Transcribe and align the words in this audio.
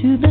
to 0.00 0.16
the 0.16 0.27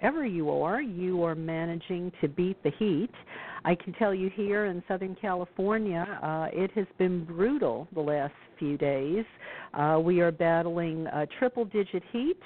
wherever 0.00 0.24
you 0.24 0.50
are, 0.50 0.80
you 0.80 1.22
are 1.24 1.34
managing 1.34 2.10
to 2.20 2.28
beat 2.28 2.62
the 2.62 2.70
heat. 2.78 3.10
I 3.64 3.74
can 3.74 3.92
tell 3.94 4.14
you 4.14 4.30
here 4.34 4.66
in 4.66 4.82
Southern 4.88 5.14
California, 5.14 6.06
uh, 6.22 6.48
it 6.52 6.70
has 6.72 6.86
been 6.98 7.24
brutal 7.24 7.86
the 7.94 8.00
last 8.00 8.32
few 8.58 8.78
days. 8.78 9.24
Uh, 9.74 10.00
we 10.02 10.20
are 10.20 10.32
battling 10.32 11.06
uh, 11.08 11.26
triple 11.38 11.66
digit 11.66 12.02
heat 12.12 12.40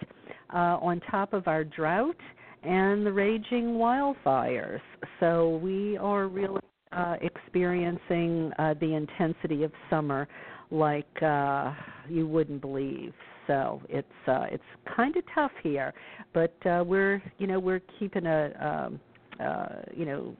uh, 0.52 0.78
on 0.80 1.00
top 1.10 1.32
of 1.32 1.46
our 1.46 1.62
drought 1.62 2.16
and 2.64 3.06
the 3.06 3.12
raging 3.12 3.74
wildfires. 3.74 4.80
So 5.20 5.58
we 5.58 5.96
are 5.98 6.26
really 6.26 6.60
uh, 6.92 7.16
experiencing 7.22 8.50
uh, 8.58 8.74
the 8.80 8.94
intensity 8.94 9.62
of 9.62 9.72
summer 9.88 10.26
like 10.70 11.22
uh, 11.22 11.72
you 12.08 12.26
wouldn't 12.26 12.60
believe. 12.60 13.12
So 13.46 13.82
it's 13.88 14.08
uh, 14.26 14.46
it's 14.50 14.62
kind 14.96 15.16
of 15.16 15.24
tough 15.34 15.52
here, 15.62 15.92
but 16.32 16.54
uh, 16.66 16.82
we're 16.86 17.22
you 17.38 17.46
know 17.46 17.58
we're 17.58 17.82
keeping 17.98 18.26
a 18.26 18.86
um, 18.86 19.00
uh, 19.40 19.82
you 19.94 20.04
know 20.04 20.36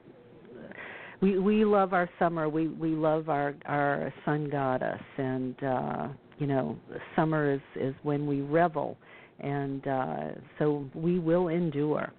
we 1.21 1.39
we 1.39 1.65
love 1.65 1.93
our 1.93 2.09
summer. 2.19 2.49
We 2.49 2.67
we 2.67 2.89
love 2.89 3.29
our 3.29 3.55
our 3.65 4.13
sun 4.25 4.49
goddess, 4.49 5.01
and 5.17 5.63
uh, 5.63 6.07
you 6.39 6.47
know 6.47 6.77
summer 7.15 7.53
is 7.53 7.61
is 7.75 7.95
when 8.03 8.25
we 8.27 8.41
revel, 8.41 8.97
and 9.39 9.87
uh, 9.87 10.23
so 10.59 10.85
we 10.93 11.19
will 11.19 11.49
endure. 11.49 12.11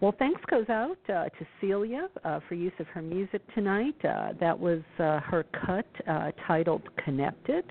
Well, 0.00 0.14
thanks 0.16 0.40
goes 0.48 0.68
out 0.68 0.98
uh, 1.08 1.24
to 1.24 1.46
Celia 1.60 2.08
uh, 2.24 2.38
for 2.48 2.54
use 2.54 2.72
of 2.78 2.86
her 2.88 3.02
music 3.02 3.42
tonight. 3.54 3.96
Uh, 4.04 4.32
that 4.38 4.58
was 4.58 4.80
uh, 5.00 5.18
her 5.20 5.44
cut 5.66 5.86
uh, 6.06 6.30
titled 6.46 6.82
"Connected." 7.04 7.64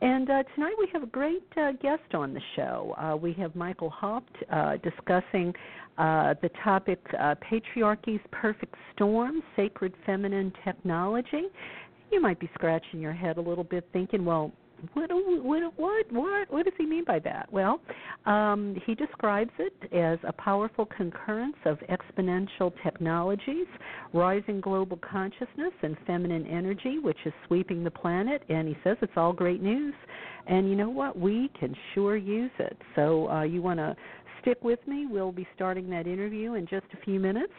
And 0.00 0.30
uh, 0.30 0.44
tonight 0.54 0.74
we 0.78 0.88
have 0.92 1.02
a 1.02 1.06
great 1.06 1.44
uh, 1.56 1.72
guest 1.82 2.14
on 2.14 2.32
the 2.32 2.40
show. 2.54 2.94
Uh, 2.96 3.16
we 3.16 3.32
have 3.34 3.56
Michael 3.56 3.90
Haupt 3.90 4.32
uh, 4.50 4.76
discussing 4.76 5.52
uh, 5.96 6.34
the 6.40 6.50
topic 6.62 7.00
uh, 7.18 7.34
Patriarchy's 7.40 8.20
Perfect 8.30 8.76
Storm 8.94 9.42
Sacred 9.56 9.92
Feminine 10.06 10.52
Technology. 10.64 11.42
You 12.12 12.20
might 12.20 12.38
be 12.38 12.48
scratching 12.54 13.00
your 13.00 13.12
head 13.12 13.38
a 13.38 13.40
little 13.40 13.64
bit 13.64 13.88
thinking, 13.92 14.24
well, 14.24 14.52
what 14.94 15.10
what 15.10 15.62
what 15.76 16.12
what 16.12 16.50
what 16.50 16.64
does 16.64 16.74
he 16.78 16.86
mean 16.86 17.04
by 17.04 17.18
that? 17.20 17.52
Well, 17.52 17.80
um, 18.26 18.76
he 18.86 18.94
describes 18.94 19.50
it 19.58 19.74
as 19.92 20.18
a 20.26 20.32
powerful 20.32 20.86
concurrence 20.86 21.56
of 21.64 21.78
exponential 21.88 22.72
technologies, 22.82 23.66
rising 24.12 24.60
global 24.60 24.98
consciousness, 24.98 25.72
and 25.82 25.96
feminine 26.06 26.46
energy, 26.46 26.98
which 26.98 27.18
is 27.24 27.32
sweeping 27.46 27.82
the 27.84 27.90
planet. 27.90 28.42
And 28.48 28.68
he 28.68 28.76
says 28.84 28.96
it's 29.02 29.12
all 29.16 29.32
great 29.32 29.62
news. 29.62 29.94
And 30.46 30.68
you 30.68 30.76
know 30.76 30.90
what? 30.90 31.18
We 31.18 31.50
can 31.58 31.74
sure 31.94 32.16
use 32.16 32.50
it. 32.58 32.76
So 32.94 33.28
uh, 33.28 33.42
you 33.42 33.60
want 33.60 33.78
to 33.80 33.96
stick 34.40 34.58
with 34.62 34.78
me. 34.86 35.06
We'll 35.06 35.32
be 35.32 35.46
starting 35.54 35.90
that 35.90 36.06
interview 36.06 36.54
in 36.54 36.66
just 36.66 36.86
a 36.94 37.04
few 37.04 37.20
minutes. 37.20 37.52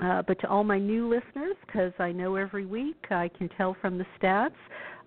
Uh, 0.00 0.22
but 0.22 0.38
to 0.40 0.48
all 0.48 0.62
my 0.62 0.78
new 0.78 1.08
listeners, 1.08 1.56
because 1.66 1.92
I 1.98 2.12
know 2.12 2.36
every 2.36 2.66
week 2.66 3.04
I 3.10 3.28
can 3.36 3.48
tell 3.56 3.76
from 3.80 3.98
the 3.98 4.06
stats, 4.20 4.52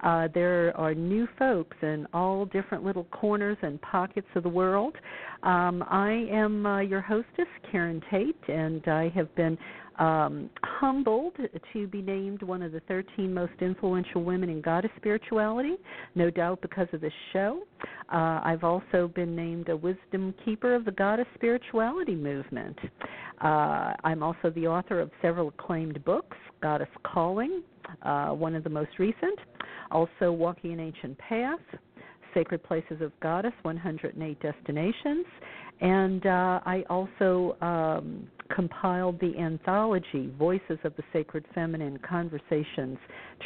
uh, 0.01 0.27
there 0.33 0.75
are 0.77 0.93
new 0.93 1.27
folks 1.37 1.77
in 1.81 2.07
all 2.13 2.45
different 2.45 2.83
little 2.83 3.05
corners 3.05 3.57
and 3.61 3.81
pockets 3.81 4.27
of 4.35 4.43
the 4.43 4.49
world. 4.49 4.95
Um, 5.43 5.83
I 5.89 6.27
am 6.31 6.65
uh, 6.65 6.79
your 6.79 7.01
hostess, 7.01 7.47
Karen 7.71 8.01
Tate, 8.09 8.35
and 8.47 8.87
I 8.87 9.09
have 9.09 9.33
been 9.35 9.57
um, 9.99 10.49
humbled 10.63 11.35
to 11.73 11.87
be 11.87 12.01
named 12.01 12.41
one 12.41 12.63
of 12.63 12.71
the 12.71 12.79
13 12.87 13.31
most 13.31 13.53
influential 13.61 14.23
women 14.23 14.49
in 14.49 14.61
goddess 14.61 14.91
spirituality, 14.97 15.75
no 16.15 16.31
doubt 16.31 16.59
because 16.61 16.87
of 16.93 17.01
this 17.01 17.13
show. 17.33 17.61
Uh, 18.11 18.41
I've 18.43 18.63
also 18.63 19.11
been 19.13 19.35
named 19.35 19.69
a 19.69 19.77
wisdom 19.77 20.33
keeper 20.43 20.73
of 20.73 20.85
the 20.85 20.91
goddess 20.91 21.27
spirituality 21.35 22.15
movement. 22.15 22.77
Uh, 23.41 23.93
I'm 24.03 24.23
also 24.23 24.49
the 24.55 24.67
author 24.67 24.99
of 24.99 25.11
several 25.21 25.49
acclaimed 25.49 26.03
books 26.03 26.37
Goddess 26.61 26.89
Calling, 27.03 27.63
uh, 28.03 28.29
one 28.29 28.55
of 28.55 28.63
the 28.63 28.69
most 28.69 28.91
recent, 28.99 29.39
also 29.91 30.31
Walking 30.31 30.73
an 30.73 30.79
Ancient 30.79 31.17
Path, 31.17 31.59
Sacred 32.33 32.63
Places 32.63 33.01
of 33.01 33.11
Goddess 33.19 33.53
108 33.63 34.39
Destinations, 34.39 35.25
and 35.81 36.25
uh, 36.25 36.59
I 36.65 36.83
also 36.89 37.57
um, 37.61 38.27
compiled 38.55 39.19
the 39.19 39.37
anthology 39.37 40.31
Voices 40.37 40.77
of 40.83 40.95
the 40.95 41.03
Sacred 41.11 41.45
Feminine 41.53 41.97
Conversations 42.07 42.97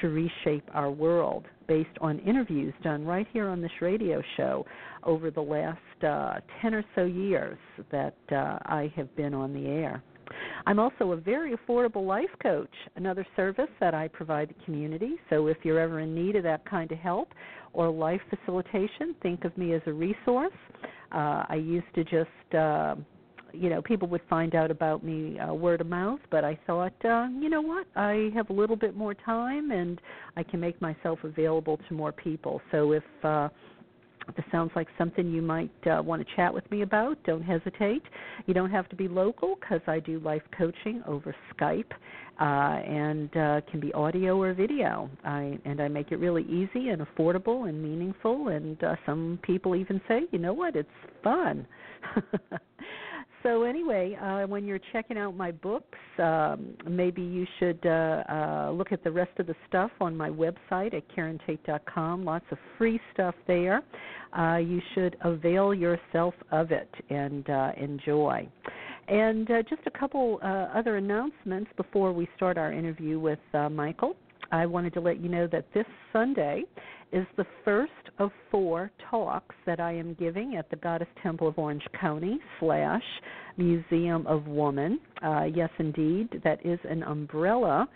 to 0.02 0.10
Reshape 0.10 0.70
Our 0.74 0.92
World, 0.92 1.46
based 1.68 1.98
on 2.02 2.20
interviews 2.20 2.74
done 2.84 3.06
right 3.06 3.28
here 3.32 3.48
on 3.48 3.62
this 3.62 3.72
radio 3.82 4.22
show 4.38 4.66
over 5.04 5.32
the 5.32 5.42
last 5.42 6.04
uh, 6.04 6.40
10 6.62 6.74
or 6.74 6.84
so 6.96 7.06
years 7.06 7.58
that 7.92 8.16
uh, 8.32 8.60
I 8.66 8.92
have 8.96 9.16
been 9.16 9.34
on 9.34 9.54
the 9.54 9.68
air. 9.68 10.04
I'm 10.66 10.80
also 10.80 11.12
a 11.12 11.16
very 11.16 11.56
affordable 11.56 12.06
life 12.06 12.30
coach, 12.42 12.74
another 12.96 13.26
service 13.36 13.70
that 13.80 13.94
I 13.94 14.08
provide 14.08 14.50
the 14.50 14.66
community. 14.66 15.16
So 15.30 15.48
if 15.48 15.58
you're 15.64 15.80
ever 15.80 16.00
in 16.00 16.16
need 16.16 16.36
of 16.36 16.44
that 16.44 16.68
kind 16.70 16.92
of 16.92 16.98
help 16.98 17.30
or 17.74 17.90
life 17.90 18.22
facilitation, 18.30 19.16
think 19.22 19.46
of 19.46 19.58
me 19.58 19.74
as 19.74 19.82
a 19.86 19.94
resource. 19.94 20.54
Uh, 21.12 21.44
I 21.48 21.56
used 21.56 21.94
to 21.96 22.04
just, 22.04 22.56
uh, 22.56 22.96
you 23.54 23.70
know, 23.70 23.82
people 23.82 24.08
would 24.10 24.22
find 24.30 24.56
out 24.56 24.72
about 24.72 25.04
me 25.04 25.40
uh, 25.40 25.54
word 25.54 25.82
of 25.82 25.88
mouth, 25.88 26.20
but 26.30 26.44
I 26.44 26.60
thought, 26.68 26.94
uh, 27.06 27.28
you 27.40 27.50
know 27.50 27.62
what, 27.62 27.86
I 27.96 28.32
have 28.34 28.50
a 28.50 28.54
little 28.54 28.76
bit 28.76 28.96
more 28.96 29.14
time 29.14 29.72
and 29.72 30.02
I 30.36 30.44
can 30.44 30.60
make 30.60 30.82
myself 30.82 31.20
available 31.24 31.80
to 31.88 31.94
more 31.94 32.12
people. 32.12 32.62
So 32.72 32.92
if 32.92 33.04
uh, 33.24 33.50
if 34.28 34.36
this 34.36 34.46
sounds 34.52 34.72
like 34.76 34.88
something 34.98 35.32
you 35.32 35.42
might 35.42 35.72
uh, 35.88 36.02
want 36.02 36.26
to 36.26 36.36
chat 36.36 36.54
with 36.54 36.70
me 36.72 36.82
about, 36.82 37.22
don't 37.24 37.44
hesitate. 37.44 38.04
You 38.46 38.54
don't 38.54 38.72
have 38.72 38.90
to 38.90 38.96
be 38.96 39.08
local 39.08 39.56
because 39.60 39.82
I 39.88 40.00
do 40.00 40.20
life 40.20 40.42
coaching 40.58 41.04
over 41.08 41.36
Skype 41.56 41.92
uh, 42.40 42.44
and 42.44 43.36
uh, 43.38 43.62
can 43.70 43.80
be 43.80 43.94
audio 43.94 44.42
or 44.42 44.54
video. 44.54 45.10
I, 45.24 45.58
and 45.66 45.82
I 45.82 45.88
make 45.88 46.12
it 46.12 46.18
really 46.18 46.44
easy 46.44 46.90
and 46.90 47.02
affordable 47.02 47.70
and 47.70 47.82
meaningful. 47.82 48.50
And 48.50 48.82
uh, 48.84 48.96
some 49.06 49.40
people 49.42 49.76
even 49.76 50.02
say, 50.08 50.22
you 50.32 50.40
know 50.40 50.54
what, 50.54 50.76
it's 50.76 50.90
fun. 51.24 51.66
so 53.46 53.62
anyway, 53.62 54.18
uh, 54.20 54.48
when 54.48 54.66
you're 54.66 54.80
checking 54.92 55.20
out 55.20 55.38
my 55.38 55.52
books, 55.52 56.00
um, 56.18 56.74
maybe 56.90 57.22
you 57.22 57.46
should 57.60 57.80
uh, 57.86 58.24
uh, 58.28 58.72
look 58.72 58.92
at 58.92 59.04
the 59.04 59.12
rest 59.12 59.34
of 59.38 59.46
the 59.46 59.54
stuff 59.68 59.92
on 60.02 60.18
my 60.18 60.32
website 60.32 60.96
at 60.96 61.04
karentate.com. 61.16 62.26
Lots 62.26 62.46
of 62.50 62.58
free 62.76 63.00
stuff 63.14 63.36
there. 63.46 63.84
Uh, 64.36 64.58
you 64.58 64.82
should 64.96 65.16
avail 65.22 65.76
yourself 65.76 66.34
of 66.52 66.72
it 66.72 66.90
and 67.12 67.48
uh, 67.48 67.72
enjoy. 67.78 68.50
And 69.08 69.52
uh, 69.52 69.62
just 69.70 69.84
a 69.86 69.92
couple 69.92 70.40
uh, 70.42 70.48
other 70.74 70.98
announcements 70.98 71.70
before 71.78 72.14
we 72.14 72.28
start 72.36 72.58
our 72.58 72.74
interview 72.74 73.20
with 73.20 73.38
uh, 73.54 73.70
Michael. 73.70 74.16
I 74.52 74.66
wanted 74.66 74.94
to 74.94 75.02
let 75.02 75.22
you 75.22 75.30
know 75.30 75.48
that 75.52 75.66
this 75.74 75.86
Sunday 76.14 76.64
is 77.12 77.26
the 77.38 77.46
first 77.64 77.92
of 78.20 78.32
four 78.52 78.92
talks 79.10 79.56
that 79.66 79.80
I 79.80 79.94
am 79.94 80.16
giving 80.16 80.56
at 80.56 80.70
the 80.70 80.76
Goddess 80.76 81.08
Temple 81.22 81.48
of 81.48 81.58
Orange 81.58 81.86
County 82.00 82.40
slash 82.60 83.04
Museum 83.58 84.26
of 84.28 84.48
Woman. 84.48 85.00
Uh, 85.24 85.44
yes, 85.44 85.70
indeed, 85.80 86.42
that 86.44 86.66
is 86.66 86.80
an 86.90 87.04
umbrella 87.04 87.88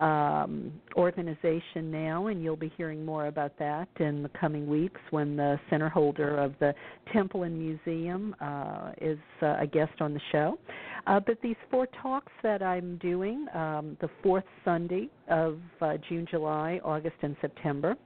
um, 0.00 0.72
organization 0.96 1.90
now, 1.90 2.28
and 2.28 2.42
you'll 2.42 2.56
be 2.56 2.72
hearing 2.76 3.04
more 3.04 3.26
about 3.26 3.58
that 3.58 3.88
in 4.00 4.22
the 4.22 4.30
coming 4.30 4.66
weeks 4.68 5.00
when 5.10 5.36
the 5.36 5.58
center 5.70 5.88
holder 5.88 6.38
of 6.38 6.54
the 6.60 6.74
temple 7.12 7.42
and 7.42 7.58
museum 7.58 8.34
uh, 8.40 8.92
is 9.00 9.18
uh, 9.42 9.56
a 9.58 9.66
guest 9.66 10.00
on 10.00 10.14
the 10.14 10.20
show. 10.30 10.58
Uh, 11.06 11.18
but 11.18 11.40
these 11.42 11.56
four 11.70 11.86
talks 12.02 12.32
that 12.42 12.62
I'm 12.62 12.96
doing, 12.98 13.46
um, 13.54 13.96
the 14.00 14.10
fourth 14.22 14.44
Sunday 14.64 15.08
of 15.28 15.58
uh, 15.80 15.94
June, 16.08 16.26
July, 16.30 16.80
August, 16.84 17.16
and 17.22 17.36
September, 17.40 17.96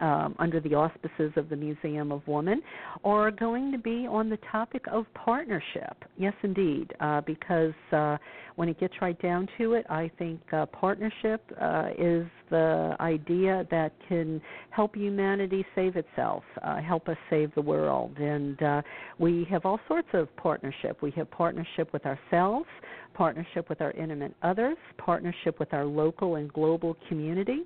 um, 0.00 0.34
under 0.38 0.60
the 0.60 0.74
auspices 0.74 1.32
of 1.36 1.48
the 1.48 1.56
Museum 1.56 2.12
of 2.12 2.26
Woman, 2.26 2.62
are 3.04 3.30
going 3.30 3.72
to 3.72 3.78
be 3.78 4.06
on 4.06 4.28
the 4.28 4.38
topic 4.50 4.84
of 4.90 5.06
partnership. 5.14 6.04
Yes, 6.16 6.34
indeed, 6.42 6.92
uh, 7.00 7.20
because 7.22 7.74
uh, 7.92 8.16
when 8.56 8.68
it 8.68 8.78
gets 8.78 8.94
right 9.00 9.20
down 9.20 9.48
to 9.58 9.74
it, 9.74 9.86
I 9.88 10.10
think 10.18 10.40
uh, 10.52 10.66
partnership 10.66 11.42
uh, 11.60 11.90
is 11.98 12.26
the 12.50 12.96
idea 13.00 13.66
that 13.70 13.92
can 14.08 14.40
help 14.70 14.96
humanity 14.96 15.64
save 15.74 15.96
itself, 15.96 16.44
uh, 16.62 16.80
help 16.80 17.08
us 17.08 17.16
save 17.30 17.54
the 17.54 17.60
world. 17.60 18.16
And 18.18 18.62
uh, 18.62 18.82
we 19.18 19.46
have 19.50 19.64
all 19.64 19.80
sorts 19.88 20.08
of 20.12 20.34
partnership. 20.36 21.02
We 21.02 21.10
have 21.12 21.30
partnership 21.30 21.92
with 21.92 22.04
ourselves 22.06 22.66
partnership 23.14 23.68
with 23.68 23.80
our 23.80 23.92
intimate 23.92 24.34
others, 24.42 24.76
partnership 24.98 25.58
with 25.58 25.72
our 25.72 25.84
local 25.84 26.34
and 26.34 26.52
global 26.52 26.96
community, 27.08 27.62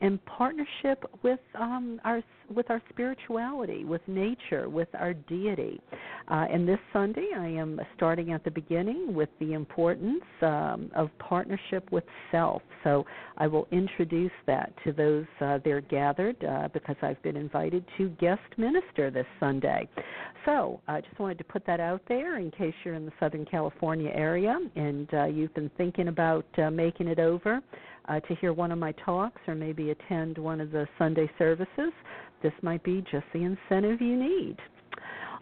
and 0.00 0.24
partnership 0.24 1.04
with 1.22 1.40
um, 1.54 2.00
our 2.04 2.22
with 2.54 2.70
our 2.70 2.82
spirituality, 2.90 3.84
with 3.84 4.02
nature, 4.06 4.68
with 4.68 4.88
our 4.94 5.14
deity. 5.14 5.80
Uh, 6.28 6.46
and 6.52 6.68
this 6.68 6.78
Sunday, 6.92 7.28
I 7.36 7.46
am 7.46 7.80
starting 7.96 8.32
at 8.32 8.44
the 8.44 8.50
beginning 8.50 9.14
with 9.14 9.30
the 9.40 9.54
importance 9.54 10.22
um, 10.42 10.90
of 10.94 11.08
partnership 11.18 11.90
with 11.90 12.04
self. 12.30 12.62
So 12.84 13.06
I 13.38 13.46
will 13.46 13.66
introduce 13.72 14.21
that 14.46 14.72
to 14.84 14.92
those 14.92 15.24
uh, 15.40 15.58
there 15.64 15.80
gathered 15.80 16.36
uh, 16.44 16.68
because 16.72 16.96
I've 17.02 17.22
been 17.22 17.36
invited 17.36 17.84
to 17.98 18.10
guest 18.20 18.40
minister 18.56 19.10
this 19.10 19.26
Sunday. 19.40 19.88
So 20.44 20.80
I 20.88 21.00
just 21.00 21.18
wanted 21.18 21.38
to 21.38 21.44
put 21.44 21.64
that 21.66 21.80
out 21.80 22.02
there 22.08 22.38
in 22.38 22.50
case 22.50 22.74
you're 22.84 22.94
in 22.94 23.06
the 23.06 23.12
Southern 23.20 23.44
California 23.44 24.10
area 24.12 24.58
and 24.76 25.12
uh, 25.14 25.24
you've 25.24 25.54
been 25.54 25.70
thinking 25.76 26.08
about 26.08 26.46
uh, 26.58 26.70
making 26.70 27.08
it 27.08 27.18
over 27.18 27.60
uh, 28.08 28.20
to 28.20 28.34
hear 28.36 28.52
one 28.52 28.72
of 28.72 28.78
my 28.78 28.92
talks 29.04 29.40
or 29.46 29.54
maybe 29.54 29.90
attend 29.90 30.36
one 30.38 30.60
of 30.60 30.70
the 30.70 30.86
Sunday 30.98 31.30
services. 31.38 31.92
This 32.42 32.52
might 32.62 32.82
be 32.82 33.04
just 33.10 33.24
the 33.32 33.40
incentive 33.42 34.00
you 34.00 34.16
need. 34.16 34.56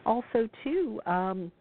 Also, 0.07 0.49
too, 0.65 1.01
um, 1.07 1.53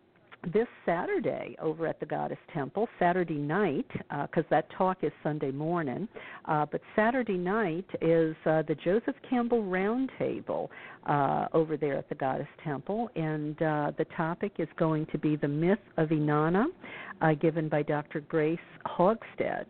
this 0.54 0.68
Saturday 0.86 1.56
over 1.62 1.86
at 1.86 2.00
the 2.00 2.06
Goddess 2.06 2.38
Temple, 2.54 2.88
Saturday 2.98 3.38
night, 3.38 3.88
because 3.92 4.46
uh, 4.46 4.50
that 4.50 4.70
talk 4.78 5.00
is 5.04 5.12
Sunday 5.22 5.52
morning, 5.52 6.08
uh, 6.46 6.66
but 6.66 6.82
Saturday 6.96 7.38
night 7.38 7.86
is 8.02 8.36
uh, 8.46 8.62
the 8.64 8.76
Joseph 8.84 9.16
Campbell 9.30 9.64
Roundtable 9.64 10.70
uh, 11.08 11.48
over 11.54 11.76
there 11.76 11.98
at 11.98 12.08
the 12.10 12.16
Goddess 12.16 12.48
Temple, 12.64 13.10
and 13.16 13.62
uh, 13.62 13.92
the 13.98 14.06
topic 14.16 14.54
is 14.60 14.68
going 14.78 15.06
to 15.08 15.18
be 15.18 15.36
the 15.36 15.48
myth 15.48 15.80
of 15.98 16.10
Inanna, 16.10 16.66
uh, 17.22 17.34
given 17.34 17.68
by 17.68 17.84
Dr. 17.84 18.22
Grace 18.22 18.60
Hogstead. 18.86 19.66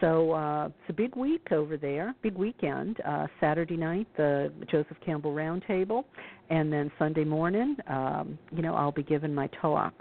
So 0.00 0.32
uh, 0.32 0.66
it's 0.66 0.90
a 0.90 0.92
big 0.92 1.16
week 1.16 1.48
over 1.50 1.76
there, 1.76 2.14
big 2.22 2.36
weekend. 2.36 2.98
Uh, 3.04 3.26
Saturday 3.40 3.76
night, 3.76 4.06
the 4.16 4.52
Joseph 4.70 4.96
Campbell 5.04 5.32
Roundtable, 5.32 6.04
and 6.50 6.72
then 6.72 6.90
Sunday 6.98 7.24
morning, 7.24 7.76
um, 7.88 8.38
you 8.54 8.62
know, 8.62 8.74
I'll 8.74 8.92
be 8.92 9.02
giving 9.02 9.34
my 9.34 9.48
talk. 9.60 9.92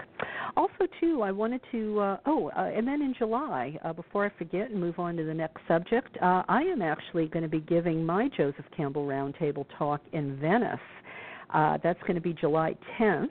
Also, 0.56 0.88
too, 1.00 1.22
I 1.24 1.32
wanted 1.32 1.62
to. 1.72 2.00
Uh, 2.00 2.18
oh, 2.26 2.52
uh, 2.56 2.72
and 2.76 2.88
then 2.88 3.02
in 3.02 3.14
July, 3.18 3.78
uh, 3.84 3.94
before 3.94 4.26
I 4.26 4.32
forget 4.38 4.70
and 4.70 4.80
move 4.80 5.00
on 5.00 5.16
to 5.18 5.24
the 5.24 5.34
next 5.34 5.62
subject, 5.68 6.16
uh, 6.22 6.44
I 6.48 6.62
am 6.62 6.82
actually 6.82 7.28
going 7.28 7.44
to 7.44 7.50
be 7.50 7.60
giving 7.62 8.06
my 8.06 8.30
Joseph 8.36 8.66
Campbell 8.76 9.06
Roundtable 9.06 9.66
talk 9.78 10.02
in 10.14 10.40
Venice. 10.40 10.80
Uh, 11.54 11.78
that's 11.84 12.00
going 12.02 12.16
to 12.16 12.22
be 12.22 12.34
July 12.34 12.76
10th. 13.00 13.30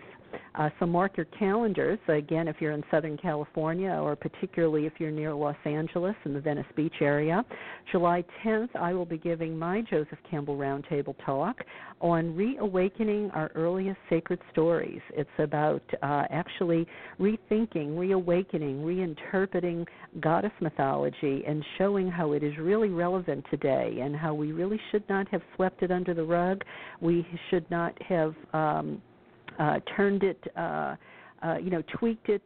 Uh, 0.55 0.71
so 0.79 0.87
mark 0.87 1.17
your 1.17 1.27
calendars. 1.27 1.99
Again, 2.09 2.49
if 2.49 2.57
you're 2.61 2.73
in 2.73 2.83
Southern 2.91 3.17
California, 3.17 3.91
or 3.91 4.17
particularly 4.17 4.87
if 4.87 4.95
you're 4.99 5.11
near 5.11 5.35
Los 5.35 5.57
Angeles 5.65 6.15
in 6.25 6.33
the 6.33 6.41
Venice 6.41 6.67
Beach 6.75 6.95
area, 7.01 7.45
July 7.93 8.25
10th, 8.45 8.75
I 8.75 8.93
will 8.93 9.05
be 9.05 9.19
giving 9.19 9.59
my 9.59 9.83
Joseph 9.83 10.19
Campbell 10.31 10.57
Roundtable 10.57 11.15
talk 11.25 11.57
on 12.01 12.35
reawakening 12.35 13.31
our 13.33 13.51
earliest 13.55 13.99
sacred 14.09 14.41
stories. 14.53 15.01
It's 15.15 15.29
about 15.39 15.83
uh, 16.03 16.25
actually 16.31 16.87
rethinking, 17.21 17.99
reawakening, 17.99 18.83
reinterpreting 18.83 19.87
goddess 20.21 20.53
mythology, 20.61 21.45
and 21.47 21.65
showing 21.79 22.11
how 22.11 22.33
it 22.33 22.43
is 22.43 22.57
really 22.59 22.89
relevant 22.89 23.45
today, 23.51 23.99
and 24.03 24.15
how 24.17 24.35
we 24.35 24.53
really 24.53 24.81
should 24.91 25.09
not 25.09 25.29
have 25.29 25.43
swept 25.55 25.83
it 25.83 25.91
under 25.91 26.15
the 26.15 26.25
rug. 26.25 26.63
We 27.01 27.27
should 27.51 27.71
not 27.71 28.01
have. 28.03 28.35
Um, 28.53 29.03
uh, 29.59 29.81
turned 29.97 30.23
it, 30.23 30.43
uh, 30.57 30.97
uh, 31.43 31.57
you 31.61 31.71
know, 31.71 31.83
tweaked 31.99 32.29
it 32.29 32.43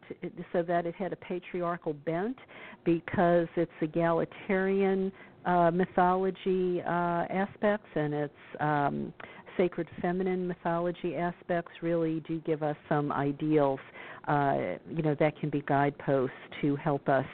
so 0.53 0.63
that 0.63 0.87
it 0.87 0.95
had 0.95 1.13
a 1.13 1.17
patriarchal 1.17 1.95
bent 2.05 2.37
because 2.85 3.47
it's 3.57 3.71
egalitarian 3.81 5.13
uh, 5.47 5.71
mythology 5.71 6.83
uh, 6.83 7.25
aspects 7.31 7.89
and 7.95 8.13
its 8.13 8.35
um, 8.61 9.13
sacred 9.57 9.89
feminine 10.01 10.47
mythology 10.47 11.17
aspects 11.17 11.73
really 11.83 12.21
do 12.27 12.41
give 12.41 12.63
us 12.63 12.77
some 12.89 13.13
ideals, 13.13 13.81
uh, 14.29 14.57
you 14.89 15.03
know, 15.03 15.15
that 15.19 15.39
can 15.39 15.51
be 15.51 15.63
guideposts 15.67 16.35
to 16.61 16.77
help 16.77 17.09
us 17.09 17.27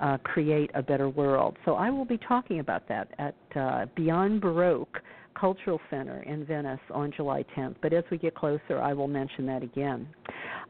uh, 0.00 0.16
create 0.24 0.70
a 0.74 0.82
better 0.82 1.08
world. 1.08 1.56
So 1.64 1.74
I 1.74 1.90
will 1.90 2.04
be 2.04 2.18
talking 2.18 2.60
about 2.60 2.88
that 2.88 3.08
at 3.18 3.34
uh, 3.56 3.86
Beyond 3.94 4.40
Baroque 4.40 5.00
Cultural 5.38 5.80
Center 5.90 6.22
in 6.22 6.44
Venice 6.44 6.80
on 6.92 7.12
July 7.16 7.44
10th. 7.56 7.76
But 7.82 7.92
as 7.92 8.04
we 8.10 8.18
get 8.18 8.34
closer, 8.34 8.80
I 8.80 8.92
will 8.92 9.08
mention 9.08 9.46
that 9.46 9.62
again. 9.62 10.06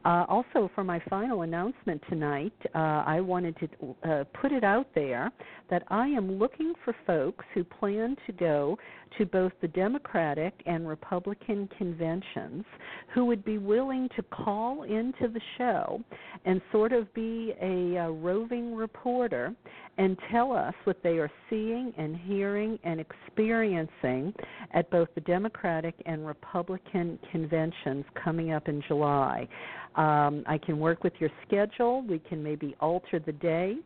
Uh, 0.03 0.25
also, 0.27 0.69
for 0.73 0.83
my 0.83 0.99
final 1.09 1.43
announcement 1.43 2.01
tonight, 2.09 2.53
uh, 2.73 3.03
I 3.05 3.21
wanted 3.21 3.55
to 3.59 3.95
uh, 4.09 4.23
put 4.39 4.51
it 4.51 4.63
out 4.63 4.87
there 4.95 5.31
that 5.69 5.83
I 5.89 6.07
am 6.07 6.39
looking 6.39 6.73
for 6.83 6.95
folks 7.05 7.45
who 7.53 7.63
plan 7.63 8.15
to 8.25 8.33
go 8.33 8.77
to 9.17 9.25
both 9.25 9.51
the 9.61 9.67
Democratic 9.67 10.53
and 10.65 10.87
Republican 10.87 11.69
conventions 11.77 12.65
who 13.13 13.25
would 13.25 13.43
be 13.45 13.57
willing 13.57 14.09
to 14.15 14.23
call 14.23 14.83
into 14.83 15.27
the 15.27 15.41
show 15.57 16.01
and 16.45 16.61
sort 16.71 16.93
of 16.93 17.13
be 17.13 17.53
a, 17.61 17.97
a 17.97 18.11
roving 18.11 18.73
reporter 18.75 19.53
and 19.97 20.17
tell 20.31 20.51
us 20.51 20.73
what 20.85 20.97
they 21.03 21.17
are 21.19 21.31
seeing 21.49 21.93
and 21.97 22.15
hearing 22.15 22.79
and 22.83 22.99
experiencing 22.99 24.33
at 24.73 24.89
both 24.89 25.09
the 25.13 25.21
Democratic 25.21 25.93
and 26.05 26.25
Republican 26.25 27.19
conventions 27.31 28.05
coming 28.23 28.51
up 28.51 28.67
in 28.67 28.81
July. 28.87 29.47
Um, 29.95 30.43
I 30.47 30.57
can 30.57 30.79
work 30.79 31.03
with 31.03 31.13
your 31.19 31.29
schedule. 31.45 32.01
We 32.03 32.19
can 32.19 32.41
maybe 32.41 32.75
alter 32.79 33.19
the 33.19 33.33
day. 33.33 33.77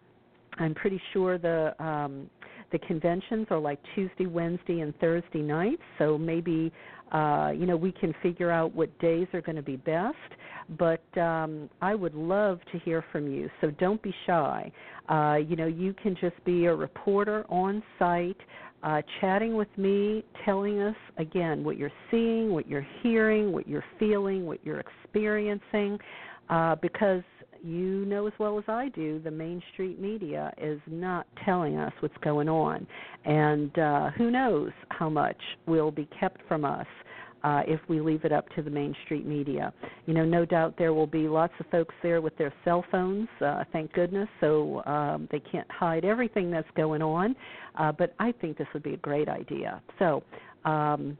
I'm 0.58 0.74
pretty 0.74 1.02
sure 1.14 1.38
the 1.38 1.74
um, 1.84 2.30
the 2.72 2.80
conventions 2.80 3.48
are 3.50 3.60
like 3.60 3.80
Tuesday, 3.94 4.26
Wednesday, 4.26 4.80
and 4.82 4.98
Thursday 5.00 5.42
nights. 5.42 5.82
So 5.98 6.18
maybe 6.18 6.72
uh, 7.12 7.52
you 7.56 7.66
know 7.66 7.76
we 7.76 7.92
can 7.92 8.14
figure 8.22 8.52
out 8.52 8.74
what 8.74 8.98
days 9.00 9.28
are 9.34 9.42
going 9.42 9.56
to 9.56 9.62
be 9.64 9.78
best. 9.78 10.16
But 10.80 11.04
um, 11.18 11.70
I 11.82 11.94
would 11.94 12.16
love 12.16 12.60
to 12.72 12.80
hear 12.80 13.06
from 13.12 13.32
you. 13.32 13.50
So 13.62 13.70
don't 13.72 14.02
be 14.02 14.14
shy. 14.26 14.72
Uh, 15.10 15.38
you 15.46 15.56
know 15.56 15.68
you 15.68 15.94
can 15.94 16.16
just 16.20 16.44
be 16.46 16.66
a 16.66 16.76
reporter 16.76 17.46
on 17.50 17.84
site 18.00 18.40
uh, 18.86 19.02
chatting 19.20 19.56
with 19.56 19.68
me, 19.78 20.24
telling 20.46 20.80
us 20.80 20.96
again 21.18 21.64
what 21.64 21.78
you're 21.78 21.92
seeing, 22.12 22.54
what 22.54 22.70
you're 22.70 22.88
hearing, 23.02 23.52
what 23.52 23.68
you're 23.68 23.84
feeling, 23.98 24.46
what 24.46 24.60
you're 24.64 24.80
experiencing, 24.80 25.98
uh, 26.50 26.76
because 26.76 27.24
you 27.64 28.06
know 28.06 28.28
as 28.28 28.34
well 28.38 28.60
as 28.60 28.64
I 28.68 28.90
do, 28.90 29.20
the 29.20 29.32
Main 29.32 29.60
Street 29.74 30.00
media 30.00 30.54
is 30.62 30.80
not 30.86 31.26
telling 31.44 31.78
us 31.78 31.92
what's 32.00 32.18
going 32.24 32.48
on. 32.48 32.86
And 33.26 33.78
uh, 33.80 34.12
who 34.12 34.30
knows 34.30 34.70
how 34.90 35.10
much 35.10 35.42
will 35.66 35.90
be 35.90 36.08
kept 36.20 36.42
from 36.48 36.64
us 36.64 36.86
uh, 37.46 37.62
if 37.68 37.80
we 37.88 38.02
leave 38.02 38.26
it 38.26 38.32
up 38.32 38.50
to 38.56 38.64
the 38.64 38.72
Main 38.72 38.96
Street 39.06 39.26
media. 39.26 39.72
You 40.08 40.16
know, 40.16 40.26
no 40.26 40.46
doubt 40.46 40.76
there 40.80 40.94
will 40.94 41.08
be 41.08 41.28
lots 41.28 41.54
of 41.60 41.68
folks 41.68 41.94
there 42.02 42.20
with 42.20 42.36
their 42.38 42.52
cell 42.66 42.84
phones, 42.92 43.30
uh, 43.40 43.64
thank 43.72 43.94
goodness, 43.94 44.28
so 44.42 44.84
um, 44.86 45.28
they 45.32 45.40
can't 45.40 45.70
hide 45.70 46.06
everything 46.06 46.50
that's 46.50 46.68
going 46.76 47.04
on. 47.04 47.36
Uh, 47.78 47.92
but 47.92 48.16
I 48.20 48.32
think 48.32 48.58
this 48.58 48.68
would 48.74 48.82
be 48.82 48.96
a 48.96 48.98
great 48.98 49.30
idea. 49.30 49.80
So, 50.00 50.24
um, 50.66 51.18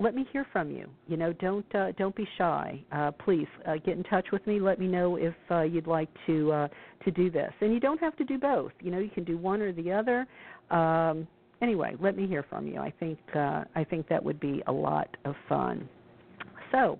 let 0.00 0.14
me 0.14 0.26
hear 0.32 0.44
from 0.52 0.72
you. 0.72 0.90
You 1.06 1.16
know, 1.16 1.32
don't 1.34 1.72
uh, 1.72 1.92
don't 1.92 2.16
be 2.16 2.26
shy. 2.36 2.82
Uh, 2.90 3.12
please 3.12 3.46
uh, 3.64 3.74
get 3.74 3.96
in 3.96 4.02
touch 4.02 4.26
with 4.32 4.44
me. 4.44 4.58
Let 4.58 4.80
me 4.80 4.88
know 4.88 5.14
if 5.14 5.34
uh, 5.52 5.62
you'd 5.62 5.86
like 5.86 6.08
to 6.26 6.50
uh, 6.50 6.68
to 7.04 7.10
do 7.12 7.30
this. 7.30 7.52
And 7.60 7.72
you 7.72 7.78
don't 7.78 8.00
have 8.00 8.16
to 8.16 8.24
do 8.24 8.36
both. 8.36 8.72
You 8.80 8.90
know, 8.90 8.98
you 8.98 9.08
can 9.08 9.22
do 9.22 9.38
one 9.38 9.62
or 9.62 9.72
the 9.72 9.92
other. 9.92 10.26
Um, 10.76 11.28
anyway, 11.64 11.96
let 11.98 12.16
me 12.16 12.26
hear 12.26 12.44
from 12.48 12.66
you. 12.66 12.78
I 12.78 12.92
think 13.00 13.18
uh, 13.34 13.64
I 13.74 13.84
think 13.88 14.06
that 14.08 14.22
would 14.22 14.38
be 14.38 14.62
a 14.66 14.72
lot 14.72 15.08
of 15.24 15.34
fun. 15.48 15.88
So. 16.70 16.98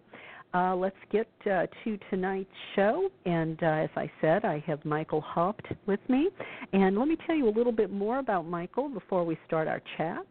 Uh, 0.54 0.72
let's 0.76 0.94
get 1.10 1.26
uh, 1.50 1.66
to 1.82 1.98
tonight's 2.10 2.48
show. 2.76 3.08
And 3.26 3.60
uh, 3.60 3.66
as 3.66 3.90
I 3.96 4.08
said, 4.20 4.44
I 4.44 4.62
have 4.68 4.84
Michael 4.84 5.20
Haupt 5.20 5.66
with 5.86 5.98
me. 6.08 6.28
And 6.72 6.96
let 6.96 7.08
me 7.08 7.16
tell 7.26 7.34
you 7.34 7.48
a 7.48 7.50
little 7.50 7.72
bit 7.72 7.90
more 7.90 8.20
about 8.20 8.46
Michael 8.46 8.88
before 8.88 9.24
we 9.24 9.36
start 9.48 9.66
our 9.66 9.82
chat. 9.96 10.24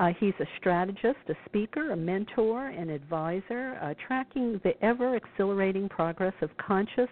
Uh, 0.00 0.08
he's 0.18 0.34
a 0.40 0.46
strategist, 0.58 1.20
a 1.28 1.34
speaker, 1.44 1.92
a 1.92 1.96
mentor, 1.96 2.70
an 2.70 2.90
advisor, 2.90 3.78
uh, 3.80 3.94
tracking 4.04 4.60
the 4.64 4.72
ever 4.84 5.14
accelerating 5.14 5.88
progress 5.88 6.34
of 6.40 6.50
conscious 6.56 7.10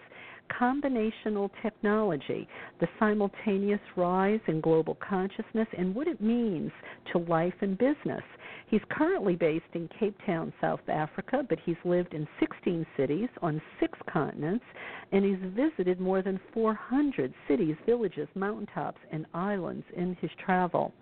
combinational 0.58 1.50
technology, 1.62 2.48
the 2.80 2.88
simultaneous 2.98 3.80
rise 3.96 4.40
in 4.48 4.60
global 4.60 4.96
consciousness, 4.96 5.68
and 5.76 5.94
what 5.94 6.08
it 6.08 6.20
means 6.20 6.72
to 7.12 7.18
life 7.18 7.54
and 7.60 7.76
business. 7.78 8.22
He's 8.68 8.80
currently 8.90 9.34
based 9.34 9.64
in 9.74 9.88
Cape 9.98 10.16
Town, 10.24 10.52
South 10.60 10.88
Africa, 10.88 11.44
but 11.48 11.58
he's 11.64 11.76
lived 11.84 12.14
in 12.14 12.26
16 12.38 12.86
cities 12.96 13.28
on 13.42 13.60
six 13.80 13.98
continents, 14.12 14.64
and 15.10 15.24
he's 15.24 15.52
visited 15.56 16.00
more 16.00 16.22
than 16.22 16.38
400 16.54 17.34
cities, 17.48 17.74
villages, 17.84 18.28
mountaintops, 18.34 19.00
and 19.10 19.26
islands 19.34 19.84
in 19.96 20.16
his 20.20 20.30
travel. 20.44 20.92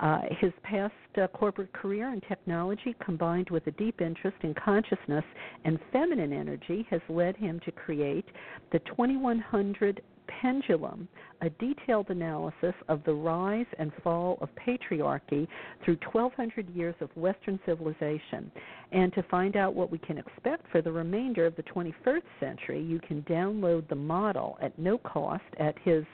Uh, 0.00 0.20
his 0.40 0.52
past 0.62 0.92
uh, 1.20 1.26
corporate 1.28 1.72
career 1.72 2.12
in 2.12 2.20
technology, 2.22 2.94
combined 3.04 3.48
with 3.50 3.66
a 3.66 3.70
deep 3.72 4.00
interest 4.00 4.36
in 4.42 4.54
consciousness 4.54 5.24
and 5.64 5.78
feminine 5.92 6.32
energy, 6.32 6.86
has 6.90 7.00
led 7.08 7.36
him 7.36 7.60
to 7.64 7.72
create 7.72 8.26
the 8.72 8.78
2100 8.80 10.02
Pendulum, 10.40 11.08
a 11.40 11.50
detailed 11.50 12.10
analysis 12.10 12.74
of 12.88 13.02
the 13.04 13.12
rise 13.12 13.66
and 13.78 13.92
fall 14.02 14.38
of 14.40 14.48
patriarchy 14.56 15.46
through 15.84 15.96
1200 16.12 16.68
years 16.70 16.94
of 17.00 17.14
Western 17.16 17.58
civilization. 17.64 18.50
And 18.92 19.12
to 19.14 19.22
find 19.24 19.56
out 19.56 19.74
what 19.74 19.90
we 19.90 19.98
can 19.98 20.18
expect 20.18 20.70
for 20.70 20.82
the 20.82 20.92
remainder 20.92 21.46
of 21.46 21.56
the 21.56 21.62
21st 21.64 22.22
century, 22.40 22.82
you 22.82 23.00
can 23.00 23.22
download 23.22 23.88
the 23.88 23.94
model 23.94 24.58
at 24.60 24.78
no 24.78 24.98
cost 24.98 25.44
at 25.58 25.76
his 25.84 26.04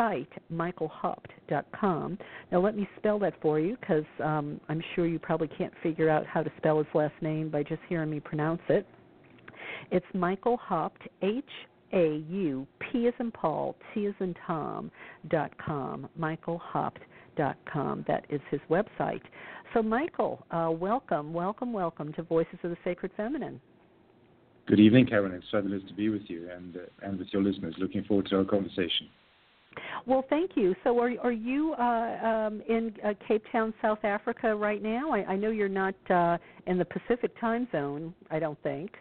site, 0.00 0.32
michaelhaupt.com. 0.50 2.18
Now, 2.50 2.60
let 2.60 2.74
me 2.74 2.88
spell 2.96 3.18
that 3.18 3.34
for 3.42 3.60
you 3.60 3.76
because 3.78 4.04
um, 4.24 4.58
I'm 4.70 4.82
sure 4.94 5.06
you 5.06 5.18
probably 5.18 5.48
can't 5.48 5.74
figure 5.82 6.08
out 6.08 6.24
how 6.26 6.42
to 6.42 6.50
spell 6.56 6.78
his 6.78 6.86
last 6.94 7.12
name 7.20 7.50
by 7.50 7.62
just 7.62 7.82
hearing 7.86 8.08
me 8.10 8.18
pronounce 8.18 8.62
it. 8.70 8.86
It's 9.90 10.06
Michael 10.14 10.56
Haupt, 10.56 11.02
H 11.20 11.44
A 11.92 12.22
U 12.30 12.66
P 12.80 13.08
as 13.08 13.14
in 13.20 13.30
Paul, 13.30 13.76
T 13.92 14.06
as 14.06 14.14
in 14.20 14.34
Tom 14.46 14.90
dot 15.28 15.52
com. 15.58 16.08
Michael 16.16 16.58
Haupt 16.58 17.02
dot 17.36 17.58
com. 17.70 18.02
That 18.08 18.24
is 18.30 18.40
his 18.50 18.60
website. 18.70 19.22
So, 19.74 19.82
Michael, 19.82 20.44
uh, 20.50 20.70
welcome, 20.72 21.34
welcome, 21.34 21.74
welcome 21.74 22.12
to 22.14 22.22
Voices 22.22 22.58
of 22.62 22.70
the 22.70 22.76
Sacred 22.84 23.12
Feminine. 23.18 23.60
Good 24.66 24.80
evening, 24.80 25.06
Karen. 25.06 25.32
It's 25.32 25.44
fabulous 25.52 25.82
to 25.88 25.94
be 25.94 26.08
with 26.08 26.22
you 26.28 26.48
and 26.50 26.76
uh, 26.76 26.80
and 27.02 27.18
with 27.18 27.28
your 27.32 27.42
listeners. 27.42 27.74
Looking 27.78 28.04
forward 28.04 28.26
to 28.30 28.38
our 28.38 28.44
conversation. 28.44 29.08
Well, 30.06 30.24
thank 30.28 30.52
you. 30.56 30.74
So, 30.82 30.98
are 31.00 31.12
are 31.22 31.32
you 31.32 31.74
uh, 31.74 32.26
um, 32.26 32.62
in 32.68 32.94
uh, 33.04 33.14
Cape 33.26 33.44
Town, 33.52 33.72
South 33.80 34.04
Africa, 34.04 34.54
right 34.54 34.82
now? 34.82 35.12
I, 35.12 35.24
I 35.24 35.36
know 35.36 35.50
you're 35.50 35.68
not 35.68 35.94
uh, 36.10 36.38
in 36.66 36.78
the 36.78 36.84
Pacific 36.84 37.38
time 37.40 37.68
zone. 37.70 38.14
I 38.30 38.38
don't 38.38 38.60
think. 38.62 38.92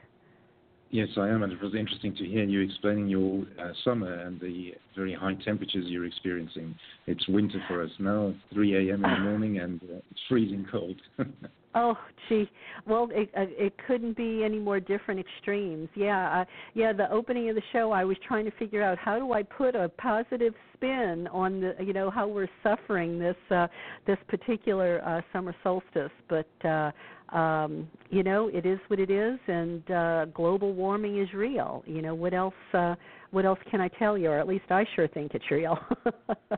Yes, 0.92 1.10
I 1.18 1.30
am, 1.30 1.44
and 1.44 1.54
it 1.54 1.62
was 1.62 1.76
interesting 1.76 2.16
to 2.16 2.26
hear 2.26 2.44
you 2.44 2.62
explaining 2.62 3.08
your 3.08 3.44
uh, 3.62 3.74
summer 3.84 4.12
and 4.12 4.40
the 4.40 4.74
very 4.96 5.14
high 5.14 5.36
temperatures 5.46 5.86
you're 5.88 6.06
experiencing. 6.06 6.74
It's 7.06 7.28
winter 7.28 7.64
for 7.68 7.84
us 7.84 7.92
now, 8.00 8.34
3 8.54 8.90
a.m. 8.90 9.06
in 9.06 9.12
the 9.12 9.20
morning, 9.30 9.60
and 9.60 9.80
uh, 9.84 9.98
it's 10.10 10.20
freezing 10.28 10.66
cold. 10.72 11.00
Oh, 11.76 11.96
gee. 12.28 12.50
Well, 12.90 13.08
it 13.12 13.30
uh, 13.38 13.46
it 13.50 13.74
couldn't 13.86 14.18
be 14.18 14.44
any 14.44 14.58
more 14.58 14.80
different 14.80 15.20
extremes. 15.20 15.90
Yeah, 15.96 16.42
uh, 16.42 16.46
yeah. 16.74 16.92
The 16.92 17.10
opening 17.12 17.48
of 17.50 17.56
the 17.56 17.62
show, 17.72 17.92
I 17.92 18.04
was 18.04 18.18
trying 18.28 18.46
to 18.46 18.52
figure 18.58 18.82
out 18.82 18.98
how 18.98 19.20
do 19.20 19.32
I 19.32 19.44
put 19.44 19.76
a 19.76 19.90
positive 19.90 20.56
spin 20.74 21.28
on 21.32 21.62
the, 21.62 21.76
you 21.84 21.94
know, 21.94 22.10
how 22.10 22.28
we're 22.28 22.48
suffering 22.64 23.20
this 23.20 23.36
uh, 23.52 23.68
this 24.08 24.18
particular 24.28 25.02
uh, 25.06 25.22
summer 25.32 25.56
solstice. 25.62 26.12
But 26.28 26.50
uh, 26.68 26.92
um, 27.36 27.88
you 28.10 28.24
know, 28.24 28.48
it 28.52 28.66
is 28.66 28.80
what 28.88 29.00
it 29.00 29.12
is, 29.12 29.38
and 29.48 29.92
uh, 29.92 30.26
global 30.34 30.74
warming 30.74 31.22
is 31.22 31.32
real. 31.34 31.84
You 31.86 32.02
know, 32.02 32.16
what 32.16 32.34
else? 32.34 32.56
Uh, 32.74 32.96
what 33.30 33.46
else 33.46 33.60
can 33.70 33.80
I 33.80 33.88
tell 33.90 34.18
you? 34.18 34.32
Or 34.32 34.40
at 34.40 34.48
least 34.48 34.66
I 34.72 34.84
sure 34.96 35.08
think 35.08 35.36
it's 35.36 35.52
real. 35.52 35.78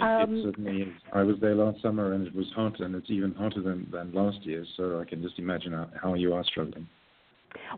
Um, 0.00 0.36
it, 0.36 0.44
certainly 0.44 0.82
is. 0.82 0.88
I 1.12 1.22
was 1.22 1.36
there 1.40 1.54
last 1.54 1.80
summer 1.82 2.14
and 2.14 2.26
it 2.26 2.34
was 2.34 2.46
hot, 2.54 2.80
and 2.80 2.94
it's 2.94 3.10
even 3.10 3.32
hotter 3.34 3.62
than, 3.62 3.88
than 3.92 4.12
last 4.12 4.44
year. 4.44 4.64
So 4.76 5.00
I 5.00 5.04
can 5.04 5.22
just 5.22 5.38
imagine 5.38 5.72
how, 5.72 5.88
how 6.02 6.14
you 6.14 6.34
are 6.34 6.44
struggling. 6.44 6.88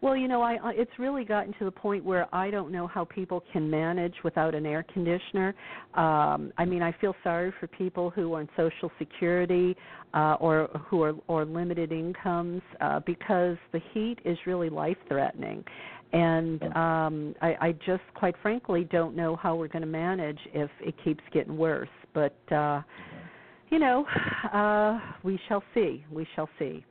Well, 0.03 0.17
you 0.17 0.29
know, 0.29 0.43
I, 0.43 0.55
I 0.55 0.73
it's 0.73 0.91
really 0.99 1.25
gotten 1.25 1.53
to 1.59 1.65
the 1.65 1.71
point 1.71 2.05
where 2.05 2.35
I 2.35 2.51
don't 2.51 2.73
know 2.73 2.87
how 2.87 3.05
people 3.05 3.43
can 3.53 3.69
manage 3.69 4.15
without 4.25 4.55
an 4.55 4.67
air 4.67 4.85
conditioner. 4.93 5.55
Um, 5.95 6.53
I 6.59 6.65
mean, 6.65 6.83
I 6.83 6.93
feel 7.01 7.15
sorry 7.23 7.53
for 7.61 7.67
people 7.67 8.11
who 8.11 8.35
are 8.35 8.41
on 8.41 8.49
Social 8.57 8.91
Security 8.99 9.77
uh, 10.15 10.37
or 10.41 10.69
who 10.89 11.03
are 11.03 11.15
or 11.29 11.45
limited 11.45 11.93
incomes 11.93 12.63
uh, 12.81 13.01
because 13.01 13.57
the 13.73 13.81
heat 13.93 14.17
is 14.25 14.39
really 14.47 14.71
life 14.71 14.97
threatening. 15.09 15.65
And 16.13 16.63
um, 16.75 17.35
I, 17.43 17.57
I 17.61 17.73
just, 17.85 18.03
quite 18.15 18.37
frankly, 18.41 18.85
don't 18.85 19.17
know 19.17 19.37
how 19.37 19.57
we're 19.57 19.69
going 19.69 19.83
to 19.83 19.89
manage 19.89 20.39
if 20.55 20.71
it 20.81 20.95
keeps 21.05 21.23
getting 21.33 21.57
worse. 21.57 21.89
But 22.17 22.55
uh, 22.55 22.81
you 23.69 23.79
know, 23.79 24.07
uh, 24.53 24.99
we 25.23 25.39
shall 25.49 25.63
see. 25.75 26.03
We 26.11 26.27
shall 26.35 26.49
see. 26.59 26.83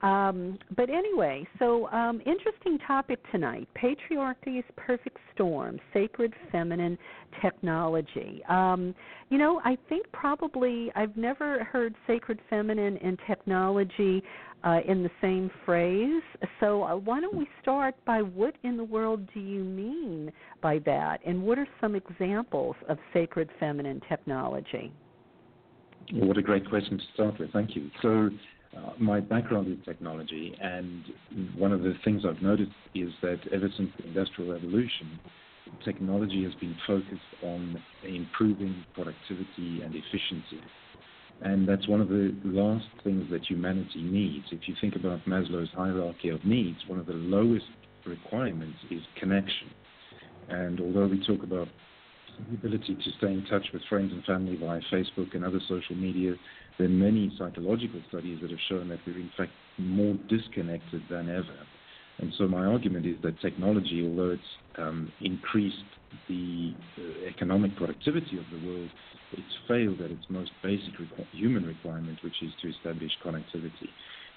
Um, 0.00 0.58
but 0.74 0.88
anyway, 0.88 1.46
so 1.58 1.88
um, 1.88 2.22
interesting 2.24 2.78
topic 2.86 3.20
tonight: 3.30 3.68
patriarchy's 3.74 4.64
perfect 4.76 5.18
storm, 5.34 5.78
sacred 5.92 6.32
feminine 6.50 6.96
technology. 7.42 8.42
Um, 8.48 8.94
you 9.28 9.36
know, 9.36 9.60
I 9.62 9.76
think 9.90 10.06
probably 10.12 10.90
I've 10.96 11.16
never 11.18 11.64
heard 11.64 11.94
sacred 12.06 12.40
feminine 12.48 12.96
and 12.96 13.18
technology 13.26 14.22
uh, 14.64 14.80
in 14.86 15.02
the 15.02 15.10
same 15.20 15.50
phrase. 15.64 16.22
So 16.60 16.84
uh, 16.84 16.96
why 16.96 17.20
don't 17.20 17.36
we 17.36 17.48
start 17.60 17.94
by 18.04 18.22
what 18.22 18.54
in 18.62 18.76
the 18.76 18.84
world 18.84 19.28
do 19.34 19.40
you 19.40 19.64
mean 19.64 20.32
by 20.60 20.78
that, 20.80 21.20
and 21.26 21.42
what 21.42 21.58
are 21.58 21.68
some 21.80 21.94
examples 21.94 22.76
of 22.88 22.98
sacred 23.12 23.50
feminine 23.58 24.00
technology? 24.08 24.92
What 26.12 26.36
a 26.36 26.42
great 26.42 26.68
question 26.68 26.98
to 26.98 27.04
start 27.14 27.38
with. 27.38 27.52
Thank 27.52 27.76
you. 27.76 27.90
So 28.00 28.30
uh, 28.76 28.90
my 28.98 29.20
background 29.20 29.68
is 29.68 29.84
technology, 29.84 30.56
and 30.60 31.04
one 31.56 31.72
of 31.72 31.82
the 31.82 31.94
things 32.04 32.22
I've 32.28 32.42
noticed 32.42 32.72
is 32.94 33.10
that 33.22 33.38
ever 33.52 33.68
since 33.76 33.90
the 33.98 34.06
Industrial 34.06 34.52
Revolution, 34.52 35.18
technology 35.84 36.42
has 36.44 36.54
been 36.54 36.76
focused 36.86 37.20
on 37.42 37.82
improving 38.04 38.84
productivity 38.94 39.82
and 39.82 39.94
efficiency. 39.94 40.60
And 41.44 41.68
that's 41.68 41.88
one 41.88 42.00
of 42.00 42.08
the 42.08 42.32
last 42.44 42.86
things 43.02 43.28
that 43.30 43.44
humanity 43.44 44.02
needs. 44.02 44.46
If 44.52 44.68
you 44.68 44.74
think 44.80 44.94
about 44.94 45.24
Maslow's 45.24 45.70
hierarchy 45.74 46.28
of 46.28 46.44
needs, 46.44 46.78
one 46.86 47.00
of 47.00 47.06
the 47.06 47.14
lowest 47.14 47.66
requirements 48.06 48.78
is 48.90 49.02
connection. 49.18 49.70
And 50.48 50.80
although 50.80 51.08
we 51.08 51.24
talk 51.26 51.42
about 51.42 51.68
the 52.48 52.54
ability 52.54 52.94
to 52.94 53.10
stay 53.18 53.32
in 53.32 53.44
touch 53.50 53.66
with 53.72 53.82
friends 53.88 54.12
and 54.12 54.24
family 54.24 54.56
via 54.56 54.80
Facebook 54.92 55.34
and 55.34 55.44
other 55.44 55.60
social 55.68 55.96
media, 55.96 56.34
there 56.78 56.86
are 56.86 56.90
many 56.90 57.32
psychological 57.38 58.00
studies 58.08 58.38
that 58.42 58.50
have 58.50 58.60
shown 58.68 58.88
that 58.88 59.00
we're 59.06 59.18
in 59.18 59.30
fact 59.36 59.50
more 59.78 60.14
disconnected 60.28 61.02
than 61.10 61.28
ever. 61.28 61.58
And 62.18 62.32
so 62.38 62.46
my 62.46 62.64
argument 62.64 63.06
is 63.06 63.16
that 63.22 63.40
technology, 63.40 64.06
although 64.08 64.30
it's 64.30 64.42
um, 64.78 65.12
increased 65.20 65.76
the 66.28 66.74
uh, 66.98 67.28
economic 67.28 67.76
productivity 67.76 68.38
of 68.38 68.44
the 68.50 68.66
world, 68.66 68.90
it's 69.32 69.56
failed 69.68 70.00
at 70.00 70.10
its 70.10 70.24
most 70.28 70.50
basic 70.62 70.92
requ- 70.98 71.26
human 71.32 71.64
requirement, 71.64 72.18
which 72.22 72.42
is 72.42 72.50
to 72.62 72.68
establish 72.70 73.10
connectivity. 73.24 73.88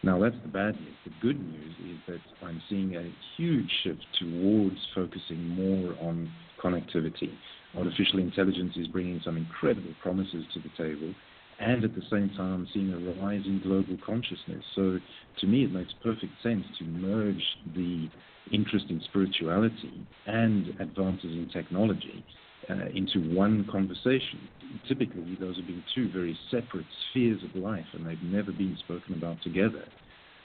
Now, 0.03 0.19
that's 0.19 0.35
the 0.43 0.49
bad 0.49 0.79
news. 0.79 0.95
The 1.03 1.11
good 1.21 1.39
news 1.39 1.73
is 1.83 1.97
that 2.07 2.45
I'm 2.45 2.61
seeing 2.69 2.95
a 2.95 3.11
huge 3.37 3.69
shift 3.83 4.05
towards 4.19 4.77
focusing 4.93 5.47
more 5.47 5.95
on 5.99 6.31
connectivity. 6.63 7.33
Artificial 7.77 8.19
intelligence 8.19 8.73
is 8.77 8.87
bringing 8.87 9.21
some 9.23 9.37
incredible 9.37 9.93
promises 10.01 10.45
to 10.53 10.59
the 10.59 10.69
table, 10.77 11.13
and 11.59 11.83
at 11.83 11.95
the 11.95 12.03
same 12.11 12.29
time, 12.29 12.53
I'm 12.53 12.67
seeing 12.73 12.93
a 12.93 12.97
rise 13.21 13.43
in 13.45 13.61
global 13.61 13.97
consciousness. 14.05 14.63
So, 14.75 14.99
to 15.39 15.47
me, 15.47 15.63
it 15.63 15.71
makes 15.71 15.93
perfect 16.03 16.33
sense 16.43 16.65
to 16.79 16.85
merge 16.85 17.43
the 17.75 18.09
interest 18.51 18.85
in 18.89 19.01
spirituality 19.09 20.07
and 20.27 20.67
advances 20.79 21.31
in 21.31 21.49
technology 21.51 22.25
uh, 22.69 22.87
into 22.93 23.19
one 23.33 23.67
conversation. 23.71 24.39
Typically, 24.87 25.37
those 25.39 25.55
have 25.57 25.67
been 25.67 25.83
two 25.93 26.11
very 26.11 26.37
separate 26.51 26.85
spheres 27.09 27.39
of 27.43 27.61
life, 27.61 27.85
and 27.93 28.05
they've 28.05 28.21
never 28.23 28.51
been 28.51 28.77
spoken 28.83 29.15
about 29.15 29.41
together. 29.43 29.83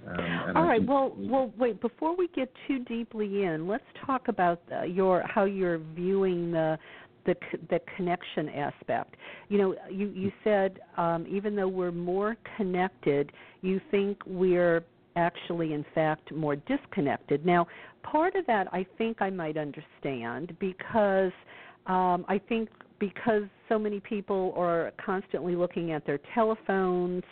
Um, 0.07 0.57
All 0.57 0.63
right. 0.65 0.85
Well, 0.85 1.15
well, 1.19 1.53
wait. 1.59 1.81
Before 1.81 2.17
we 2.17 2.29
get 2.29 2.51
too 2.67 2.79
deeply 2.81 3.45
in, 3.45 3.69
let's 3.69 3.85
talk 4.07 4.29
about 4.29 4.63
uh, 4.73 4.85
your 4.85 5.23
how 5.27 5.45
you're 5.45 5.79
viewing 5.95 6.53
the 6.53 6.79
the 7.27 7.35
the 7.69 7.81
connection 7.97 8.49
aspect. 8.51 9.17
You 9.49 9.59
know, 9.59 9.75
you 9.91 10.09
you 10.09 10.33
said 10.43 10.81
um, 10.97 11.27
even 11.29 11.55
though 11.55 11.69
we're 11.69 11.93
more 11.93 12.37
connected, 12.57 13.33
you 13.61 13.81
think 13.91 14.19
we're 14.27 14.85
actually 15.17 15.73
in 15.73 15.85
fact 15.95 16.33
more 16.33 16.57
disconnected. 16.57 17.45
Now, 17.45 17.67
part 18.03 18.35
of 18.35 18.47
that 18.47 18.73
I 18.73 18.87
think 18.99 19.21
I 19.21 19.31
might 19.31 19.57
understand 19.57 20.57
because 20.59 21.33
um, 21.87 22.25
I 22.29 22.41
think 22.49 22.69
because 22.99 23.45
so 23.69 23.79
many 23.79 24.01
people 24.01 24.53
are 24.57 24.93
constantly 25.05 25.57
looking 25.57 25.93
at 25.93 26.07
their 26.07 26.21
telephones 26.35 27.25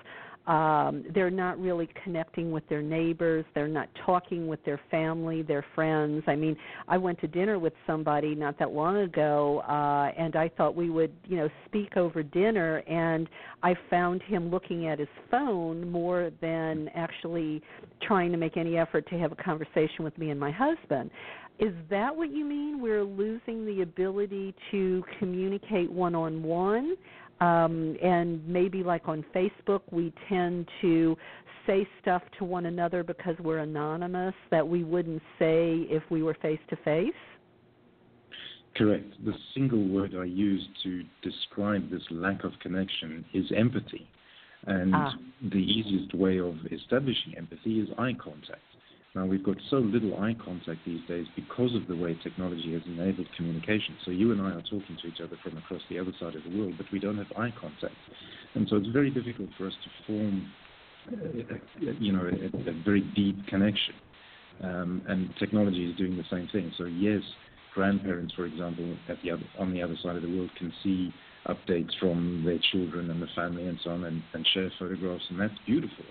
um, 0.49 1.05
they're 1.15 1.31
not 1.31 1.61
really 1.61 1.91
connecting 2.03 2.51
with 2.51 2.67
their 2.71 2.81
neighbors. 2.81 3.45
They're 3.55 3.69
not 3.69 3.91
talking 4.07 4.49
with 4.49 4.65
their 4.65 4.81
family, 4.91 5.43
their 5.43 5.65
friends. 5.75 6.25
I 6.27 6.37
mean, 6.37 6.57
I 6.89 6.97
went 6.97 7.21
to 7.21 7.29
dinner 7.29 7.59
with 7.59 7.75
somebody 7.87 8.35
not 8.35 8.59
that 8.59 8.71
long 8.71 8.97
ago, 8.97 9.61
uh, 9.69 10.11
and 10.19 10.37
I 10.37 10.49
thought 10.57 10.75
we 10.75 10.89
would, 10.89 11.13
you 11.27 11.37
know, 11.37 11.51
speak 11.67 11.99
over 11.99 12.23
dinner, 12.23 12.79
and 12.89 13.29
I 13.63 13.75
found 13.91 14.23
him 14.23 14.51
looking 14.51 14.87
at 14.87 14.99
his 14.99 15.09
phone 15.31 15.91
more 15.91 16.31
than 16.41 16.89
actually 16.95 17.61
trying 18.01 18.33
to 18.33 18.39
make 18.39 18.57
any 18.57 18.79
effort 18.79 19.07
to 19.11 19.19
have 19.19 19.33
a 19.33 19.37
conversation 19.37 20.03
with 20.03 20.17
me 20.17 20.31
and 20.31 20.41
my 20.41 20.51
husband. 20.51 21.11
Is 21.59 21.75
that 21.91 22.15
what 22.15 22.31
you 22.31 22.45
mean? 22.45 22.81
We're 22.81 23.05
losing 23.05 23.67
the 23.67 23.83
ability 23.83 24.55
to 24.71 25.05
communicate 25.19 25.91
one 25.91 26.15
on 26.15 26.43
one? 26.43 26.95
Um, 27.41 27.97
and 28.03 28.47
maybe 28.49 28.83
like 28.83 29.09
on 29.09 29.25
Facebook, 29.35 29.83
we 29.91 30.13
tend 30.29 30.69
to 30.81 31.17
say 31.67 31.87
stuff 32.01 32.23
to 32.39 32.45
one 32.45 32.67
another 32.67 33.05
because 33.05 33.37
we're 33.41 33.59
anonymous 33.59 34.35
that 34.51 34.67
we 34.67 34.83
wouldn't 34.83 35.23
say 35.39 35.87
if 35.91 36.03
we 36.11 36.23
were 36.23 36.35
face 36.41 36.59
to 36.71 36.77
face? 36.77 37.13
Correct. 38.75 39.13
The 39.25 39.35
single 39.55 39.87
word 39.89 40.15
I 40.19 40.25
use 40.25 40.67
to 40.85 41.03
describe 41.23 41.91
this 41.91 42.03
lack 42.11 42.45
of 42.45 42.53
connection 42.61 43.25
is 43.35 43.45
empathy. 43.57 44.09
And 44.67 44.95
ah. 44.95 45.13
the 45.51 45.59
easiest 45.59 46.15
way 46.15 46.39
of 46.39 46.55
establishing 46.73 47.37
empathy 47.37 47.81
is 47.81 47.89
eye 47.99 48.15
contact. 48.23 48.63
Now, 49.19 49.27
we've 49.27 49.43
got 49.43 49.57
so 49.69 49.79
little 49.79 50.17
eye 50.23 50.37
contact 50.45 50.79
these 50.87 51.05
days 51.09 51.27
because 51.35 51.75
of 51.75 51.89
the 51.89 51.97
way 51.97 52.17
technology 52.23 52.73
has 52.75 52.83
enabled 52.87 53.27
communication. 53.37 53.97
So 54.05 54.13
you 54.13 54.31
and 54.31 54.41
I 54.41 54.51
are 54.51 54.63
talking 54.63 54.97
to 55.03 55.09
each 55.09 55.21
other 55.21 55.37
from 55.43 55.59
across 55.59 55.81
the 55.91 55.99
other 55.99 56.13
side 56.21 56.37
of 56.37 56.45
the 56.45 56.57
world, 56.57 56.75
but 56.77 56.87
we 56.93 57.01
don't 57.01 57.19
have 57.19 57.27
eye 57.37 57.53
contact. 57.61 57.97
And 58.55 58.69
so 58.69 58.77
it's 58.77 58.87
very 58.91 59.11
difficult 59.11 59.49
for 59.59 59.67
us 59.67 59.73
to 59.73 60.07
form, 60.07 60.53
uh, 61.11 61.91
you 61.99 62.13
know, 62.13 62.31
a, 62.31 62.71
a, 62.71 62.83
very 62.85 63.01
deep 63.17 63.45
connection. 63.49 63.95
Um, 64.63 65.03
and 65.09 65.35
technology 65.37 65.91
is 65.91 65.97
doing 65.97 66.17
the 66.17 66.25
same 66.31 66.49
thing. 66.53 66.71
So 66.79 66.85
yes, 66.85 67.23
grandparents, 67.75 68.35
for 68.35 68.47
example, 68.47 68.97
the 69.09 69.33
other, 69.33 69.43
on 69.59 69.75
the 69.75 69.83
other 69.83 69.97
side 70.01 70.15
of 70.15 70.23
the 70.23 70.29
world 70.29 70.51
can 70.57 70.73
see 70.85 71.13
updates 71.49 71.91
from 71.99 72.45
their 72.47 72.61
children 72.71 73.11
and 73.11 73.21
the 73.21 73.29
family 73.35 73.67
and 73.67 73.81
so 73.83 73.91
on 73.91 74.05
and, 74.05 74.23
and 74.33 74.47
share 74.55 74.71
photographs, 74.79 75.25
and 75.29 75.41
that's 75.41 75.59
beautiful 75.67 76.05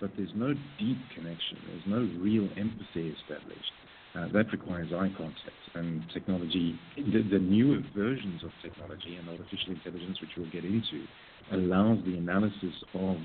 but 0.00 0.10
there's 0.16 0.32
no 0.34 0.54
deep 0.78 0.98
connection. 1.14 1.58
There's 1.68 1.86
no 1.86 2.08
real 2.20 2.48
empathy 2.56 3.14
established. 3.20 3.72
Uh, 4.14 4.28
that 4.32 4.52
requires 4.52 4.92
eye 4.92 5.10
contact. 5.16 5.62
And 5.74 6.02
technology, 6.12 6.78
the, 6.96 7.22
the, 7.22 7.38
newer 7.38 7.80
versions 7.96 8.44
of 8.44 8.50
technology 8.62 9.16
and 9.16 9.28
artificial 9.28 9.72
intelligence, 9.72 10.20
which 10.20 10.30
we'll 10.36 10.50
get 10.50 10.64
into, 10.64 11.04
allows 11.50 11.98
the 12.04 12.16
analysis 12.16 12.74
of 12.94 13.16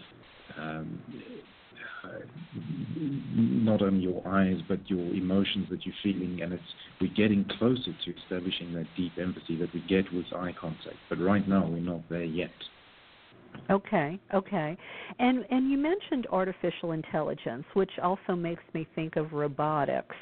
um, 0.58 1.00
uh, 2.04 2.20
not 3.36 3.82
only 3.82 4.00
your 4.00 4.26
eyes 4.28 4.58
but 4.68 4.80
your 4.90 5.14
emotions 5.14 5.68
that 5.70 5.86
you're 5.86 5.96
feeling, 6.02 6.40
and 6.42 6.54
it's 6.54 6.64
we're 7.00 7.14
getting 7.14 7.46
closer 7.60 7.92
to 8.06 8.16
establishing 8.24 8.74
that 8.74 8.88
deep 8.98 9.12
empathy 9.20 9.58
that 9.58 9.72
we 9.74 9.82
get 9.82 10.12
with 10.14 10.26
eye 10.36 10.54
contact. 10.60 10.98
But 11.10 11.20
right 11.20 11.48
now, 11.48 11.68
we're 11.68 11.80
not 11.80 12.02
there 12.10 12.24
yet. 12.24 12.52
Okay, 13.70 14.20
okay. 14.34 14.78
And 15.20 15.46
and 15.52 15.70
you 15.70 15.78
mentioned 15.78 16.28
artificial 16.32 16.92
intelligence, 16.94 17.66
which 17.74 17.92
also 18.02 18.36
makes 18.36 18.64
me 18.74 18.88
think 18.96 19.16
of 19.16 19.32
robotics. 19.34 20.16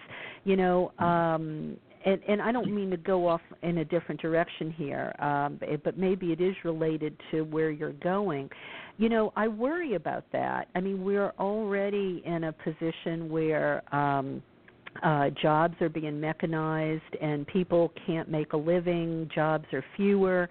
You 0.44 0.58
know, 0.58 0.92
um 1.00 1.78
and, 2.06 2.22
and 2.28 2.42
I 2.42 2.52
don't 2.54 2.74
mean 2.74 2.90
to 2.92 2.98
go 2.98 3.28
off 3.28 3.42
in 3.64 3.80
a 3.80 3.86
different 3.86 4.22
direction 4.22 4.72
here, 4.72 5.14
um, 5.20 5.60
but 5.84 5.98
maybe 5.98 6.32
it 6.32 6.40
is 6.40 6.56
related 6.64 7.14
to 7.32 7.42
where 7.42 7.70
you're 7.70 7.92
going. 7.94 8.50
You 8.98 9.10
know, 9.10 9.34
I 9.36 9.50
worry 9.50 9.96
about 9.96 10.24
that. 10.32 10.70
I 10.74 10.80
mean, 10.80 11.04
we're 11.04 11.34
already 11.38 12.24
in 12.26 12.46
a 12.46 12.54
position 12.54 13.30
where 13.30 13.84
um, 13.94 14.42
uh, 15.04 15.32
jobs 15.42 15.76
are 15.82 15.90
being 15.90 16.20
mechanized 16.20 17.16
and 17.22 17.46
people 17.48 17.92
can't 18.06 18.30
make 18.30 18.54
a 18.54 18.58
living, 18.58 19.30
jobs 19.34 19.66
are 19.74 19.84
fewer 19.98 20.50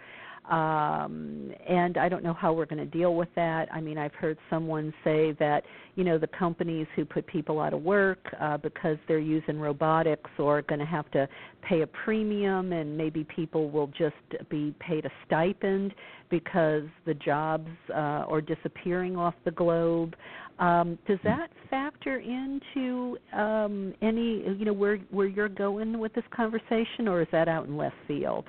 um, 0.51 1.53
and 1.69 1.99
I 1.99 2.09
don't 2.09 2.23
know 2.23 2.35
how 2.35 2.53
we're 2.53 2.67
going 2.67 2.79
to 2.79 2.99
deal 2.99 3.15
with 3.17 3.29
that. 3.35 3.69
I 3.73 3.81
mean, 3.81 3.99
I've 3.99 4.15
heard 4.15 4.39
someone 4.49 4.95
say 5.03 5.33
that 5.41 5.65
you 5.97 6.05
know 6.05 6.19
the 6.19 6.29
companies 6.29 6.87
who 6.95 7.05
put 7.05 7.27
people 7.27 7.61
out 7.61 7.73
of 7.73 7.83
work 7.83 8.19
uh, 8.41 8.57
because 8.59 8.97
they're 9.09 9.19
using 9.19 9.59
robotics 9.59 10.31
are 10.39 10.63
going 10.63 10.79
to 10.79 10.87
have 10.87 11.11
to 11.13 11.29
pay 11.63 11.83
a 11.83 11.87
premium, 11.87 12.73
and 12.73 12.97
maybe 12.97 13.25
people 13.25 13.71
will 13.71 13.89
just 13.89 14.15
be 14.49 14.75
paid 14.79 15.05
a 15.05 15.11
stipend 15.27 15.95
because 16.31 16.85
the 17.07 17.15
jobs 17.15 17.69
uh, 17.91 18.25
are 18.29 18.41
disappearing 18.41 19.17
off 19.17 19.35
the 19.45 19.51
globe. 19.51 20.15
Um, 20.59 20.99
does 21.07 21.19
that 21.25 21.51
factor 21.69 22.19
into 22.21 23.19
um, 23.35 23.93
any 24.01 24.43
you 24.57 24.65
know 24.65 24.73
where 24.73 24.99
where 25.11 25.27
you're 25.27 25.49
going 25.49 25.99
with 25.99 26.15
this 26.15 26.25
conversation, 26.35 27.09
or 27.09 27.21
is 27.21 27.29
that 27.33 27.49
out 27.49 27.67
in 27.67 27.77
left 27.77 27.97
field? 28.07 28.45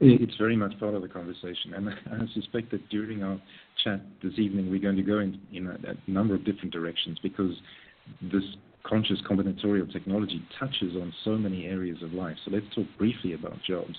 It's 0.00 0.36
very 0.36 0.56
much 0.56 0.78
part 0.78 0.94
of 0.94 1.02
the 1.02 1.08
conversation, 1.08 1.74
and 1.74 1.88
I 2.12 2.32
suspect 2.32 2.70
that 2.70 2.88
during 2.88 3.22
our 3.24 3.40
chat 3.82 4.00
this 4.22 4.34
evening, 4.38 4.70
we're 4.70 4.80
going 4.80 4.96
to 4.96 5.02
go 5.02 5.18
in, 5.18 5.38
a, 5.52 6.10
number 6.10 6.34
of 6.34 6.44
different 6.44 6.72
directions 6.72 7.18
because 7.22 7.52
this 8.22 8.44
conscious 8.84 9.18
combinatorial 9.28 9.92
technology 9.92 10.42
touches 10.58 10.94
on 10.94 11.12
so 11.24 11.32
many 11.32 11.66
areas 11.66 12.02
of 12.02 12.12
life. 12.12 12.36
So 12.44 12.52
let's 12.52 12.66
talk 12.74 12.86
briefly 12.96 13.32
about 13.32 13.56
jobs. 13.66 13.96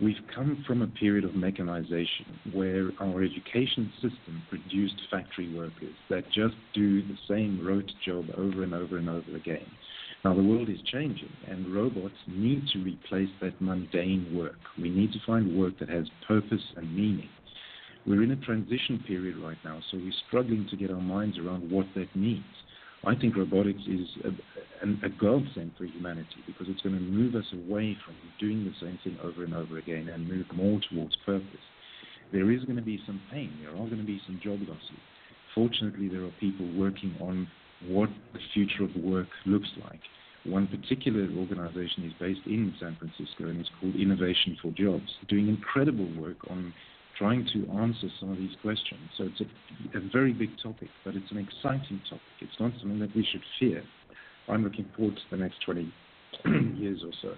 We've 0.00 0.16
come 0.34 0.64
from 0.66 0.82
a 0.82 0.88
period 0.88 1.24
of 1.24 1.36
mechanization 1.36 2.26
where 2.52 2.90
our 2.98 3.22
education 3.22 3.92
system 4.02 4.42
produced 4.48 5.00
factory 5.10 5.54
workers 5.54 5.94
that 6.10 6.24
just 6.32 6.56
do 6.72 7.02
the 7.02 7.16
same 7.28 7.64
rote 7.64 7.92
job 8.04 8.26
over 8.36 8.64
and 8.64 8.74
over 8.74 8.96
and 8.96 9.08
over 9.08 9.36
again. 9.36 9.66
Now, 10.24 10.32
the 10.32 10.42
world 10.42 10.70
is 10.70 10.78
changing, 10.90 11.28
and 11.48 11.74
robots 11.74 12.14
need 12.26 12.66
to 12.72 12.78
replace 12.78 13.28
that 13.42 13.60
mundane 13.60 14.34
work. 14.34 14.56
We 14.78 14.88
need 14.88 15.12
to 15.12 15.18
find 15.26 15.58
work 15.58 15.78
that 15.80 15.90
has 15.90 16.06
purpose 16.26 16.62
and 16.76 16.96
meaning. 16.96 17.28
We're 18.06 18.22
in 18.22 18.30
a 18.30 18.36
transition 18.36 19.04
period 19.06 19.36
right 19.36 19.58
now, 19.66 19.80
so 19.90 19.98
we're 19.98 20.12
struggling 20.26 20.66
to 20.70 20.76
get 20.76 20.90
our 20.90 21.00
minds 21.00 21.38
around 21.38 21.70
what 21.70 21.86
that 21.94 22.14
means. 22.16 22.44
I 23.06 23.14
think 23.14 23.36
robotics 23.36 23.82
is 23.86 24.08
a, 24.24 25.06
a, 25.06 25.10
godsend 25.10 25.72
for 25.76 25.84
humanity 25.84 26.40
because 26.46 26.68
it's 26.70 26.80
going 26.80 26.94
to 26.94 27.02
move 27.02 27.34
us 27.34 27.44
away 27.52 27.94
from 28.02 28.14
doing 28.40 28.64
the 28.64 28.72
same 28.80 28.98
thing 29.04 29.18
over 29.22 29.44
and 29.44 29.52
over 29.52 29.76
again 29.76 30.08
and 30.08 30.26
move 30.26 30.46
more 30.54 30.80
towards 30.90 31.14
purpose. 31.26 31.66
There 32.32 32.50
is 32.50 32.64
going 32.64 32.76
to 32.76 32.82
be 32.82 32.98
some 33.04 33.20
pain. 33.30 33.52
There 33.60 33.72
are 33.72 33.86
going 33.86 33.98
to 33.98 34.06
be 34.06 34.22
some 34.26 34.40
job 34.42 34.60
losses. 34.60 35.04
Fortunately, 35.54 36.08
there 36.08 36.24
are 36.24 36.32
people 36.40 36.66
working 36.78 37.14
on 37.20 37.46
what 37.88 38.08
the 38.32 38.40
future 38.52 38.84
of 38.84 38.94
work 39.02 39.28
looks 39.46 39.68
like. 39.82 40.00
One 40.44 40.66
particular 40.66 41.26
organization 41.38 42.04
is 42.04 42.12
based 42.20 42.46
in 42.46 42.74
San 42.78 42.96
Francisco 42.96 43.48
and 43.48 43.60
it's 43.60 43.70
called 43.80 43.94
Innovation 43.96 44.56
for 44.60 44.70
Jobs, 44.72 45.10
doing 45.28 45.48
incredible 45.48 46.08
work 46.20 46.36
on 46.50 46.74
trying 47.18 47.48
to 47.52 47.70
answer 47.78 48.08
some 48.20 48.30
of 48.32 48.38
these 48.38 48.54
questions. 48.60 49.00
So 49.16 49.24
it's 49.24 49.40
a, 49.40 49.98
a 49.98 50.00
very 50.12 50.32
big 50.32 50.50
topic, 50.62 50.88
but 51.04 51.14
it's 51.14 51.30
an 51.30 51.38
exciting 51.38 52.00
topic. 52.10 52.34
It's 52.40 52.58
not 52.60 52.72
something 52.80 52.98
that 52.98 53.14
we 53.14 53.26
should 53.30 53.42
fear. 53.58 53.82
I'm 54.48 54.64
looking 54.64 54.86
forward 54.96 55.16
to 55.16 55.22
the 55.30 55.36
next 55.36 55.64
20 55.64 55.92
years 56.76 57.00
or 57.04 57.12
so. 57.22 57.34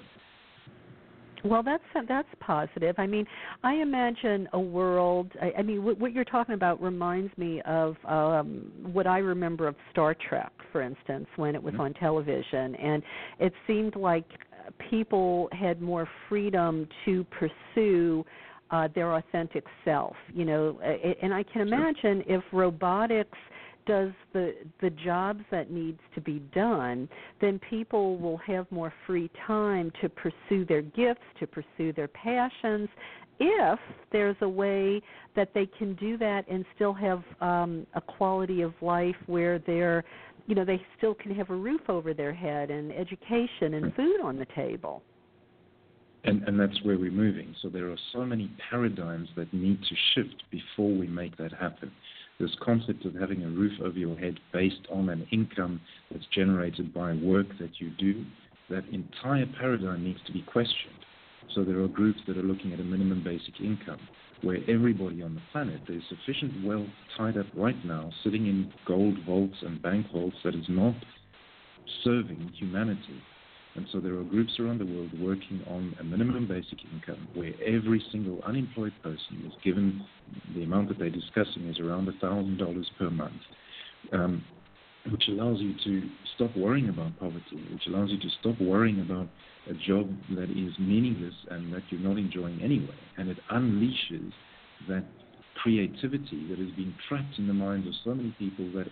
Well, 1.44 1.62
that's 1.62 1.83
that's 2.09 2.29
positive. 2.40 2.94
I 2.99 3.07
mean, 3.07 3.27
I 3.62 3.75
imagine 3.75 4.49
a 4.53 4.61
world. 4.61 5.31
I, 5.40 5.53
I 5.59 5.62
mean, 5.62 5.85
what, 5.85 5.99
what 5.99 6.12
you're 6.12 6.25
talking 6.25 6.55
about 6.55 6.81
reminds 6.83 7.37
me 7.38 7.62
of 7.62 7.96
um, 8.05 8.72
what 8.92 9.07
I 9.07 9.18
remember 9.18 9.68
of 9.68 9.77
Star 9.92 10.14
Trek, 10.29 10.53
for 10.72 10.83
instance, 10.83 11.27
when 11.37 11.55
it 11.55 11.62
was 11.62 11.72
mm-hmm. 11.72 11.83
on 11.83 11.94
television, 11.94 12.75
and 12.77 13.03
it 13.38 13.53
seemed 13.66 13.96
like 13.96 14.25
people 14.90 15.49
had 15.53 15.81
more 15.81 16.09
freedom 16.29 16.88
to 17.05 17.25
pursue 17.25 18.25
uh, 18.70 18.88
their 18.94 19.14
authentic 19.14 19.64
self. 19.85 20.16
You 20.35 20.44
know, 20.44 20.81
and 21.22 21.33
I 21.33 21.42
can 21.44 21.62
imagine 21.62 22.25
if 22.27 22.42
robotics 22.53 23.38
does 23.87 24.11
the 24.33 24.55
the 24.81 24.90
jobs 24.90 25.42
that 25.51 25.70
needs 25.70 26.01
to 26.14 26.20
be 26.20 26.40
done, 26.55 27.09
then 27.40 27.61
people 27.70 28.18
will 28.18 28.38
have 28.38 28.70
more 28.70 28.92
free 29.07 29.31
time 29.46 29.92
to 30.01 30.09
pursue 30.09 30.64
their 30.66 30.83
gifts, 30.83 31.25
to 31.40 31.46
pursue 31.46 31.92
their 31.92 32.09
passions, 32.09 32.88
if 33.38 33.79
there's 34.12 34.37
a 34.40 34.49
way 34.49 35.01
that 35.35 35.53
they 35.55 35.66
can 35.66 35.94
do 35.94 36.16
that 36.18 36.49
and 36.49 36.64
still 36.75 36.94
have 36.94 37.22
um, 37.40 37.87
a 37.94 38.01
quality 38.01 38.62
of 38.62 38.72
life 38.81 39.16
where 39.27 39.59
they're, 39.59 40.05
you 40.46 40.55
know, 40.55 40.64
they 40.64 40.81
still 40.96 41.14
can 41.14 41.35
have 41.35 41.51
a 41.51 41.55
roof 41.55 41.83
over 41.88 42.14
their 42.14 42.33
head 42.33 42.70
and 42.70 42.92
education 42.92 43.75
and 43.75 43.94
food 43.94 44.20
on 44.22 44.38
the 44.38 44.46
table. 44.55 45.03
and, 46.25 46.42
and 46.49 46.59
that's 46.59 46.83
where 46.83 46.99
we're 46.99 47.11
moving. 47.11 47.55
So 47.62 47.68
there 47.68 47.90
are 47.90 47.96
so 48.12 48.25
many 48.25 48.51
paradigms 48.70 49.29
that 49.37 49.53
need 49.53 49.81
to 49.83 49.94
shift 50.14 50.42
before 50.51 50.90
we 50.90 51.07
make 51.07 51.37
that 51.37 51.53
happen. 51.53 51.90
This 52.38 52.55
concept 52.62 53.07
of 53.07 53.14
having 53.14 53.44
a 53.44 53.49
roof 53.49 53.72
over 53.81 53.99
your 53.99 54.16
head 54.18 54.38
based 54.53 54.87
on 54.92 55.09
an 55.09 55.27
income 55.33 55.81
that's 56.11 56.27
generated 56.35 56.92
by 56.92 57.14
work 57.14 57.46
that 57.59 57.81
you 57.81 57.90
do, 57.99 58.25
that 58.68 58.85
entire 58.92 59.46
paradigm 59.59 60.05
needs 60.05 60.20
to 60.27 60.33
be 60.33 60.42
questioned. 60.42 60.92
So 61.55 61.64
there 61.64 61.81
are 61.81 61.88
groups 61.88 62.20
that 62.27 62.37
are 62.37 62.42
looking 62.42 62.72
at 62.72 62.81
a 62.81 62.85
minimum 62.85 63.22
basic 63.25 63.61
income 63.61 64.01
where 64.42 64.59
everybody 64.68 65.22
on 65.22 65.35
the 65.35 65.40
planet, 65.53 65.81
there's 65.88 66.03
sufficient 66.09 66.64
wealth 66.64 66.88
tied 67.16 67.38
up 67.38 67.46
right 67.55 67.83
now, 67.87 68.11
sitting 68.22 68.46
in 68.46 68.70
gold 68.87 69.16
vaults 69.25 69.57
and 69.62 69.81
bank 69.81 70.07
vaults 70.12 70.37
that 70.44 70.55
is 70.55 70.66
not 70.68 70.94
serving 72.05 72.53
humanity. 72.59 73.22
And 73.77 73.87
so 73.93 74.01
there 74.01 74.15
are 74.15 74.25
groups 74.25 74.59
around 74.59 74.79
the 74.79 74.87
world 74.87 75.11
working 75.21 75.62
on 75.69 75.95
a 76.01 76.05
minimum 76.05 76.47
basic 76.49 76.79
income 76.93 77.29
where 77.35 77.53
every 77.65 78.03
single 78.11 78.41
unemployed 78.47 78.93
person 79.03 79.45
is 79.47 79.53
given 79.62 80.05
the 80.55 80.65
amount 80.65 80.89
that 80.89 80.99
they're 80.99 81.11
discussing 81.11 81.69
is 81.69 81.79
around 81.79 82.09
$1,000 82.09 82.85
per 82.99 83.11
month. 83.11 83.41
Um, 84.12 84.45
which 85.11 85.25
allows 85.29 85.61
you 85.61 85.75
to 85.85 86.09
stop 86.35 86.57
worrying 86.57 86.89
about 86.89 87.19
poverty, 87.19 87.62
which 87.73 87.87
allows 87.87 88.11
you 88.11 88.19
to 88.19 88.29
stop 88.41 88.61
worrying 88.61 89.01
about 89.01 89.29
a 89.69 89.75
job 89.75 90.09
that 90.31 90.51
is 90.51 90.73
meaningless 90.79 91.35
and 91.51 91.73
that 91.73 91.83
you're 91.91 92.01
not 92.01 92.19
enjoying 92.19 92.61
anyway. 92.62 92.95
And 93.17 93.29
it 93.29 93.39
unleashes 93.53 94.33
that 94.89 95.05
creativity 95.62 96.47
that 96.49 96.59
has 96.59 96.71
been 96.71 96.95
trapped 97.09 97.39
in 97.39 97.47
the 97.47 97.55
minds 97.55 97.87
of 97.87 97.95
so 98.05 98.15
many 98.15 98.35
people 98.39 98.71
that 98.75 98.89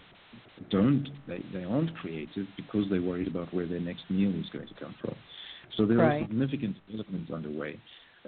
don't, 0.71 1.09
they, 1.27 1.45
they 1.53 1.65
aren't 1.65 1.95
creative 1.97 2.47
because 2.57 2.85
they're 2.91 3.03
worried 3.03 3.29
about 3.29 3.53
where 3.53 3.67
their 3.67 3.81
next 3.81 4.05
meal 4.09 4.31
is 4.31 4.47
going 4.53 4.69
to 4.69 4.75
come 4.75 4.95
from. 5.01 5.15
So 5.77 5.87
there 5.87 5.99
right. 5.99 6.23
are 6.23 6.27
significant 6.27 6.77
developments 6.87 7.33
underway. 7.33 7.81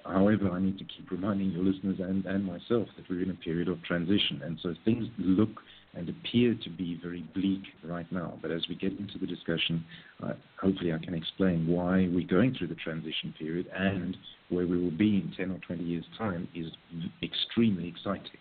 However, 0.05 0.51
I 0.51 0.61
need 0.61 0.79
to 0.79 0.85
keep 0.85 1.11
reminding 1.11 1.51
your 1.53 1.65
listeners 1.65 1.97
and, 2.01 2.27
and 2.27 2.45
myself 2.45 2.89
that 2.97 3.09
we're 3.09 3.23
in 3.23 3.31
a 3.31 3.35
period 3.35 3.69
of 3.69 3.83
transition. 3.83 4.43
And 4.45 4.59
so 4.63 4.75
things 4.85 5.07
look 5.19 5.61
and 5.95 6.09
appear 6.11 6.55
to 6.63 6.71
be 6.71 7.01
very 7.03 7.25
bleak 7.35 7.63
right 7.83 8.11
now. 8.13 8.39
But 8.43 8.51
as 8.51 8.63
we 8.69 8.75
get 8.75 8.93
into 8.99 9.19
the 9.19 9.27
discussion, 9.27 9.85
uh, 10.23 10.35
hopefully 10.61 10.93
I 10.93 11.03
can 11.03 11.15
explain 11.15 11.67
why 11.67 12.09
we're 12.13 12.27
going 12.27 12.55
through 12.55 12.67
the 12.69 12.75
transition 12.75 13.35
period 13.39 13.69
and 13.75 14.17
where 14.51 14.67
we 14.67 14.83
will 14.83 14.91
be 14.91 15.17
in 15.17 15.33
10 15.37 15.51
or 15.51 15.59
20 15.67 15.83
years' 15.83 16.05
time 16.19 16.47
is 16.55 16.67
extremely 17.23 17.89
exciting. 17.89 18.39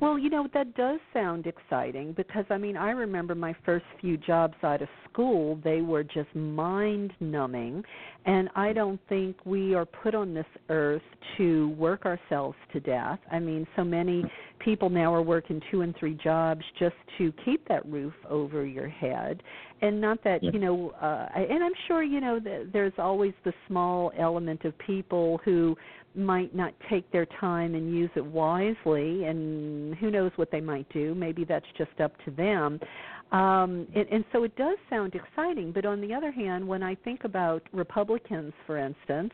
Well, 0.00 0.18
you 0.18 0.30
know, 0.30 0.46
that 0.54 0.74
does 0.74 1.00
sound 1.12 1.46
exciting 1.46 2.12
because 2.12 2.44
I 2.50 2.58
mean, 2.58 2.76
I 2.76 2.90
remember 2.90 3.34
my 3.34 3.54
first 3.64 3.84
few 4.00 4.16
jobs 4.16 4.54
out 4.62 4.82
of 4.82 4.88
school, 5.10 5.58
they 5.64 5.80
were 5.80 6.04
just 6.04 6.34
mind 6.34 7.12
numbing. 7.20 7.82
And 8.26 8.48
I 8.54 8.72
don't 8.72 9.00
think 9.08 9.36
we 9.44 9.74
are 9.74 9.84
put 9.84 10.14
on 10.14 10.34
this 10.34 10.46
earth 10.68 11.02
to 11.38 11.70
work 11.70 12.04
ourselves 12.04 12.56
to 12.72 12.80
death. 12.80 13.18
I 13.30 13.38
mean, 13.38 13.66
so 13.76 13.84
many 13.84 14.24
people 14.58 14.90
now 14.90 15.12
are 15.14 15.22
working 15.22 15.60
two 15.70 15.80
and 15.80 15.94
three 15.98 16.14
jobs 16.14 16.62
just 16.78 16.96
to 17.18 17.32
keep 17.44 17.66
that 17.68 17.84
roof 17.86 18.14
over 18.28 18.64
your 18.64 18.88
head. 18.88 19.42
And 19.82 20.00
not 20.00 20.22
that, 20.24 20.42
yeah. 20.42 20.50
you 20.52 20.58
know, 20.58 20.90
uh, 21.00 21.28
and 21.34 21.64
I'm 21.64 21.72
sure, 21.88 22.02
you 22.02 22.20
know, 22.20 22.38
that 22.40 22.70
there's 22.72 22.92
always 22.98 23.32
the 23.44 23.52
small 23.66 24.12
element 24.18 24.64
of 24.64 24.76
people 24.78 25.40
who 25.44 25.76
might 26.14 26.54
not 26.54 26.74
take 26.88 27.10
their 27.12 27.26
time 27.40 27.74
and 27.74 27.94
use 27.94 28.10
it 28.16 28.24
wisely 28.24 29.24
and 29.24 29.94
who 29.96 30.10
knows 30.10 30.32
what 30.36 30.50
they 30.50 30.60
might 30.60 30.88
do 30.92 31.14
maybe 31.14 31.44
that's 31.44 31.66
just 31.78 32.00
up 32.00 32.12
to 32.24 32.30
them 32.32 32.80
um, 33.30 33.86
and, 33.94 34.08
and 34.10 34.24
so 34.32 34.42
it 34.42 34.54
does 34.56 34.76
sound 34.88 35.14
exciting 35.14 35.70
but 35.70 35.84
on 35.84 36.00
the 36.00 36.12
other 36.12 36.32
hand 36.32 36.66
when 36.66 36.82
i 36.82 36.96
think 36.96 37.22
about 37.22 37.62
republicans 37.72 38.52
for 38.66 38.76
instance 38.76 39.32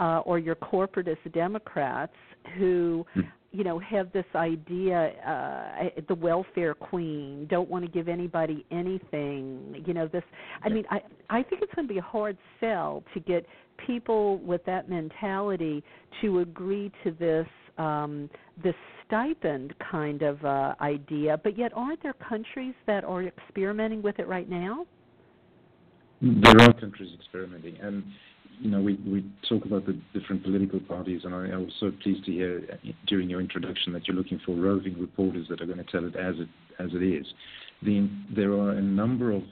uh, 0.00 0.20
or 0.24 0.38
your 0.38 0.56
corporatist 0.56 1.32
democrats 1.32 2.14
who 2.58 3.06
hmm. 3.14 3.20
You 3.56 3.64
know 3.64 3.78
have 3.78 4.12
this 4.12 4.26
idea 4.34 5.12
uh 5.26 6.00
the 6.08 6.14
welfare 6.14 6.74
queen 6.74 7.46
don't 7.48 7.70
want 7.70 7.84
to 7.84 7.90
give 7.90 8.08
anybody 8.08 8.64
anything 8.70 9.82
you 9.86 9.94
know 9.94 10.06
this 10.08 10.22
i 10.62 10.68
mean 10.68 10.84
i 10.90 11.00
i 11.30 11.42
think 11.42 11.62
it's 11.62 11.72
going 11.74 11.88
to 11.88 11.92
be 11.92 11.98
a 11.98 12.02
hard 12.02 12.36
sell 12.60 13.02
to 13.14 13.20
get 13.20 13.46
people 13.86 14.38
with 14.38 14.64
that 14.64 14.88
mentality 14.88 15.82
to 16.20 16.40
agree 16.40 16.90
to 17.04 17.12
this 17.12 17.46
um, 17.78 18.30
this 18.62 18.74
stipend 19.06 19.74
kind 19.90 20.22
of 20.22 20.42
uh, 20.44 20.74
idea, 20.80 21.38
but 21.42 21.58
yet 21.58 21.72
aren't 21.74 22.02
there 22.02 22.14
countries 22.14 22.74
that 22.86 23.04
are 23.04 23.22
experimenting 23.22 24.02
with 24.02 24.18
it 24.18 24.26
right 24.26 24.48
now? 24.48 24.86
There 26.22 26.60
are 26.60 26.72
countries 26.72 27.10
experimenting, 27.14 27.76
and 27.82 28.02
you 28.60 28.70
know 28.70 28.80
we 28.80 28.94
we 29.06 29.24
talk 29.48 29.64
about 29.64 29.86
the 29.86 29.98
different 30.18 30.42
political 30.42 30.80
parties, 30.80 31.22
and 31.24 31.34
I, 31.34 31.50
I 31.50 31.56
was 31.56 31.72
so 31.80 31.92
pleased 32.02 32.24
to 32.26 32.32
hear 32.32 32.78
during 33.06 33.28
your 33.28 33.40
introduction 33.40 33.92
that 33.92 34.06
you're 34.06 34.16
looking 34.16 34.40
for 34.44 34.54
roving 34.54 34.98
reporters 34.98 35.46
that 35.48 35.60
are 35.60 35.66
going 35.66 35.78
to 35.78 35.84
tell 35.84 36.04
it 36.04 36.16
as 36.16 36.36
it 36.38 36.48
as 36.78 36.90
it 36.92 37.02
is. 37.02 37.26
The, 37.82 38.08
there 38.34 38.52
are 38.52 38.70
a 38.70 38.80
number 38.80 39.32
of 39.32 39.42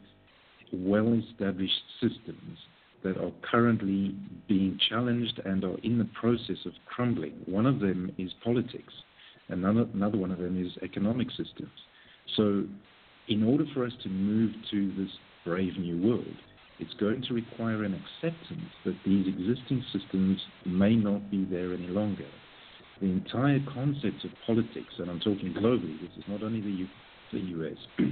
well-established 0.72 1.82
systems 2.00 2.58
that 3.02 3.18
are 3.18 3.30
currently 3.42 4.14
being 4.48 4.78
challenged 4.88 5.40
and 5.44 5.62
are 5.62 5.76
in 5.82 5.98
the 5.98 6.08
process 6.18 6.56
of 6.64 6.72
crumbling. 6.86 7.34
One 7.46 7.66
of 7.66 7.78
them 7.78 8.10
is 8.18 8.32
politics, 8.42 8.92
another, 9.48 9.86
another 9.92 10.16
one 10.16 10.30
of 10.30 10.38
them 10.38 10.60
is 10.64 10.72
economic 10.82 11.28
systems. 11.30 11.70
So, 12.36 12.64
in 13.28 13.42
order 13.42 13.64
for 13.72 13.84
us 13.84 13.92
to 14.02 14.08
move 14.08 14.52
to 14.70 14.92
this 14.96 15.10
brave 15.44 15.78
new 15.78 16.00
world, 16.02 16.36
it's 16.78 16.94
going 16.94 17.22
to 17.28 17.34
require 17.34 17.84
an 17.84 17.94
acceptance 17.94 18.70
that 18.84 18.96
these 19.04 19.26
existing 19.26 19.84
systems 19.92 20.40
may 20.66 20.96
not 20.96 21.30
be 21.30 21.44
there 21.44 21.72
any 21.72 21.86
longer. 21.86 22.26
The 23.00 23.06
entire 23.06 23.60
concept 23.72 24.24
of 24.24 24.30
politics, 24.46 24.94
and 24.98 25.10
I'm 25.10 25.20
talking 25.20 25.54
globally, 25.56 26.00
this 26.00 26.10
is 26.16 26.24
not 26.28 26.42
only 26.42 26.60
the, 26.60 26.70
U- 26.70 26.88
the 27.32 27.38
US, 27.38 27.78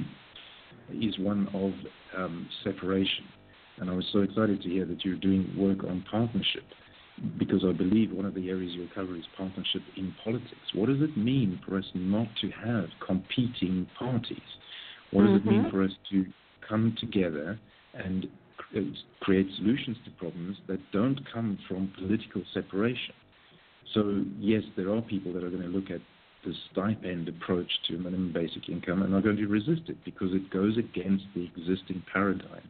is 0.92 1.18
one 1.18 1.48
of 1.54 1.72
um, 2.20 2.48
separation 2.64 3.24
and 3.78 3.90
I 3.90 3.94
was 3.94 4.06
so 4.12 4.20
excited 4.20 4.62
to 4.62 4.68
hear 4.68 4.84
that 4.86 5.04
you're 5.04 5.16
doing 5.16 5.52
work 5.56 5.84
on 5.84 6.04
partnership 6.10 6.64
because 7.38 7.64
I 7.68 7.72
believe 7.72 8.12
one 8.12 8.26
of 8.26 8.34
the 8.34 8.48
areas 8.48 8.72
you'll 8.74 8.88
cover 8.94 9.16
is 9.16 9.24
partnership 9.36 9.82
in 9.96 10.14
politics. 10.22 10.72
What 10.74 10.86
does 10.86 11.00
it 11.00 11.16
mean 11.16 11.60
for 11.66 11.78
us 11.78 11.84
not 11.94 12.28
to 12.40 12.50
have 12.50 12.86
competing 13.04 13.86
parties? 13.98 14.38
What 15.10 15.22
does 15.22 15.40
mm-hmm. 15.40 15.48
it 15.48 15.50
mean 15.50 15.62
mm-hmm. 15.62 15.76
for 15.76 15.84
us 15.84 15.90
to 16.10 16.24
come 16.66 16.94
together 17.00 17.58
and 17.94 18.26
Uh, 18.74 18.80
create 19.20 19.46
solutions 19.56 19.96
to 20.04 20.10
problems 20.12 20.56
that 20.66 20.80
don't 20.92 21.20
come 21.32 21.58
from 21.68 21.92
political 21.98 22.42
separation? 22.54 23.14
So, 23.92 24.24
yes, 24.38 24.62
there 24.76 24.94
are 24.94 25.02
people 25.02 25.32
that 25.34 25.44
are 25.44 25.50
going 25.50 25.62
to 25.62 25.68
look 25.68 25.90
at 25.90 26.00
the 26.44 26.54
stipend 26.70 27.28
approach 27.28 27.70
to 27.88 27.98
minimum 27.98 28.32
basic 28.32 28.68
income 28.68 29.02
and 29.02 29.14
are 29.14 29.20
going 29.20 29.36
to 29.36 29.46
resist 29.46 29.82
it 29.88 29.96
because 30.04 30.32
it 30.32 30.50
goes 30.50 30.76
against 30.76 31.24
the 31.34 31.44
existing 31.44 32.02
paradigm. 32.12 32.68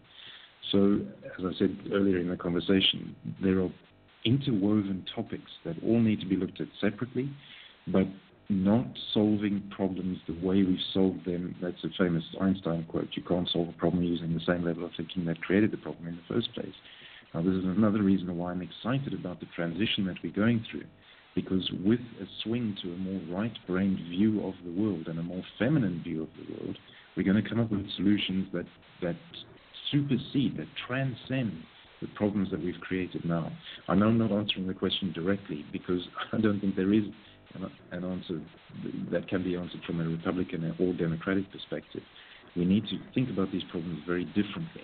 So, 0.71 1.01
as 1.39 1.45
I 1.45 1.59
said 1.59 1.77
earlier 1.93 2.19
in 2.19 2.29
the 2.29 2.37
conversation, 2.37 3.15
there 3.43 3.61
are 3.61 3.71
interwoven 4.25 5.05
topics 5.15 5.51
that 5.65 5.77
all 5.85 6.01
need 6.01 6.21
to 6.21 6.27
be 6.27 6.37
looked 6.37 6.61
at 6.61 6.69
separately, 6.81 7.31
but 7.87 8.07
not 8.49 8.87
solving 9.15 9.63
problems 9.75 10.19
the 10.27 10.35
way 10.47 10.63
we've 10.63 10.79
solved 10.93 11.25
them. 11.25 11.55
That's 11.63 11.83
a 11.85 11.89
famous 11.99 12.25
Einstein 12.41 12.85
quote 12.89 13.09
you 13.13 13.23
can't 13.23 13.49
solve 13.49 13.69
a 13.69 13.73
problem 13.73 14.03
using 14.03 14.35
the 14.35 14.41
same 14.47 14.65
level 14.65 14.85
of 14.85 14.91
thinking 14.97 15.25
that 15.27 15.41
created 15.43 15.71
the 15.71 15.79
problem 15.79 16.09
in 16.09 16.17
the 16.17 16.35
first 16.35 16.53
place. 16.55 16.75
Now, 17.35 17.43
this 17.43 17.55
is 17.55 17.65
another 17.65 18.03
reason 18.03 18.37
why 18.37 18.51
I'm 18.51 18.63
excited 18.63 19.15
about 19.15 19.41
the 19.41 19.47
transition 19.57 20.05
that 20.07 20.17
we're 20.23 20.33
going 20.33 20.65
through, 20.71 20.85
because 21.35 21.71
with 21.85 22.01
a 22.21 22.27
swing 22.43 22.77
to 22.83 22.93
a 22.93 22.97
more 22.97 23.41
right 23.41 23.57
brained 23.67 23.99
view 24.11 24.47
of 24.47 24.55
the 24.65 24.71
world 24.71 25.07
and 25.07 25.19
a 25.19 25.23
more 25.23 25.43
feminine 25.59 26.03
view 26.03 26.25
of 26.25 26.29
the 26.37 26.53
world, 26.53 26.77
we're 27.17 27.23
going 27.23 27.43
to 27.43 27.49
come 27.49 27.61
up 27.61 27.71
with 27.71 27.89
solutions 27.97 28.49
that, 28.53 28.67
that 29.01 29.17
supersede, 29.91 30.57
that 30.59 30.69
transcend 30.87 31.53
the 32.03 32.09
problems 32.17 32.51
that 32.51 32.63
we've 32.63 32.81
created 32.81 33.25
now. 33.25 33.51
I 33.89 33.95
know 33.95 34.09
I'm 34.09 34.19
not 34.19 34.33
answering 34.33 34.67
the 34.67 34.75
question 34.75 35.13
directly 35.13 35.65
because 35.73 36.01
I 36.33 36.39
don't 36.39 36.61
think 36.61 36.77
there 36.77 36.93
is 36.93 37.05
an 37.91 38.05
answer 38.05 38.41
that 39.11 39.29
can 39.29 39.43
be 39.43 39.57
answered 39.57 39.81
from 39.87 40.01
a 40.01 40.05
Republican 40.05 40.75
or 40.79 40.93
Democratic 40.93 41.51
perspective. 41.51 42.03
We 42.57 42.65
need 42.65 42.85
to 42.89 42.99
think 43.15 43.31
about 43.31 43.51
these 43.51 43.63
problems 43.71 44.01
very 44.07 44.25
differently. 44.27 44.83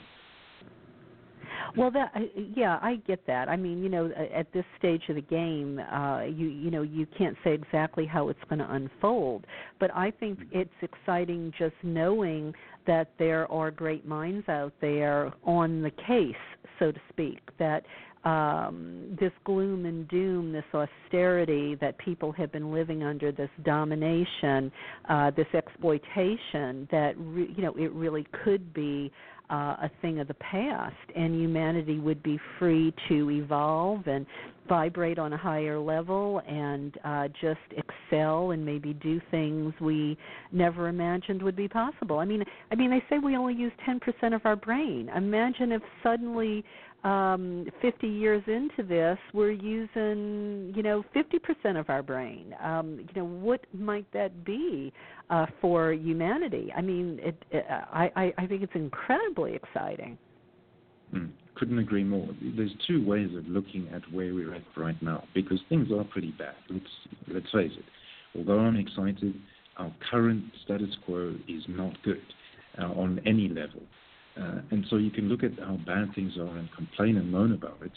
Well, 1.76 1.90
that 1.90 2.12
yeah, 2.56 2.78
I 2.80 2.96
get 3.06 3.26
that. 3.26 3.48
I 3.48 3.56
mean, 3.56 3.82
you 3.82 3.88
know, 3.88 4.10
at 4.34 4.50
this 4.52 4.64
stage 4.78 5.02
of 5.08 5.16
the 5.16 5.22
game, 5.22 5.78
uh, 5.78 6.22
you 6.22 6.48
you 6.48 6.70
know, 6.70 6.82
you 6.82 7.06
can't 7.06 7.36
say 7.44 7.52
exactly 7.52 8.06
how 8.06 8.28
it's 8.28 8.40
going 8.48 8.60
to 8.60 8.72
unfold, 8.72 9.46
but 9.78 9.94
I 9.94 10.10
think 10.10 10.40
it's 10.50 10.70
exciting 10.82 11.52
just 11.58 11.74
knowing 11.82 12.54
that 12.86 13.10
there 13.18 13.50
are 13.52 13.70
great 13.70 14.06
minds 14.06 14.48
out 14.48 14.72
there 14.80 15.32
on 15.44 15.82
the 15.82 15.90
case, 15.90 16.34
so 16.78 16.90
to 16.90 17.00
speak, 17.10 17.40
that 17.58 17.84
um, 18.28 19.16
this 19.18 19.32
gloom 19.44 19.86
and 19.86 20.06
doom, 20.08 20.52
this 20.52 20.64
austerity 20.74 21.76
that 21.76 21.96
people 21.98 22.30
have 22.32 22.52
been 22.52 22.72
living 22.72 23.02
under, 23.02 23.32
this 23.32 23.48
domination, 23.64 24.70
uh, 25.08 25.30
this 25.30 25.46
exploitation, 25.54 26.86
that 26.90 27.14
re- 27.16 27.52
you 27.56 27.62
know 27.62 27.74
it 27.76 27.90
really 27.92 28.26
could 28.44 28.74
be 28.74 29.10
uh, 29.50 29.76
a 29.82 29.90
thing 30.02 30.20
of 30.20 30.28
the 30.28 30.34
past, 30.34 30.94
and 31.16 31.34
humanity 31.34 31.98
would 31.98 32.22
be 32.22 32.38
free 32.58 32.92
to 33.08 33.30
evolve 33.30 34.06
and 34.06 34.26
vibrate 34.68 35.18
on 35.18 35.32
a 35.32 35.36
higher 35.36 35.78
level 35.78 36.42
and 36.46 36.98
uh, 37.04 37.28
just 37.40 37.58
excel 37.70 38.50
and 38.50 38.64
maybe 38.64 38.92
do 38.92 39.18
things 39.30 39.72
we 39.80 40.18
never 40.52 40.88
imagined 40.88 41.42
would 41.42 41.56
be 41.56 41.66
possible. 41.66 42.18
I 42.18 42.26
mean, 42.26 42.44
I 42.70 42.74
mean, 42.74 42.90
they 42.90 43.02
say 43.08 43.18
we 43.18 43.36
only 43.36 43.54
use 43.54 43.72
10% 43.88 44.34
of 44.34 44.42
our 44.44 44.56
brain. 44.56 45.10
Imagine 45.16 45.72
if 45.72 45.82
suddenly 46.02 46.62
um 47.04 47.66
50 47.80 48.08
years 48.08 48.42
into 48.46 48.82
this 48.82 49.18
we're 49.32 49.52
using 49.52 50.72
you 50.74 50.82
know 50.82 51.04
50% 51.14 51.78
of 51.78 51.88
our 51.90 52.02
brain. 52.02 52.54
Um 52.62 52.98
you 52.98 53.20
know 53.20 53.26
what 53.26 53.60
might 53.72 54.10
that 54.12 54.44
be 54.44 54.92
uh 55.30 55.46
for 55.60 55.92
humanity? 55.92 56.72
I 56.76 56.80
mean 56.80 57.20
it, 57.22 57.44
it 57.50 57.64
i 57.70 58.32
i 58.36 58.46
think 58.46 58.62
it's 58.62 58.74
incredibly 58.74 59.54
exciting. 59.54 60.18
Mm, 61.14 61.30
couldn't 61.54 61.78
agree 61.78 62.04
more. 62.04 62.28
There's 62.56 62.74
two 62.86 63.04
ways 63.06 63.30
of 63.36 63.46
looking 63.46 63.88
at 63.94 64.02
where 64.12 64.34
we're 64.34 64.54
at 64.54 64.62
right 64.76 65.00
now 65.00 65.24
because 65.34 65.58
things 65.68 65.88
are 65.90 66.04
pretty 66.04 66.32
bad. 66.32 66.56
Let's 66.68 66.84
let's 67.28 67.50
face 67.52 67.72
it. 67.76 67.84
Although 68.36 68.60
i'm 68.60 68.76
excited 68.76 69.34
our 69.78 69.94
current 70.10 70.44
status 70.64 70.94
quo 71.04 71.34
is 71.48 71.62
not 71.68 71.92
good 72.02 72.20
uh, 72.78 72.86
on 72.86 73.20
any 73.24 73.48
level 73.48 73.80
uh, 74.38 74.60
and 74.70 74.84
so 74.88 74.96
you 74.96 75.10
can 75.10 75.28
look 75.28 75.42
at 75.42 75.58
how 75.58 75.78
bad 75.86 76.14
things 76.14 76.36
are 76.38 76.56
and 76.56 76.68
complain 76.76 77.16
and 77.16 77.30
moan 77.30 77.52
about 77.52 77.78
it 77.82 77.92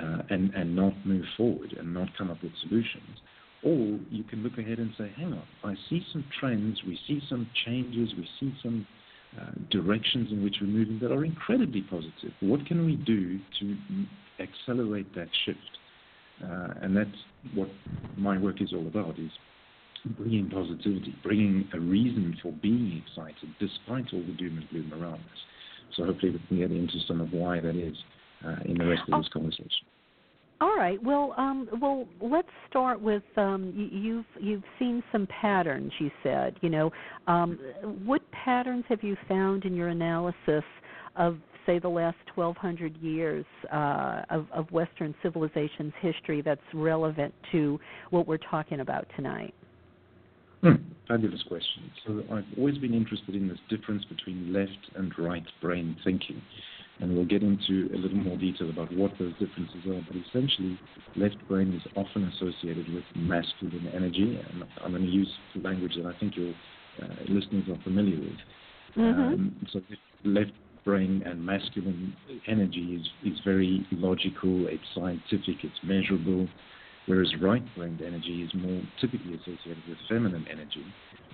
uh, 0.00 0.22
and, 0.30 0.54
and 0.54 0.74
not 0.74 0.94
move 1.04 1.24
forward 1.36 1.74
and 1.78 1.92
not 1.92 2.08
come 2.16 2.30
up 2.30 2.42
with 2.42 2.52
solutions. 2.68 3.18
Or 3.62 3.98
you 4.10 4.24
can 4.24 4.42
look 4.42 4.56
ahead 4.56 4.78
and 4.78 4.92
say, 4.96 5.10
hang 5.16 5.32
on, 5.32 5.42
I 5.64 5.74
see 5.88 6.02
some 6.12 6.24
trends, 6.38 6.80
we 6.86 6.98
see 7.06 7.20
some 7.28 7.46
changes, 7.66 8.14
we 8.16 8.26
see 8.38 8.54
some 8.62 8.86
uh, 9.38 9.50
directions 9.70 10.32
in 10.32 10.42
which 10.42 10.56
we're 10.60 10.68
moving 10.68 10.98
that 11.00 11.12
are 11.12 11.24
incredibly 11.24 11.82
positive. 11.82 12.32
What 12.40 12.64
can 12.66 12.86
we 12.86 12.96
do 12.96 13.38
to 13.60 13.76
accelerate 14.40 15.14
that 15.14 15.28
shift? 15.44 15.58
Uh, 16.42 16.68
and 16.82 16.96
that's 16.96 17.08
what 17.54 17.68
my 18.16 18.38
work 18.38 18.62
is 18.62 18.72
all 18.72 18.86
about, 18.86 19.18
is 19.18 19.30
bringing 20.16 20.48
positivity, 20.48 21.14
bringing 21.22 21.68
a 21.74 21.78
reason 21.78 22.36
for 22.42 22.52
being 22.62 23.02
excited 23.06 23.54
despite 23.58 24.06
all 24.14 24.22
the 24.22 24.32
doom 24.32 24.56
and 24.56 24.68
gloom 24.70 24.92
around 24.94 25.20
us. 25.20 25.40
So 25.96 26.04
hopefully 26.04 26.32
we 26.32 26.40
can 26.48 26.58
get 26.58 26.70
into 26.70 26.98
some 27.06 27.20
of 27.20 27.32
why 27.32 27.60
that 27.60 27.76
is 27.76 27.96
uh, 28.44 28.56
in 28.64 28.78
the 28.78 28.86
rest 28.86 29.02
of 29.10 29.20
this 29.20 29.28
conversation. 29.32 29.86
All 30.60 30.76
right. 30.76 31.02
Well, 31.02 31.34
um, 31.38 31.68
well, 31.80 32.06
let's 32.20 32.48
start 32.68 33.00
with 33.00 33.22
um, 33.36 33.72
you, 33.74 33.86
you've 33.86 34.26
you've 34.38 34.62
seen 34.78 35.02
some 35.10 35.26
patterns. 35.40 35.90
You 35.98 36.10
said, 36.22 36.56
you 36.60 36.68
know, 36.68 36.90
um, 37.26 37.58
what 38.04 38.20
patterns 38.32 38.84
have 38.90 39.02
you 39.02 39.16
found 39.26 39.64
in 39.64 39.74
your 39.74 39.88
analysis 39.88 40.64
of, 41.16 41.38
say, 41.64 41.78
the 41.78 41.88
last 41.88 42.18
1,200 42.34 42.96
years 42.98 43.46
uh, 43.72 44.22
of, 44.28 44.46
of 44.52 44.70
Western 44.70 45.14
civilization's 45.22 45.94
history 46.02 46.42
that's 46.42 46.60
relevant 46.74 47.32
to 47.52 47.80
what 48.10 48.26
we're 48.26 48.36
talking 48.36 48.80
about 48.80 49.06
tonight? 49.16 49.54
Hmm, 50.62 50.74
fabulous 51.08 51.42
question. 51.48 51.90
So 52.06 52.22
I've 52.32 52.44
always 52.58 52.78
been 52.78 52.94
interested 52.94 53.34
in 53.34 53.48
this 53.48 53.58
difference 53.68 54.04
between 54.04 54.52
left 54.52 54.90
and 54.94 55.12
right 55.18 55.44
brain 55.60 55.96
thinking. 56.04 56.42
And 57.00 57.16
we'll 57.16 57.24
get 57.24 57.42
into 57.42 57.88
a 57.94 57.96
little 57.96 58.18
more 58.18 58.36
detail 58.36 58.68
about 58.68 58.92
what 58.92 59.12
those 59.18 59.32
differences 59.38 59.86
are. 59.86 60.02
But 60.06 60.16
essentially, 60.28 60.78
left 61.16 61.36
brain 61.48 61.72
is 61.72 61.82
often 61.96 62.24
associated 62.24 62.92
with 62.92 63.04
masculine 63.16 63.90
energy. 63.94 64.38
And 64.52 64.64
I'm 64.84 64.90
going 64.90 65.04
to 65.04 65.08
use 65.08 65.32
language 65.62 65.94
that 65.96 66.04
I 66.04 66.18
think 66.18 66.36
your 66.36 66.52
uh, 67.02 67.06
listeners 67.28 67.64
are 67.70 67.82
familiar 67.82 68.18
with. 68.18 68.38
Mm-hmm. 68.98 69.20
Um, 69.20 69.66
so 69.72 69.80
left 70.24 70.52
brain 70.84 71.22
and 71.24 71.44
masculine 71.44 72.14
energy 72.46 73.00
is, 73.00 73.32
is 73.32 73.38
very 73.44 73.86
logical, 73.92 74.66
it's 74.66 74.82
scientific, 74.94 75.62
it's 75.62 75.78
measurable, 75.82 76.48
whereas 77.06 77.32
right-brained 77.40 78.02
energy 78.02 78.42
is 78.42 78.50
more 78.60 78.82
typically 79.00 79.34
associated 79.34 79.82
with 79.88 79.98
feminine 80.08 80.46
energy, 80.50 80.84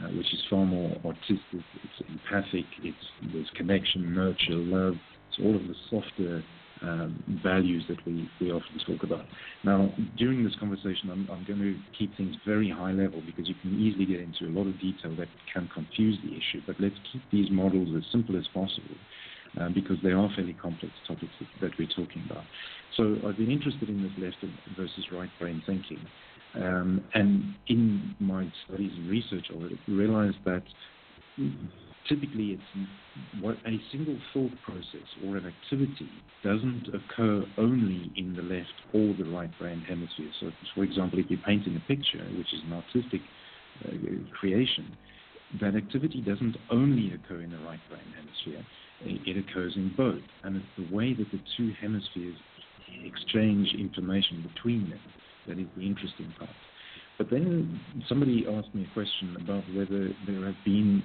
uh, 0.02 0.08
which 0.08 0.32
is 0.32 0.42
far 0.48 0.64
more 0.64 0.90
artistic, 1.04 1.38
it's 1.52 2.08
empathic, 2.08 2.66
it's, 2.82 2.96
there's 3.32 3.50
connection, 3.56 4.14
nurture, 4.14 4.54
love, 4.54 4.94
it's 5.28 5.38
all 5.42 5.54
of 5.54 5.62
the 5.62 5.74
softer 5.90 6.42
um, 6.82 7.40
values 7.42 7.84
that 7.88 8.04
we, 8.04 8.28
we 8.40 8.50
often 8.52 8.78
talk 8.86 9.02
about. 9.02 9.24
Now, 9.64 9.92
during 10.18 10.44
this 10.44 10.54
conversation, 10.60 11.10
I'm, 11.10 11.28
I'm, 11.30 11.44
going 11.44 11.60
to 11.60 11.76
keep 11.98 12.14
things 12.16 12.36
very 12.46 12.70
high 12.70 12.92
level 12.92 13.22
because 13.24 13.48
you 13.48 13.54
can 13.62 13.78
easily 13.80 14.04
get 14.04 14.20
into 14.20 14.44
a 14.44 14.52
lot 14.52 14.66
of 14.66 14.78
detail 14.80 15.16
that 15.16 15.28
can 15.52 15.68
confuse 15.72 16.18
the 16.22 16.32
issue, 16.32 16.62
but 16.66 16.76
let's 16.78 16.94
keep 17.12 17.22
these 17.32 17.50
models 17.50 17.88
as 17.96 18.04
simple 18.12 18.36
as 18.36 18.46
possible 18.48 18.96
uh, 19.60 19.68
because 19.70 19.96
they 20.02 20.12
are 20.12 20.28
fairly 20.34 20.54
complex 20.54 20.92
topics 21.06 21.32
that, 21.60 21.70
we're 21.78 21.88
talking 21.88 22.22
about. 22.30 22.44
So 22.96 23.16
I've 23.26 23.36
been 23.36 23.50
interested 23.50 23.88
in 23.88 24.02
this 24.02 24.12
left 24.18 24.36
versus 24.76 25.06
right 25.12 25.30
brain 25.38 25.62
thinking. 25.66 26.00
Um, 26.54 27.04
and 27.14 27.54
in 27.68 28.14
my 28.18 28.50
studies 28.66 28.92
and 28.96 29.10
research 29.10 29.46
it, 29.50 29.78
realized 29.88 30.38
that 30.44 30.62
typically 32.08 32.52
it's 32.52 32.88
what 33.40 33.56
a 33.66 33.80
single 33.90 34.16
thought 34.32 34.52
process 34.62 35.08
or 35.24 35.36
an 35.36 35.46
activity 35.46 36.08
doesn't 36.42 36.88
occur 36.94 37.44
only 37.58 38.12
in 38.16 38.36
the 38.36 38.42
left 38.42 38.72
or 38.94 39.14
the 39.14 39.30
right 39.30 39.50
brain 39.58 39.82
hemisphere. 39.86 40.30
So, 40.40 40.50
for 40.74 40.84
example, 40.84 41.18
if 41.18 41.26
you're 41.28 41.40
painting 41.40 41.76
a 41.76 41.88
picture, 41.88 42.24
which 42.36 42.52
is 42.52 42.60
an 42.66 42.72
artistic 42.72 43.20
uh, 43.84 43.90
creation, 44.38 44.96
that 45.60 45.74
activity 45.74 46.20
doesn't 46.20 46.56
only 46.70 47.12
occur 47.12 47.40
in 47.40 47.50
the 47.50 47.58
right 47.58 47.80
brain 47.88 48.04
hemisphere 48.16 48.64
it 49.04 49.36
occurs 49.36 49.74
in 49.76 49.92
both. 49.96 50.22
And 50.44 50.56
it's 50.56 50.66
the 50.76 50.94
way 50.94 51.12
that 51.14 51.30
the 51.30 51.40
two 51.56 51.72
hemispheres 51.80 52.36
exchange 53.04 53.74
information 53.78 54.48
between 54.54 54.90
them 54.90 55.00
that 55.46 55.58
is 55.58 55.66
the 55.76 55.86
interesting 55.86 56.32
part. 56.38 56.50
But 57.18 57.30
then 57.30 57.80
somebody 58.08 58.46
asked 58.48 58.74
me 58.74 58.86
a 58.90 58.94
question 58.94 59.36
about 59.42 59.64
whether 59.74 60.10
there 60.26 60.44
have 60.44 60.64
been 60.64 61.02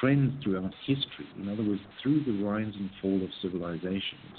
trends 0.00 0.42
throughout 0.42 0.72
history. 0.86 1.28
In 1.38 1.48
other 1.48 1.62
words, 1.62 1.80
through 2.02 2.24
the 2.24 2.42
rise 2.44 2.72
and 2.74 2.90
fall 3.00 3.22
of 3.22 3.30
civilizations, 3.40 4.36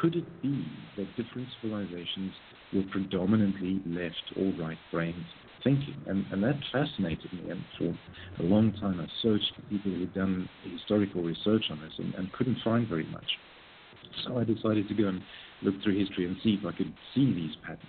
could 0.00 0.16
it 0.16 0.42
be 0.42 0.64
that 0.96 1.06
different 1.16 1.48
civilizations 1.60 2.32
were 2.74 2.84
predominantly 2.90 3.80
left 3.86 4.22
or 4.36 4.52
right 4.60 4.78
brains 4.90 5.26
thinking. 5.62 5.96
And, 6.06 6.24
and 6.32 6.42
that 6.42 6.56
fascinated 6.72 7.32
me. 7.32 7.50
And 7.50 7.64
for 7.78 8.42
a 8.42 8.46
long 8.46 8.72
time, 8.80 9.00
I 9.00 9.06
searched 9.22 9.52
for 9.56 9.62
people 9.62 9.92
who 9.92 10.00
had 10.00 10.14
done 10.14 10.48
historical 10.64 11.22
research 11.22 11.64
on 11.70 11.80
this 11.80 11.92
and, 11.98 12.14
and 12.14 12.32
couldn't 12.32 12.58
find 12.64 12.88
very 12.88 13.06
much. 13.06 13.26
So 14.24 14.38
I 14.38 14.44
decided 14.44 14.88
to 14.88 14.94
go 14.94 15.08
and 15.08 15.20
look 15.62 15.74
through 15.82 15.98
history 15.98 16.26
and 16.26 16.36
see 16.42 16.58
if 16.60 16.66
I 16.66 16.76
could 16.76 16.92
see 17.14 17.32
these 17.32 17.54
patterns. 17.62 17.82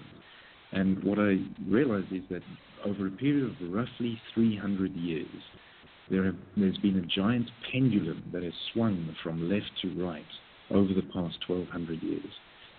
And 0.72 1.04
what 1.04 1.18
I 1.18 1.38
realized 1.68 2.12
is 2.12 2.24
that 2.30 2.44
over 2.86 3.08
a 3.08 3.12
period 3.12 3.46
of 3.46 3.74
roughly 3.74 4.20
300 4.34 4.96
years, 4.96 5.26
there 6.10 6.26
have, 6.26 6.36
there's 6.58 6.78
been 6.78 6.98
a 6.98 7.06
giant 7.06 7.50
pendulum 7.72 8.24
that 8.34 8.44
has 8.44 8.54
swung 8.74 9.16
from 9.24 9.50
left 9.50 9.72
to 9.82 10.04
right 10.04 10.24
over 10.72 10.94
the 10.94 11.04
past 11.14 11.38
1200 11.48 12.02
years. 12.02 12.32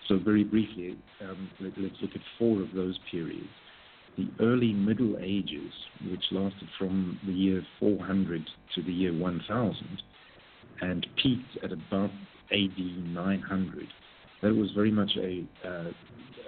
So, 0.07 0.17
very 0.17 0.43
briefly, 0.43 0.97
um, 1.21 1.49
let, 1.59 1.73
us 1.73 1.97
look 2.01 2.11
at 2.15 2.21
four 2.37 2.61
of 2.61 2.73
those 2.73 2.97
periods 3.09 3.47
the 4.17 4.27
early 4.39 4.73
Middle 4.73 5.17
Ages, 5.21 5.71
which 6.09 6.23
lasted 6.31 6.67
from 6.77 7.19
the 7.25 7.31
year 7.31 7.63
400 7.79 8.47
to 8.75 8.81
the 8.81 8.91
year 8.91 9.13
1000 9.13 10.01
and 10.81 11.07
peaked 11.21 11.63
at 11.63 11.71
about 11.71 12.09
AD 12.51 12.77
900. 12.77 13.87
That 14.41 14.55
was 14.55 14.71
very 14.75 14.91
much 14.91 15.11
a, 15.17 15.45
uh, 15.65 15.91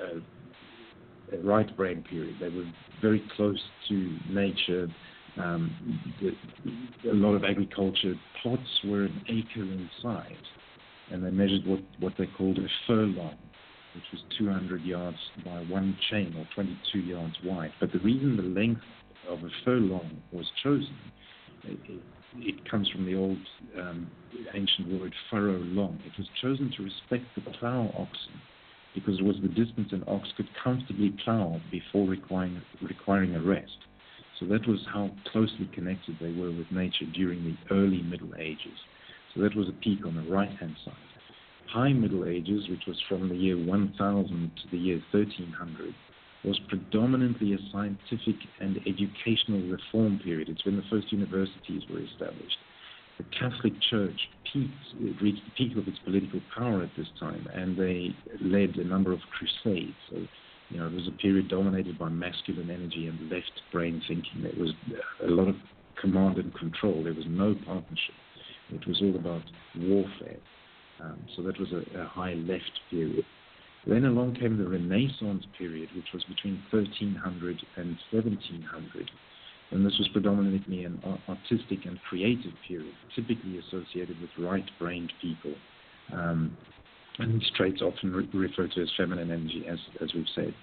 a, 0.01 1.35
a 1.37 1.41
right 1.43 1.75
brain 1.77 2.03
period. 2.09 2.35
They 2.39 2.49
were 2.49 2.65
very 3.01 3.23
close 3.35 3.61
to 3.89 4.17
nature. 4.29 4.87
Um, 5.37 5.99
the, 6.21 7.09
a 7.09 7.13
lot 7.13 7.33
of 7.33 7.43
agriculture. 7.43 8.15
Plots 8.41 8.61
were 8.85 9.05
an 9.05 9.21
acre 9.29 9.61
in 9.61 9.89
size, 10.01 10.31
and 11.11 11.23
they 11.23 11.31
measured 11.31 11.65
what, 11.65 11.79
what 11.99 12.13
they 12.17 12.27
called 12.37 12.57
a 12.57 12.67
furlong, 12.87 13.37
which 13.95 14.03
was 14.11 14.21
200 14.37 14.81
yards 14.83 15.17
by 15.45 15.63
one 15.63 15.97
chain 16.09 16.33
or 16.37 16.47
22 16.55 16.99
yards 16.99 17.35
wide. 17.43 17.71
But 17.79 17.91
the 17.91 17.99
reason 17.99 18.37
the 18.37 18.43
length 18.43 18.81
of 19.29 19.39
a 19.39 19.49
furlong 19.63 20.21
was 20.31 20.49
chosen, 20.63 20.95
it, 21.63 22.01
it 22.37 22.69
comes 22.69 22.89
from 22.89 23.05
the 23.05 23.15
old 23.15 23.37
um, 23.79 24.09
ancient 24.53 24.99
word 24.99 25.13
furrow 25.29 25.59
long. 25.59 25.99
It 26.05 26.17
was 26.17 26.27
chosen 26.41 26.71
to 26.77 26.83
respect 26.83 27.25
the 27.35 27.41
plow 27.59 27.87
oxen 27.97 28.41
because 28.93 29.19
it 29.19 29.23
was 29.23 29.37
the 29.41 29.47
distance 29.47 29.89
an 29.91 30.03
ox 30.07 30.27
could 30.37 30.49
comfortably 30.63 31.13
plow 31.23 31.59
before 31.71 32.07
requiring, 32.07 32.61
requiring 32.81 33.35
a 33.35 33.41
rest. 33.41 33.77
So 34.39 34.45
that 34.47 34.67
was 34.67 34.79
how 34.91 35.09
closely 35.31 35.69
connected 35.73 36.17
they 36.19 36.31
were 36.31 36.51
with 36.51 36.71
nature 36.71 37.05
during 37.13 37.43
the 37.43 37.73
early 37.73 38.01
Middle 38.01 38.31
Ages. 38.37 38.77
So 39.33 39.41
that 39.41 39.55
was 39.55 39.69
a 39.69 39.73
peak 39.73 40.05
on 40.05 40.15
the 40.15 40.29
right 40.31 40.49
hand 40.49 40.75
side. 40.83 40.93
High 41.73 41.91
Middle 41.91 42.25
Ages, 42.25 42.69
which 42.69 42.83
was 42.85 43.01
from 43.09 43.29
the 43.29 43.35
year 43.35 43.57
1000 43.57 43.97
to 43.97 44.69
the 44.69 44.77
year 44.77 45.01
1300, 45.11 45.95
was 46.45 46.59
predominantly 46.69 47.53
a 47.53 47.57
scientific 47.71 48.35
and 48.59 48.77
educational 48.85 49.59
reform 49.67 50.19
period. 50.23 50.49
It's 50.49 50.63
when 50.65 50.75
the 50.75 50.83
first 50.91 51.11
universities 51.11 51.81
were 51.89 51.99
established. 51.99 52.57
the 53.17 53.23
Catholic 53.37 53.73
Church 53.89 54.19
peaked, 54.51 55.21
reached 55.21 55.41
the 55.45 55.51
peak 55.57 55.75
of 55.75 55.87
its 55.87 55.97
political 56.05 56.41
power 56.55 56.83
at 56.83 56.91
this 56.95 57.07
time, 57.19 57.47
and 57.53 57.75
they 57.75 58.15
led 58.39 58.75
a 58.77 58.83
number 58.83 59.11
of 59.11 59.19
crusades. 59.35 59.95
So, 60.11 60.17
you 60.69 60.79
know, 60.79 60.85
it 60.85 60.93
was 60.93 61.07
a 61.07 61.17
period 61.21 61.47
dominated 61.47 61.97
by 61.97 62.09
masculine 62.09 62.69
energy 62.69 63.07
and 63.07 63.31
left 63.31 63.51
brain 63.71 63.99
thinking. 64.07 64.43
There 64.43 64.51
was 64.57 64.73
a 65.23 65.27
lot 65.27 65.47
of 65.47 65.55
command 65.99 66.37
and 66.37 66.53
control. 66.53 67.03
There 67.03 67.13
was 67.13 67.25
no 67.27 67.55
partnership. 67.65 68.15
It 68.69 68.87
was 68.87 69.01
all 69.01 69.15
about 69.15 69.43
warfare. 69.75 70.37
Um, 71.03 71.19
so 71.35 71.41
that 71.43 71.59
was 71.59 71.69
a, 71.71 71.99
a 71.99 72.05
high 72.05 72.33
left 72.33 72.79
period. 72.89 73.25
Then 73.85 74.05
along 74.05 74.35
came 74.35 74.57
the 74.57 74.67
Renaissance 74.67 75.43
period, 75.57 75.89
which 75.95 76.07
was 76.13 76.23
between 76.23 76.63
1300 76.71 77.61
and 77.75 77.97
1700. 78.11 79.11
And 79.71 79.85
this 79.85 79.97
was 79.97 80.07
predominantly 80.09 80.85
an 80.85 81.01
artistic 81.27 81.85
and 81.85 81.99
creative 82.07 82.53
period, 82.67 82.93
typically 83.15 83.59
associated 83.59 84.21
with 84.21 84.29
right 84.37 84.69
brained 84.79 85.11
people. 85.21 85.53
Um, 86.13 86.55
and 87.19 87.41
these 87.41 87.51
traits 87.55 87.81
often 87.81 88.13
re- 88.13 88.29
referred 88.33 88.71
to 88.73 88.81
as 88.81 88.89
feminine 88.95 89.31
energy, 89.31 89.65
as, 89.67 89.79
as 90.01 90.13
we've 90.13 90.25
said. 90.33 90.53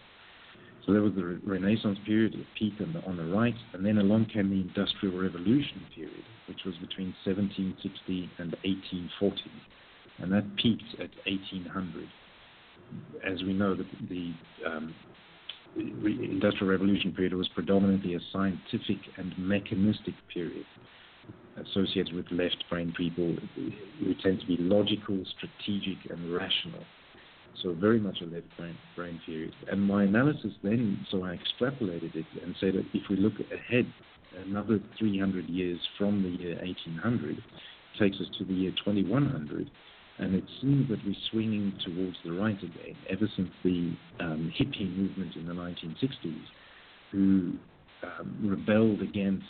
So 0.86 0.92
there 0.92 1.02
was 1.02 1.14
the 1.14 1.24
re- 1.24 1.38
Renaissance 1.44 1.98
period, 2.06 2.32
the 2.32 2.46
peak 2.58 2.74
on 2.80 2.92
the, 2.92 3.04
on 3.04 3.16
the 3.16 3.24
right, 3.24 3.54
and 3.74 3.84
then 3.84 3.98
along 3.98 4.26
came 4.26 4.48
the 4.48 4.60
Industrial 4.60 5.16
Revolution 5.20 5.82
period, 5.94 6.24
which 6.48 6.60
was 6.64 6.74
between 6.76 7.14
1760 7.24 8.30
and 8.38 8.52
1840. 8.64 9.42
And 10.22 10.32
that 10.32 10.44
peaked 10.56 10.94
at 10.98 11.10
1800 11.26 12.08
as 13.24 13.42
we 13.42 13.52
know, 13.52 13.74
the, 13.74 13.84
the 14.08 14.32
um, 14.66 14.94
Industrial 15.76 16.70
Revolution 16.70 17.12
period 17.12 17.34
was 17.34 17.48
predominantly 17.48 18.14
a 18.14 18.20
scientific 18.32 18.98
and 19.16 19.36
mechanistic 19.38 20.14
period 20.32 20.66
associated 21.64 22.14
with 22.14 22.26
left 22.30 22.64
brain 22.70 22.92
people 22.96 23.36
who 23.54 24.14
tend 24.22 24.40
to 24.40 24.46
be 24.46 24.56
logical, 24.58 25.22
strategic, 25.36 26.10
and 26.10 26.32
rational. 26.32 26.82
So 27.62 27.74
very 27.74 28.00
much 28.00 28.18
a 28.22 28.24
left 28.24 28.46
brain, 28.56 28.76
brain 28.96 29.20
period. 29.26 29.52
And 29.70 29.82
my 29.82 30.04
analysis 30.04 30.52
then, 30.62 31.06
so 31.10 31.24
I 31.24 31.36
extrapolated 31.36 32.14
it 32.14 32.26
and 32.42 32.54
said 32.58 32.74
that 32.74 32.86
if 32.94 33.08
we 33.10 33.16
look 33.16 33.34
ahead 33.52 33.86
another 34.46 34.80
300 34.98 35.48
years 35.48 35.78
from 35.98 36.22
the 36.22 36.30
year 36.30 36.56
1800, 36.62 37.36
takes 37.98 38.16
us 38.16 38.26
to 38.38 38.44
the 38.44 38.54
year 38.54 38.72
2100, 38.84 39.70
and 40.20 40.34
it 40.34 40.44
seems 40.60 40.88
that 40.90 40.98
we're 41.04 41.14
swinging 41.30 41.72
towards 41.84 42.16
the 42.24 42.32
right 42.32 42.58
again 42.58 42.96
ever 43.08 43.26
since 43.36 43.48
the 43.64 43.92
um, 44.20 44.52
hippie 44.58 44.94
movement 44.94 45.34
in 45.34 45.46
the 45.46 45.54
1960s, 45.54 46.44
who 47.10 47.54
um, 48.02 48.36
rebelled 48.42 49.00
against 49.00 49.46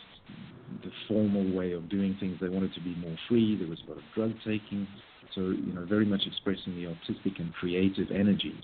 the 0.85 0.91
formal 1.09 1.53
way 1.53 1.73
of 1.73 1.89
doing 1.89 2.17
things. 2.21 2.39
They 2.41 2.49
wanted 2.49 2.73
to 2.75 2.81
be 2.81 2.95
more 2.95 3.17
free. 3.29 3.57
There 3.59 3.69
was 3.69 3.81
a 3.87 3.91
lot 3.91 3.99
of 3.99 4.05
drug 4.15 4.33
taking, 4.45 4.87
so 5.35 5.41
you 5.41 5.73
know, 5.75 5.85
very 5.87 6.07
much 6.07 6.23
expressing 6.25 6.77
the 6.77 6.87
artistic 6.87 7.41
and 7.41 7.53
creative 7.53 8.13
energies. 8.15 8.63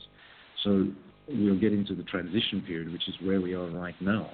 So 0.63 0.87
we'll 1.29 1.59
get 1.59 1.73
into 1.73 1.97
the 1.97 2.05
transition 2.05 2.63
period, 2.65 2.93
which 2.93 3.09
is 3.09 3.15
where 3.25 3.41
we 3.41 3.55
are 3.55 3.69
right 3.69 4.01
now, 4.01 4.31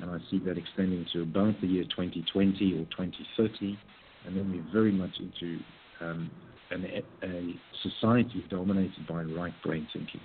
and 0.00 0.10
I 0.10 0.18
see 0.30 0.38
that 0.46 0.56
extending 0.56 1.06
to 1.12 1.22
about 1.22 1.60
the 1.60 1.66
year 1.66 1.84
2020 1.84 2.72
or 2.72 2.86
2030, 2.96 3.78
and 4.26 4.36
then 4.36 4.50
we're 4.50 4.72
very 4.72 4.92
much 4.92 5.12
into 5.20 5.58
um, 6.00 6.30
an, 6.70 6.84
a 7.22 7.54
society 7.82 8.44
dominated 8.48 9.06
by 9.08 9.22
right 9.22 9.54
brain 9.64 9.86
thinking. 9.92 10.20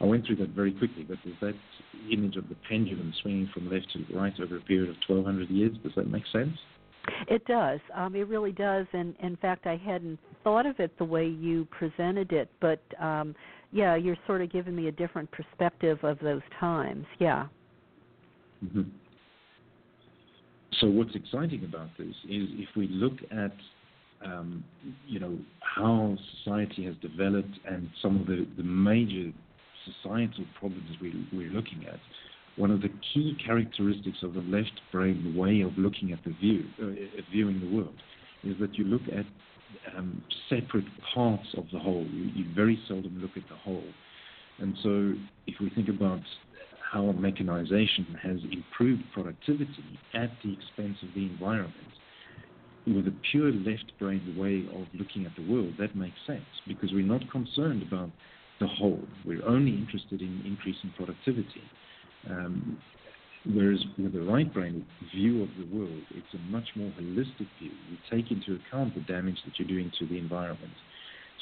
I 0.00 0.04
went 0.04 0.26
through 0.26 0.36
that 0.36 0.50
very 0.50 0.72
quickly, 0.72 1.04
but 1.04 1.18
there's 1.24 1.36
that 1.40 1.54
image 2.10 2.36
of 2.36 2.48
the 2.48 2.56
pendulum 2.68 3.12
swinging 3.20 3.50
from 3.52 3.70
left 3.70 3.86
to 3.92 4.16
right 4.16 4.32
over 4.40 4.56
a 4.56 4.60
period 4.60 4.88
of 4.90 4.96
1,200 5.06 5.50
years. 5.50 5.76
Does 5.82 5.92
that 5.96 6.10
make 6.10 6.24
sense? 6.32 6.56
It 7.28 7.44
does. 7.46 7.80
Um, 7.94 8.14
it 8.14 8.26
really 8.28 8.52
does. 8.52 8.86
And 8.92 9.14
in 9.22 9.36
fact, 9.36 9.66
I 9.66 9.76
hadn't 9.76 10.18
thought 10.42 10.66
of 10.66 10.80
it 10.80 10.96
the 10.98 11.04
way 11.04 11.26
you 11.26 11.66
presented 11.70 12.32
it, 12.32 12.48
but 12.60 12.80
um, 12.98 13.34
yeah, 13.72 13.94
you're 13.94 14.16
sort 14.26 14.42
of 14.42 14.50
giving 14.50 14.74
me 14.74 14.88
a 14.88 14.92
different 14.92 15.30
perspective 15.30 15.98
of 16.02 16.18
those 16.20 16.42
times. 16.58 17.06
Yeah. 17.18 17.46
Mm-hmm. 18.64 18.82
So 20.80 20.86
what's 20.86 21.14
exciting 21.14 21.64
about 21.64 21.88
this 21.98 22.14
is 22.28 22.48
if 22.52 22.68
we 22.76 22.88
look 22.88 23.18
at 23.30 23.52
um, 24.24 24.64
you 25.06 25.18
know, 25.18 25.38
how 25.60 26.16
society 26.38 26.84
has 26.84 26.94
developed 27.00 27.58
and 27.68 27.88
some 28.02 28.20
of 28.20 28.26
the, 28.26 28.46
the 28.56 28.62
major 28.62 29.32
societal 29.84 30.44
problems 30.58 30.90
we, 31.00 31.26
we're 31.32 31.50
looking 31.50 31.86
at, 31.86 31.98
one 32.56 32.70
of 32.70 32.82
the 32.82 32.90
key 33.14 33.36
characteristics 33.44 34.18
of 34.22 34.34
the 34.34 34.40
left 34.40 34.80
brain 34.92 35.34
way 35.36 35.62
of 35.62 35.76
looking 35.78 36.12
at 36.12 36.22
the 36.24 36.32
view, 36.32 36.64
uh, 36.82 37.22
viewing 37.30 37.60
the 37.60 37.74
world, 37.74 37.94
is 38.44 38.56
that 38.60 38.74
you 38.74 38.84
look 38.84 39.02
at 39.08 39.24
um, 39.96 40.22
separate 40.48 40.84
parts 41.14 41.46
of 41.56 41.64
the 41.72 41.78
whole. 41.78 42.04
You, 42.10 42.24
you 42.34 42.44
very 42.54 42.78
seldom 42.88 43.20
look 43.20 43.36
at 43.36 43.48
the 43.48 43.56
whole. 43.56 43.84
And 44.58 44.76
so, 44.82 45.14
if 45.46 45.54
we 45.60 45.70
think 45.70 45.88
about 45.88 46.20
how 46.92 47.12
mechanization 47.12 48.18
has 48.22 48.38
improved 48.50 49.02
productivity 49.14 49.98
at 50.12 50.30
the 50.44 50.52
expense 50.52 50.98
of 51.02 51.14
the 51.14 51.22
environment, 51.22 51.74
with 52.86 53.06
a 53.06 53.14
pure 53.30 53.52
left 53.52 53.92
brain 53.98 54.34
way 54.36 54.64
of 54.74 54.86
looking 54.94 55.26
at 55.26 55.32
the 55.36 55.52
world, 55.52 55.74
that 55.78 55.94
makes 55.94 56.16
sense 56.26 56.44
because 56.66 56.92
we're 56.92 57.04
not 57.04 57.22
concerned 57.30 57.82
about 57.82 58.10
the 58.60 58.66
whole. 58.66 59.00
We're 59.24 59.46
only 59.46 59.72
interested 59.72 60.20
in 60.20 60.42
increasing 60.44 60.92
productivity. 60.96 61.62
Um, 62.28 62.78
whereas 63.54 63.82
with 63.98 64.12
the 64.12 64.22
right 64.22 64.52
brain 64.52 64.84
view 65.14 65.42
of 65.42 65.48
the 65.58 65.76
world, 65.76 66.02
it's 66.10 66.34
a 66.34 66.50
much 66.50 66.68
more 66.76 66.92
holistic 67.00 67.48
view. 67.58 67.72
You 67.90 67.96
take 68.10 68.30
into 68.30 68.58
account 68.60 68.94
the 68.94 69.00
damage 69.00 69.38
that 69.44 69.58
you're 69.58 69.68
doing 69.68 69.90
to 69.98 70.06
the 70.06 70.18
environment. 70.18 70.72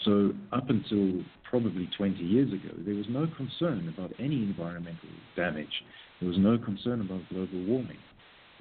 So 0.04 0.32
up 0.52 0.70
until 0.70 1.24
probably 1.50 1.88
20 1.96 2.22
years 2.22 2.52
ago, 2.52 2.72
there 2.86 2.94
was 2.94 3.06
no 3.08 3.26
concern 3.36 3.92
about 3.96 4.12
any 4.18 4.36
environmental 4.36 5.08
damage. 5.36 5.82
There 6.20 6.28
was 6.28 6.38
no 6.38 6.56
concern 6.56 7.00
about 7.00 7.20
global 7.30 7.64
warming. 7.66 7.98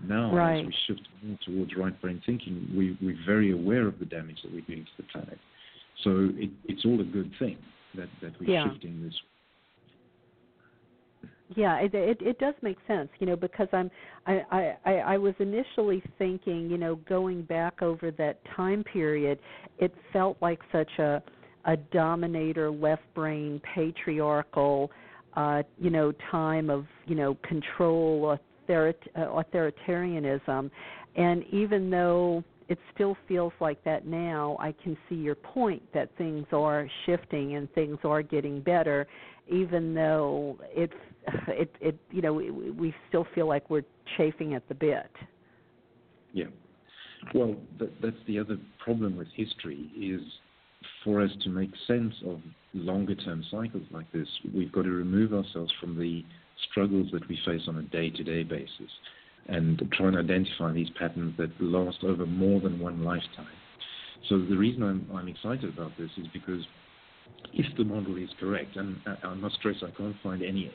Now, 0.04 0.34
right. 0.34 0.60
as 0.60 0.66
we 0.66 0.76
shift 0.88 1.08
more 1.24 1.38
towards 1.46 1.76
right 1.76 2.00
brain 2.02 2.22
thinking, 2.26 2.68
we, 2.76 2.98
we're 3.02 3.18
very 3.26 3.52
aware 3.52 3.88
of 3.88 4.00
the 4.00 4.06
damage 4.06 4.38
that 4.44 4.54
we're 4.54 4.62
doing 4.62 4.86
to 4.86 5.04
the 5.04 5.04
planet. 5.12 5.40
So 6.04 6.30
it, 6.34 6.50
it's 6.66 6.86
all 6.86 7.02
a 7.02 7.04
good 7.04 7.32
thing 7.40 7.58
that, 7.96 8.08
that 8.22 8.34
we're 8.40 8.50
yeah. 8.50 8.72
shifting 8.72 9.04
this. 9.04 9.14
Yeah, 11.56 11.78
it, 11.78 11.94
it 11.94 12.22
it 12.22 12.40
does 12.40 12.56
make 12.62 12.78
sense, 12.88 13.08
you 13.20 13.26
know, 13.26 13.38
because 13.38 13.70
I'm 13.72 13.90
I, 14.26 14.76
I 14.86 14.92
I 14.92 15.18
was 15.18 15.34
initially 15.40 16.04
thinking, 16.18 16.70
you 16.70 16.78
know, 16.78 16.96
going 17.08 17.44
back 17.44 17.82
over 17.82 18.12
that 18.12 18.40
time 18.54 18.84
period, 18.84 19.40
it 19.80 19.94
felt 20.12 20.36
like 20.42 20.60
such 20.74 20.92
a 21.00 21.24
a 21.64 21.78
dominator 21.78 22.70
left 22.70 23.04
brain 23.16 23.62
patriarchal 23.74 24.92
uh, 25.38 25.62
you 25.80 25.92
know, 25.92 26.12
time 26.32 26.70
of, 26.70 26.86
you 27.06 27.14
know, 27.16 27.38
control, 27.48 28.38
Uh, 28.70 28.94
authoritarianism. 29.16 30.70
And 31.16 31.44
even 31.52 31.90
though 31.90 32.44
it 32.70 32.78
still 32.94 33.18
feels 33.28 33.54
like 33.60 33.84
that 33.86 34.06
now, 34.06 34.58
I 34.60 34.74
can 34.84 34.98
see 35.08 35.16
your 35.16 35.36
point 35.36 35.82
that 35.94 36.10
things 36.18 36.46
are 36.52 36.88
shifting 37.06 37.56
and 37.56 37.72
things 37.74 37.98
are 38.04 38.22
getting 38.22 38.62
better, 38.62 39.08
even 39.48 39.94
though 39.94 40.58
it, 40.70 40.92
it, 41.48 41.74
it 41.80 41.98
you 42.12 42.22
know, 42.22 42.34
we, 42.34 42.52
we 42.52 42.94
still 43.10 43.26
feel 43.34 43.48
like 43.48 43.70
we're 43.70 43.86
chafing 44.18 44.54
at 44.54 44.68
the 44.68 44.76
bit. 44.76 45.12
Yeah. 46.34 46.46
Well, 47.34 47.56
that, 47.80 48.02
that's 48.02 48.16
the 48.28 48.40
other 48.40 48.58
problem 48.84 49.18
with 49.18 49.28
history 49.36 49.90
is 49.98 50.22
for 51.04 51.22
us 51.22 51.32
to 51.44 51.50
make 51.50 51.72
sense 51.88 52.14
of 52.26 52.42
longer 52.74 53.16
term 53.16 53.44
cycles 53.50 53.84
like 53.92 54.12
this, 54.12 54.28
we've 54.54 54.72
got 54.72 54.84
to 54.84 54.92
remove 54.92 55.34
ourselves 55.34 55.72
from 55.80 55.98
the 55.98 56.24
struggles 56.70 57.10
that 57.12 57.28
we 57.28 57.40
face 57.46 57.62
on 57.68 57.78
a 57.78 57.84
day-to-day 57.84 58.44
basis 58.44 58.92
and 59.48 59.82
try 59.94 60.08
and 60.08 60.18
identify 60.18 60.74
these 60.74 60.90
patterns 61.00 61.34
that 61.38 61.50
last 61.62 62.04
over 62.04 62.26
more 62.26 62.60
than 62.60 62.80
one 62.80 63.04
lifetime. 63.04 63.48
So 64.30 64.40
the 64.40 64.58
reason 64.58 64.84
I'm, 64.84 65.08
I'm 65.16 65.28
excited 65.28 65.74
about 65.74 65.92
this 65.98 66.10
is 66.18 66.28
because 66.34 66.62
if 67.54 67.66
the 67.78 67.84
model 67.84 68.18
is 68.18 68.30
correct, 68.40 68.76
and 68.76 68.98
I, 69.24 69.34
must 69.36 69.56
stress 69.56 69.78
I 69.82 69.92
can't 69.92 70.16
find 70.22 70.44
any 70.44 70.72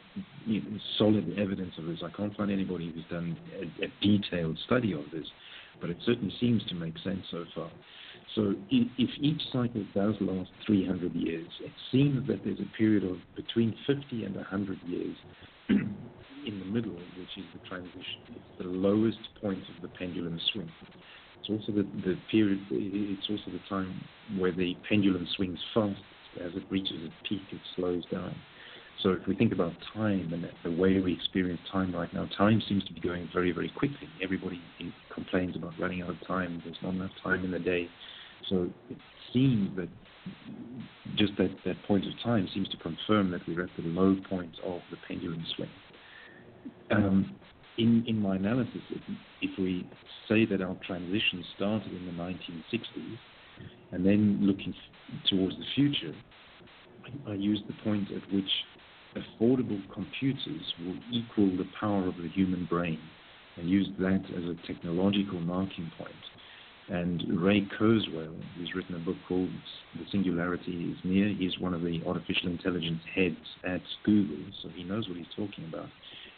solid 0.99 1.39
evidence 1.39 1.75
of 1.79 1.85
this. 1.85 1.99
I 2.05 2.11
can't 2.17 2.35
find 2.37 2.51
anybody 2.51 2.93
who's 2.95 3.05
done 3.11 3.37
a, 3.59 3.85
a, 3.85 3.89
detailed 4.01 4.59
study 4.67 4.93
of 4.93 5.05
this, 5.13 5.27
but 5.81 5.91
it 5.91 5.99
certainly 6.05 6.33
seems 6.41 6.65
to 6.67 6.75
make 6.75 6.95
sense 7.05 7.25
so 7.31 7.45
far. 7.55 7.71
So 8.35 8.55
if 8.71 9.11
each 9.21 9.43
cycle 9.53 9.85
does 9.95 10.15
last 10.21 10.51
300 10.67 11.15
years, 11.15 11.49
it 11.61 11.73
seems 11.91 12.27
that 12.29 12.43
there's 12.45 12.61
a 12.61 12.77
period 12.77 13.05
of 13.05 13.19
between 13.37 13.75
50 13.87 14.25
and 14.25 14.37
100 14.37 14.79
years 14.87 15.17
in 15.69 16.59
the 16.59 16.65
middle, 16.65 16.93
which 16.93 17.37
is 17.37 17.45
the 17.53 17.61
transition. 17.69 18.21
It's 18.31 18.59
the 18.59 18.65
lowest 18.65 19.19
point 19.41 19.59
of 19.59 19.83
the 19.83 19.89
pendulum 19.89 20.41
swing. 20.53 20.69
It's 21.41 21.51
also 21.51 21.73
the, 21.73 21.83
the 22.05 22.17
period, 22.31 22.61
it's 22.71 23.29
also 23.29 23.51
the 23.51 23.63
time 23.69 24.01
where 24.39 24.53
the 24.53 24.77
pendulum 24.89 25.27
swings 25.37 25.59
fast. 25.75 26.01
As 26.41 26.53
it 26.55 26.63
reaches 26.71 26.97
its 27.03 27.15
peak, 27.29 27.43
it 27.51 27.61
slows 27.77 28.05
down. 28.07 28.35
So 29.03 29.11
if 29.11 29.27
we 29.27 29.35
think 29.35 29.53
about 29.53 29.73
time 29.93 30.33
and 30.33 30.49
the 30.65 30.81
way 30.81 30.99
we 31.01 31.13
experience 31.13 31.61
time 31.71 31.93
right 31.95 32.13
now, 32.15 32.27
time 32.39 32.63
seems 32.69 32.85
to 32.85 32.95
be 32.95 33.01
going 33.01 33.29
very, 33.35 33.53
very 33.53 33.71
quickly. 33.77 34.09
Everybody 34.23 34.61
complains 35.13 35.57
about 35.57 35.73
running 35.79 36.03
out 36.03 36.11
of 36.11 36.27
time. 36.27 36.63
There's 36.65 36.77
not 36.83 36.95
enough 36.95 37.11
time 37.23 37.45
in 37.45 37.51
the 37.51 37.59
day. 37.59 37.89
So 38.49 38.69
it 38.89 38.97
seems 39.33 39.77
that 39.77 39.89
just 41.17 41.37
that, 41.39 41.51
that 41.65 41.83
point 41.85 42.05
of 42.07 42.13
time 42.23 42.49
seems 42.55 42.69
to 42.71 42.77
confirm 42.79 43.31
that 43.31 43.41
we're 43.47 43.63
at 43.63 43.71
the 43.77 43.85
low 43.85 44.17
point 44.29 44.53
of 44.65 44.81
the 44.91 44.97
pendulum 45.07 45.45
swing. 45.57 45.69
Um, 46.91 47.37
in, 47.79 48.05
in 48.07 48.21
my 48.21 48.37
analysis, 48.37 48.83
if, 48.91 49.01
if 49.41 49.59
we 49.59 49.89
say 50.29 50.45
that 50.47 50.61
our 50.61 50.77
transition 50.87 51.45
started 51.57 51.93
in 51.93 52.07
the 52.07 52.13
1960s 52.13 53.19
and 53.93 54.05
then 54.05 54.39
looking 54.43 54.75
towards 55.29 55.57
the 55.57 55.65
future, 55.75 56.15
I, 57.05 57.33
I 57.33 57.35
use 57.35 57.61
the 57.67 57.75
point 57.83 58.09
at 58.11 58.33
which 58.33 58.49
affordable 59.17 59.81
computers 59.93 60.75
will 60.81 60.97
equal 61.11 61.57
the 61.57 61.69
power 61.79 62.09
of 62.09 62.17
the 62.17 62.29
human 62.29 62.67
brain 62.67 62.99
and 63.57 63.69
use 63.69 63.89
that 63.99 64.23
as 64.37 64.45
a 64.45 64.67
technological 64.67 65.41
marking 65.41 65.91
point. 65.99 66.11
And 66.89 67.23
Ray 67.41 67.67
Kurzweil, 67.79 68.35
who's 68.57 68.73
written 68.75 68.97
a 68.97 68.99
book 68.99 69.17
called 69.29 69.49
The 69.95 70.05
Singularity 70.11 70.93
is 70.93 70.99
Near, 71.05 71.29
he's 71.29 71.59
one 71.59 71.75
of 71.75 71.83
the 71.83 72.01
artificial 72.07 72.49
intelligence 72.49 73.01
heads 73.15 73.37
at 73.65 73.81
Google, 74.05 74.45
so 74.63 74.69
he 74.75 74.83
knows 74.83 75.09
what 75.09 75.17
he's 75.17 75.27
talking 75.37 75.65
about. 75.69 75.89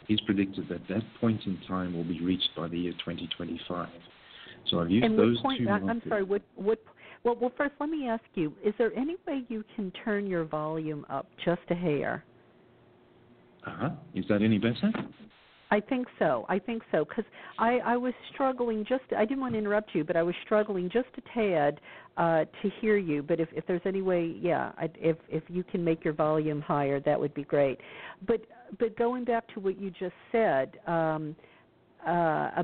He's 0.07 0.21
predicted 0.21 0.69
that 0.69 0.87
that 0.87 1.01
point 1.19 1.41
in 1.45 1.57
time 1.67 1.93
will 1.95 2.03
be 2.03 2.21
reached 2.21 2.49
by 2.55 2.67
the 2.67 2.77
year 2.77 2.93
2025. 2.93 3.89
So 4.69 4.79
I've 4.79 4.89
used 4.89 5.05
and 5.05 5.17
those 5.17 5.39
point, 5.41 5.59
two. 5.59 5.69
I'm 5.69 6.01
sorry. 6.07 6.23
What 6.23 6.41
what 6.55 6.79
well, 7.23 7.35
well, 7.39 7.51
first, 7.57 7.73
let 7.79 7.89
me 7.89 8.07
ask 8.07 8.23
you: 8.35 8.53
Is 8.63 8.73
there 8.77 8.95
any 8.95 9.15
way 9.27 9.43
you 9.47 9.63
can 9.75 9.91
turn 10.03 10.27
your 10.27 10.43
volume 10.45 11.05
up 11.09 11.27
just 11.43 11.61
a 11.69 11.75
hair? 11.75 12.23
Uh 13.65 13.75
huh. 13.75 13.89
Is 14.13 14.25
that 14.29 14.41
any 14.41 14.57
better? 14.57 14.91
I 15.75 15.81
think 15.81 16.07
so. 16.19 16.45
I 16.47 16.57
think 16.57 16.83
so 16.89 17.03
because 17.03 17.25
I, 17.59 17.79
I 17.79 17.97
was 17.97 18.13
struggling 18.33 18.85
just. 18.87 19.03
I 19.15 19.25
didn't 19.25 19.41
want 19.41 19.55
to 19.55 19.59
interrupt 19.59 19.93
you, 19.93 20.05
but 20.05 20.15
I 20.15 20.23
was 20.23 20.33
struggling 20.45 20.89
just 20.89 21.09
a 21.17 21.21
tad 21.33 21.81
uh, 22.15 22.45
to 22.61 22.69
hear 22.79 22.95
you. 22.95 23.21
But 23.21 23.41
if, 23.41 23.49
if 23.51 23.67
there's 23.67 23.81
any 23.83 24.01
way, 24.01 24.37
yeah, 24.39 24.71
I, 24.77 24.89
if 24.95 25.17
if 25.27 25.43
you 25.49 25.65
can 25.65 25.83
make 25.83 26.05
your 26.05 26.13
volume 26.13 26.61
higher, 26.61 27.01
that 27.01 27.19
would 27.19 27.33
be 27.33 27.43
great. 27.43 27.81
But 28.25 28.45
but 28.79 28.97
going 28.97 29.25
back 29.25 29.53
to 29.53 29.59
what 29.59 29.77
you 29.77 29.91
just 29.91 30.15
said, 30.31 30.77
um, 30.87 31.35
uh, 32.05 32.63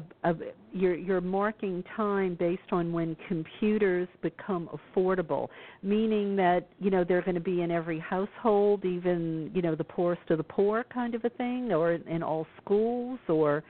you're, 0.71 0.95
you're 0.95 1.21
marking 1.21 1.83
time 1.95 2.35
based 2.35 2.61
on 2.71 2.93
when 2.93 3.15
computers 3.27 4.07
become 4.21 4.69
affordable, 4.69 5.47
meaning 5.81 6.35
that 6.35 6.67
you 6.79 6.91
know 6.91 7.03
they're 7.03 7.23
going 7.23 7.35
to 7.35 7.41
be 7.41 7.61
in 7.61 7.71
every 7.71 7.99
household, 7.99 8.85
even 8.85 9.49
you 9.53 9.61
know 9.61 9.75
the 9.75 9.83
poorest 9.83 10.29
of 10.29 10.37
the 10.37 10.43
poor, 10.43 10.85
kind 10.93 11.15
of 11.15 11.25
a 11.25 11.29
thing, 11.29 11.71
or 11.73 11.93
in 11.93 12.21
all 12.21 12.45
schools. 12.63 13.19
Or 13.27 13.63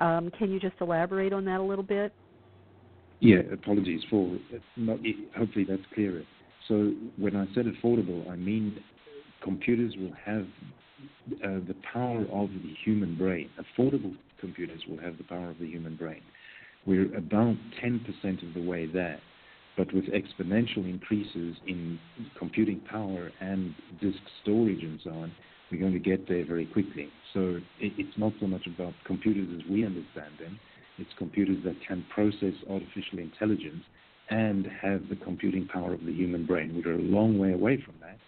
um, 0.00 0.30
can 0.38 0.52
you 0.52 0.60
just 0.60 0.76
elaborate 0.80 1.32
on 1.32 1.44
that 1.46 1.58
a 1.58 1.62
little 1.62 1.84
bit? 1.84 2.12
Yeah, 3.20 3.40
apologies 3.52 4.02
for 4.08 4.38
not, 4.76 4.98
hopefully 5.36 5.66
that's 5.68 5.82
clearer. 5.94 6.22
So 6.68 6.92
when 7.16 7.34
I 7.34 7.46
said 7.54 7.66
affordable, 7.66 8.30
I 8.30 8.36
mean 8.36 8.78
computers 9.42 9.94
will 9.98 10.12
have 10.24 10.46
uh, 11.44 11.66
the 11.66 11.74
power 11.92 12.20
of 12.32 12.50
the 12.50 12.74
human 12.84 13.16
brain. 13.16 13.50
Affordable 13.58 14.14
computers 14.40 14.80
will 14.88 14.98
have 14.98 15.18
the 15.18 15.24
power 15.24 15.50
of 15.50 15.58
the 15.58 15.66
human 15.66 15.96
brain. 15.96 16.22
We're 16.86 17.14
about 17.16 17.56
10% 17.84 18.48
of 18.48 18.54
the 18.54 18.62
way 18.62 18.86
there, 18.86 19.20
but 19.76 19.92
with 19.92 20.06
exponential 20.06 20.88
increases 20.88 21.56
in 21.66 21.98
computing 22.38 22.80
power 22.90 23.30
and 23.40 23.74
disk 24.00 24.18
storage 24.42 24.82
and 24.82 25.00
so 25.02 25.10
on, 25.10 25.32
we're 25.70 25.80
going 25.80 25.92
to 25.92 25.98
get 25.98 26.26
there 26.28 26.44
very 26.46 26.66
quickly. 26.66 27.10
So 27.34 27.58
it's 27.78 28.16
not 28.16 28.32
so 28.40 28.46
much 28.46 28.66
about 28.66 28.94
computers 29.04 29.48
as 29.54 29.70
we 29.70 29.84
understand 29.84 30.34
them, 30.40 30.58
it's 30.98 31.10
computers 31.18 31.58
that 31.64 31.76
can 31.86 32.04
process 32.12 32.54
artificial 32.68 33.18
intelligence 33.18 33.84
and 34.30 34.66
have 34.82 35.08
the 35.08 35.16
computing 35.16 35.66
power 35.68 35.94
of 35.94 36.04
the 36.04 36.12
human 36.12 36.44
brain. 36.44 36.82
We're 36.84 36.94
a 36.94 36.98
long 36.98 37.38
way 37.38 37.52
away 37.52 37.80
from 37.84 37.94
that. 38.00 38.18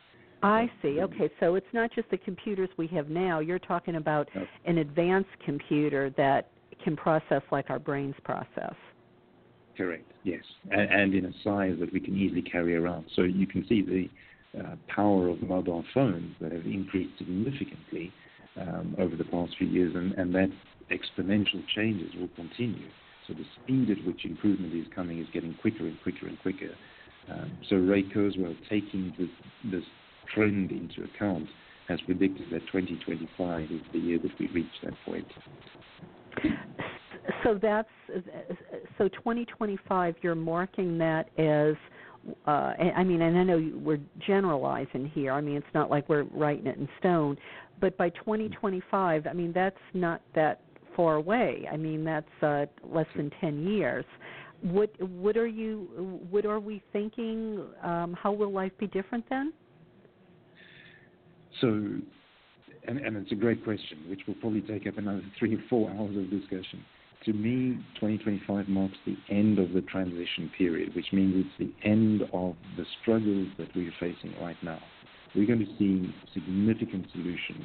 I 0.43 0.71
see. 0.81 1.01
Okay, 1.01 1.31
so 1.39 1.55
it's 1.55 1.67
not 1.73 1.91
just 1.93 2.11
the 2.11 2.17
computers 2.17 2.69
we 2.77 2.87
have 2.89 3.09
now. 3.11 3.41
You're 3.41 3.59
talking 3.59 3.97
about 3.97 4.29
an 4.65 4.79
advanced 4.79 5.31
computer 5.45 6.11
that 6.17 6.49
can 6.83 6.97
process 6.97 7.43
like 7.53 7.69
our 7.69 7.79
brains 7.79 8.15
process. 8.25 8.75
Correct. 9.77 10.11
Yes, 10.25 10.43
and, 10.71 10.91
and 10.91 11.15
in 11.15 11.27
a 11.27 11.33
size 11.45 11.77
that 11.81 11.93
we 11.93 12.01
can 12.01 12.17
easily 12.17 12.43
carry 12.43 12.77
around. 12.77 13.07
So 13.17 13.23
you 13.23 13.47
can 13.47 13.67
see 13.67 13.83
the 13.83 14.61
uh, 14.61 14.77
power 14.89 15.29
of 15.29 15.43
mobile 15.43 15.85
phones 15.95 16.35
that 16.41 16.53
have 16.53 16.65
increased 16.65 17.19
significantly 17.19 18.13
um, 18.61 18.97
over 18.99 19.17
the 19.17 19.25
past 19.25 19.53
few 19.59 19.69
years, 19.69 19.95
and, 19.95 20.13
and 20.15 20.35
that 20.35 20.51
exponential 20.91 21.63
changes 21.75 22.13
will 22.19 22.29
continue. 22.35 22.89
So 23.27 23.35
the 23.35 23.45
speed 23.63 23.91
at 23.91 24.05
which 24.05 24.25
improvement 24.25 24.75
is 24.75 24.87
coming 24.95 25.21
is 25.21 25.29
getting 25.33 25.55
quicker 25.61 25.87
and 25.87 26.01
quicker 26.03 26.27
and 26.27 26.39
quicker. 26.41 26.71
Um, 27.31 27.59
so 27.69 27.77
Ray 27.77 28.03
Kurzweil 28.03 28.57
taking 28.69 29.15
this, 29.19 29.29
this 29.71 29.85
trend 30.35 30.71
into 30.71 31.05
account, 31.05 31.47
has 31.89 32.01
predicted 32.03 32.47
that 32.53 32.61
2025 32.73 33.63
is 33.63 33.81
the 33.93 33.99
year 33.99 34.19
that 34.19 34.31
we 34.39 34.49
reach 34.49 34.67
that 34.85 34.95
point. 35.05 35.27
So 37.45 37.59
that's 37.61 37.89
so 38.99 39.09
2025. 39.09 40.15
You're 40.23 40.35
marking 40.35 40.99
that 40.99 41.29
as. 41.39 41.75
Uh, 42.47 42.75
I 42.97 43.03
mean, 43.03 43.23
and 43.23 43.39
I 43.39 43.43
know 43.45 43.71
we're 43.77 44.01
generalizing 44.27 45.11
here. 45.15 45.33
I 45.33 45.41
mean, 45.41 45.57
it's 45.57 45.67
not 45.73 45.91
like 45.91 46.07
we're 46.09 46.25
writing 46.25 46.67
it 46.67 46.77
in 46.77 46.87
stone, 46.99 47.39
but 47.81 47.97
by 47.97 48.11
2025, 48.11 49.27
I 49.27 49.33
mean 49.33 49.53
that's 49.55 49.77
not 49.95 50.21
that 50.35 50.61
far 50.95 51.15
away. 51.15 51.67
I 51.73 51.79
mean, 51.79 52.05
that's 52.05 52.43
uh, 52.43 52.67
less 52.85 53.07
than 53.17 53.31
10 53.41 53.67
years. 53.67 54.05
What 54.63 54.91
what 55.01 55.39
are 55.39 55.47
you? 55.47 56.19
What 56.29 56.45
are 56.45 56.61
we 56.61 56.83
thinking? 56.93 57.65
Um, 57.83 58.15
how 58.21 58.33
will 58.33 58.53
life 58.53 58.73
be 58.79 58.87
different 58.87 59.25
then? 59.31 59.55
So, 61.61 61.69
and, 62.87 62.99
and 62.99 63.17
it's 63.17 63.33
a 63.33 63.37
great 63.37 63.65
question, 63.65 63.99
which 64.09 64.21
will 64.27 64.35
probably 64.35 64.63
take 64.63 64.87
up 64.87 64.99
another 64.99 65.23
three 65.39 65.55
or 65.55 65.63
four 65.69 65.91
hours 65.91 66.17
of 66.17 66.31
discussion. 66.31 66.85
To 67.27 67.33
me, 67.35 67.77
2025 67.97 68.69
marks 68.69 68.97
the 69.05 69.17
end 69.29 69.59
of 69.59 69.73
the 69.73 69.83
transition 69.83 70.51
period, 70.57 70.95
which 70.95 71.13
means 71.13 71.45
it's 71.45 71.59
the 71.59 71.89
end 71.89 72.23
of 72.33 72.55
the 72.79 72.85
struggles 73.03 73.49
that 73.59 73.69
we're 73.77 73.93
facing 74.01 74.35
right 74.41 74.57
now. 74.63 74.81
We're 75.35 75.47
going 75.47 75.59
to 75.59 75.77
see 75.79 76.15
significant 76.33 77.07
solutions 77.13 77.65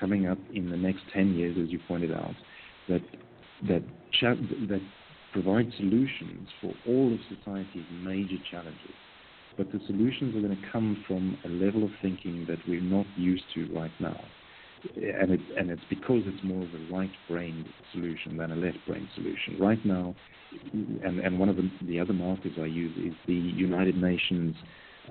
coming 0.00 0.26
up 0.26 0.38
in 0.52 0.70
the 0.70 0.76
next 0.76 1.02
10 1.12 1.34
years, 1.34 1.56
as 1.62 1.70
you 1.70 1.78
pointed 1.86 2.12
out, 2.12 2.34
that 2.88 3.02
that 3.68 3.82
cha- 4.20 4.34
that 4.68 4.80
provide 5.32 5.70
solutions 5.76 6.48
for 6.60 6.72
all 6.86 7.12
of 7.12 7.18
society's 7.28 7.84
major 8.04 8.36
challenges 8.50 8.94
but 9.58 9.70
the 9.72 9.80
solutions 9.86 10.34
are 10.36 10.40
going 10.40 10.56
to 10.56 10.70
come 10.72 11.04
from 11.06 11.36
a 11.44 11.48
level 11.48 11.82
of 11.84 11.90
thinking 12.00 12.46
that 12.48 12.58
we're 12.66 12.80
not 12.80 13.06
used 13.16 13.42
to 13.54 13.68
right 13.74 13.90
now. 13.98 14.18
And, 14.94 15.32
it, 15.32 15.40
and 15.58 15.70
it's 15.70 15.82
because 15.90 16.22
it's 16.24 16.44
more 16.44 16.62
of 16.62 16.72
a 16.72 16.92
right 16.94 17.10
brain 17.28 17.66
solution 17.92 18.36
than 18.36 18.52
a 18.52 18.56
left 18.56 18.78
brain 18.86 19.08
solution. 19.16 19.58
Right 19.58 19.84
now, 19.84 20.14
and, 20.72 21.18
and 21.18 21.38
one 21.40 21.48
of 21.48 21.56
the, 21.56 21.68
the 21.82 21.98
other 21.98 22.12
markers 22.12 22.52
I 22.56 22.66
use 22.66 22.96
is 22.96 23.12
the 23.26 23.34
United 23.34 24.00
Nations 24.00 24.54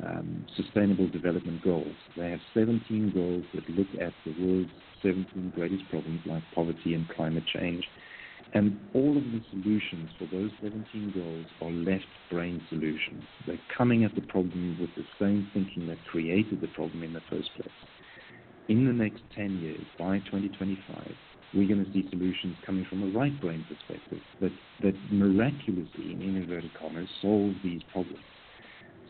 um, 0.02 0.46
Sustainable 0.56 1.10
Development 1.10 1.62
Goals. 1.62 1.96
They 2.16 2.32
have 2.32 2.40
17 2.54 3.12
goals 3.14 3.44
that 3.54 3.70
look 3.70 3.88
at 4.00 4.14
the 4.26 4.34
world's 4.40 4.70
17 5.04 5.52
greatest 5.54 5.84
problems 5.90 6.22
like 6.26 6.44
poverty 6.56 6.94
and 6.94 7.08
climate 7.10 7.44
change 7.54 7.84
and 8.54 8.78
all 8.94 9.18
of 9.18 9.24
the 9.24 9.42
solutions 9.52 10.10
for 10.18 10.26
those 10.32 10.52
17 10.62 11.12
goals 11.14 11.46
are 11.62 11.72
left 11.72 12.08
brain 12.32 12.62
solutions. 12.70 13.24
They're 13.46 13.60
coming 13.76 14.04
at 14.04 14.16
the 14.16 14.22
problem 14.22 14.78
with 14.80 14.90
the 14.96 15.04
same 15.20 15.50
thinking 15.54 15.88
that 15.88 15.98
created 16.10 16.62
the 16.62 16.68
problem 16.70 17.04
in 17.04 17.14
the 17.14 17.22
first 17.30 17.50
place. 17.56 17.70
In 18.70 18.86
the 18.86 18.94
next 18.94 19.22
10 19.36 19.60
years, 19.60 19.86
by 20.00 20.20
2025, 20.20 21.12
we're 21.54 21.68
going 21.68 21.84
to 21.86 21.92
see 21.94 22.08
solutions 22.10 22.56
coming 22.66 22.86
from 22.90 23.04
a 23.04 23.18
right 23.18 23.40
brain 23.40 23.66
perspective 23.68 24.20
that, 24.42 24.52
that 24.84 24.96
miraculously, 25.12 26.12
in 26.12 26.22
inverted 26.22 26.72
commas, 26.80 27.08
solve 27.22 27.54
these 27.64 27.82
problems. 27.92 28.24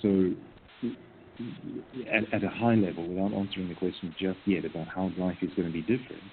So, 0.01 0.31
at, 2.11 2.33
at 2.33 2.43
a 2.43 2.49
high 2.49 2.75
level, 2.75 3.07
without 3.07 3.33
answering 3.33 3.69
the 3.69 3.75
question 3.75 4.15
just 4.19 4.39
yet 4.45 4.65
about 4.65 4.87
how 4.87 5.11
life 5.17 5.37
is 5.41 5.51
going 5.55 5.67
to 5.67 5.73
be 5.73 5.81
different, 5.81 6.23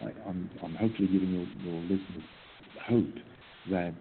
I'm, 0.00 0.50
I'm 0.62 0.74
hopefully 0.74 1.08
giving 1.08 1.30
your, 1.30 1.72
your 1.72 1.82
listeners 1.82 2.24
hope 2.88 3.14
that 3.70 3.94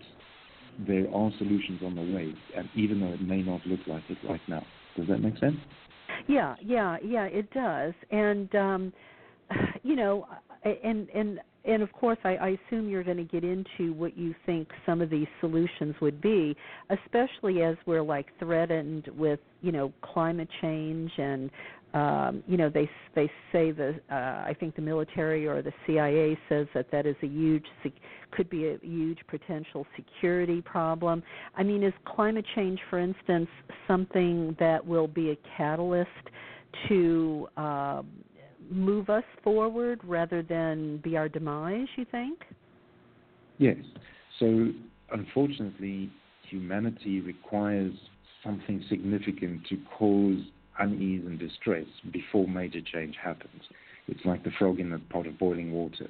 there 0.88 1.06
are 1.14 1.32
solutions 1.38 1.82
on 1.84 1.96
the 1.96 2.02
way, 2.02 2.34
and 2.56 2.70
even 2.76 3.00
though 3.00 3.14
it 3.14 3.22
may 3.22 3.42
not 3.42 3.62
look 3.66 3.80
like 3.88 4.04
it 4.10 4.18
right 4.28 4.42
now. 4.48 4.66
Does 4.98 5.08
that 5.08 5.20
make 5.20 5.38
sense? 5.40 5.56
Yeah, 6.28 6.56
yeah, 6.62 6.98
yeah, 7.04 7.26
it 7.26 7.52
does. 7.52 7.94
And 8.12 8.54
um, 8.56 8.94
you 9.84 9.96
know, 9.96 10.28
and 10.64 11.10
and 11.10 11.40
and 11.66 11.82
of 11.82 11.92
course, 11.94 12.18
I, 12.24 12.36
I 12.36 12.58
assume 12.68 12.90
you're 12.90 13.04
going 13.04 13.18
to 13.18 13.24
get 13.24 13.44
into 13.44 13.94
what 13.94 14.18
you 14.18 14.36
think 14.46 14.70
some 14.86 15.02
of 15.02 15.10
these 15.10 15.28
solutions 15.40 15.96
would 16.00 16.22
be, 16.22 16.56
especially 16.90 17.64
as 17.64 17.76
we're 17.86 18.04
like 18.04 18.28
threatened 18.40 19.10
with 19.18 19.40
you 19.62 19.72
know 19.72 19.92
climate 20.02 20.50
change 20.62 21.12
and 21.18 21.50
um, 21.96 22.44
you 22.46 22.58
know 22.58 22.70
they 22.70 22.90
they 23.16 23.32
say 23.54 23.72
that 23.72 24.02
uh, 24.12 24.14
I 24.14 24.56
think 24.60 24.76
the 24.76 24.82
military 24.82 25.48
or 25.48 25.62
the 25.62 25.72
CIA 25.88 26.38
says 26.50 26.68
that 26.74 26.92
that 26.92 27.06
is 27.06 27.16
a 27.24 27.28
huge 27.28 27.66
could 28.32 28.50
be 28.50 28.68
a 28.68 28.78
huge 28.82 29.20
potential 29.28 29.88
security 29.96 30.62
problem. 30.62 31.24
I 31.56 31.64
mean, 31.64 31.84
is 31.84 31.94
climate 32.06 32.46
change, 32.54 32.80
for 32.90 33.00
instance, 33.00 33.48
something 33.88 34.58
that 34.60 34.86
will 34.86 35.08
be 35.08 35.32
a 35.32 35.38
catalyst 35.58 36.10
to 36.90 37.48
uh, 37.56 38.02
move 38.70 39.10
us 39.10 39.24
forward 39.42 40.02
rather 40.04 40.44
than 40.44 40.98
be 40.98 41.16
our 41.16 41.30
demise? 41.30 41.88
You 41.96 42.06
think? 42.12 42.40
Yes. 43.58 43.78
So 44.40 44.72
unfortunately, 45.12 46.10
humanity 46.50 47.22
requires 47.22 47.94
something 48.44 48.84
significant 48.90 49.66
to 49.70 49.78
cause 49.98 50.42
unease 50.80 51.26
and 51.26 51.40
distress 51.40 51.86
before 52.12 52.48
major 52.48 52.82
change 52.82 53.16
happens. 53.22 53.64
It's 54.08 54.26
like 54.26 54.44
the 54.44 54.52
frog 54.52 54.80
in 54.80 54.92
the 54.92 55.00
pot 55.10 55.28
of 55.28 55.38
boiling 55.40 55.72
water. 55.72 56.10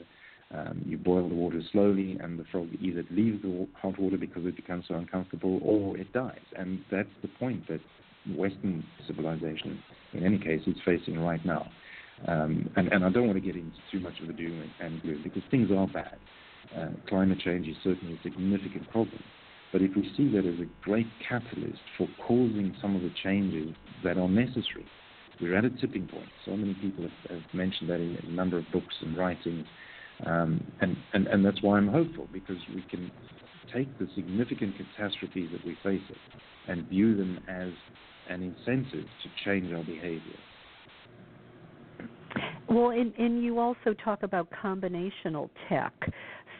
Um, 0.53 0.83
you 0.85 0.97
boil 0.97 1.27
the 1.27 1.35
water 1.35 1.61
slowly, 1.71 2.17
and 2.21 2.37
the 2.39 2.45
frog 2.51 2.69
either 2.79 3.03
leaves 3.09 3.41
the 3.41 3.67
hot 3.81 3.99
water 3.99 4.17
because 4.17 4.45
it 4.45 4.55
becomes 4.55 4.85
so 4.87 4.95
uncomfortable, 4.95 5.59
or 5.63 5.97
it 5.97 6.11
dies. 6.13 6.39
And 6.55 6.83
that's 6.91 7.09
the 7.21 7.27
point 7.27 7.67
that 7.67 7.81
Western 8.35 8.83
civilization, 9.07 9.81
in 10.13 10.23
any 10.23 10.37
case, 10.37 10.61
is 10.67 10.75
facing 10.85 11.19
right 11.19 11.43
now. 11.45 11.67
Um, 12.27 12.69
and, 12.75 12.87
and, 12.93 13.03
I 13.03 13.09
don't 13.09 13.27
want 13.27 13.37
to 13.37 13.45
get 13.45 13.55
into 13.55 13.75
too 13.91 13.99
much 13.99 14.19
of 14.21 14.27
the 14.27 14.33
doom 14.33 14.71
and 14.79 15.01
gloom 15.01 15.21
because 15.23 15.43
things 15.51 15.69
are 15.75 15.87
bad. 15.87 16.17
Uh, 16.75 16.87
climate 17.09 17.39
change 17.39 17.67
is 17.67 17.75
certainly 17.83 18.15
a 18.15 18.23
significant 18.23 18.89
problem. 18.89 19.19
But 19.75 19.81
if 19.81 19.93
we 19.93 20.09
see 20.15 20.31
that 20.31 20.45
as 20.45 20.57
a 20.61 20.69
great 20.85 21.07
catalyst 21.27 21.81
for 21.97 22.07
causing 22.25 22.73
some 22.81 22.95
of 22.95 23.01
the 23.01 23.11
changes 23.21 23.75
that 24.05 24.17
are 24.17 24.29
necessary, 24.29 24.85
we're 25.41 25.57
at 25.57 25.65
a 25.65 25.69
tipping 25.69 26.07
point. 26.07 26.29
So 26.45 26.55
many 26.55 26.75
people 26.75 27.03
have, 27.03 27.29
have 27.29 27.53
mentioned 27.53 27.89
that 27.89 27.99
in 27.99 28.17
a 28.25 28.31
number 28.31 28.57
of 28.57 28.63
books 28.71 28.95
and 29.01 29.17
writings. 29.17 29.65
Um, 30.25 30.65
and, 30.79 30.95
and, 31.11 31.27
and 31.27 31.45
that's 31.45 31.61
why 31.61 31.75
I'm 31.75 31.89
hopeful, 31.89 32.29
because 32.31 32.55
we 32.73 32.85
can 32.89 33.11
take 33.73 33.99
the 33.99 34.07
significant 34.15 34.75
catastrophes 34.77 35.49
that 35.51 35.65
we 35.65 35.77
face 35.83 35.99
and 36.69 36.87
view 36.87 37.17
them 37.17 37.41
as 37.49 37.73
an 38.29 38.43
incentive 38.43 39.03
to 39.03 39.29
change 39.43 39.73
our 39.73 39.83
behavior. 39.83 40.39
Well, 42.69 42.91
and, 42.91 43.13
and 43.17 43.43
you 43.43 43.59
also 43.59 43.93
talk 44.01 44.23
about 44.23 44.47
combinational 44.51 45.49
tech 45.67 45.93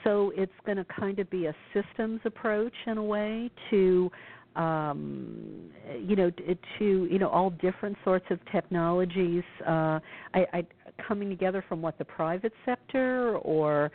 so 0.06 0.32
it's 0.38 0.54
going 0.66 0.78
to 0.78 0.86
kind 0.86 1.20
of 1.20 1.30
be 1.30 1.48
a 1.48 1.56
systems 1.74 2.22
approach 2.24 2.74
in 2.88 2.98
a 2.98 3.04
way 3.04 3.52
to 3.70 4.10
um, 4.56 5.70
you 6.00 6.16
know 6.16 6.32
to 6.80 7.08
you 7.12 7.20
know 7.20 7.28
all 7.28 7.50
different 7.50 7.98
sorts 8.06 8.26
of 8.30 8.40
technologies 8.54 9.44
uh, 9.68 10.00
I, 10.34 10.46
I 10.54 10.66
coming 11.08 11.30
together 11.30 11.64
from 11.68 11.82
what 11.82 11.98
the 11.98 12.06
private 12.06 12.54
sector 12.64 13.38
or 13.40 13.92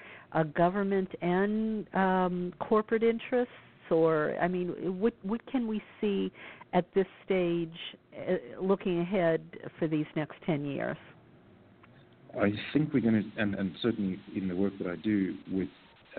government 0.55 1.09
and 1.23 1.87
um, 1.95 2.53
corporate 2.59 3.03
interests? 3.03 3.55
Or 3.91 4.37
I 4.41 4.47
mean 4.47 5.01
what 5.01 5.15
what 5.23 5.45
can 5.51 5.67
we 5.67 5.83
see 6.01 6.31
at 6.73 6.85
this 6.95 7.07
stage 7.25 7.75
uh, 8.17 8.63
looking 8.63 9.01
ahead 9.01 9.41
for 9.79 9.89
these 9.89 10.07
next 10.15 10.37
10 10.47 10.65
years? 10.65 10.97
I 12.41 12.53
think 12.73 12.95
we're 12.95 13.01
going 13.01 13.33
to, 13.35 13.43
and, 13.43 13.57
and 13.57 13.73
certainly 13.83 14.21
in 14.37 14.47
the 14.47 14.55
work 14.55 14.75
that 14.79 14.87
I 14.87 14.95
do 14.95 15.35
with 15.51 15.69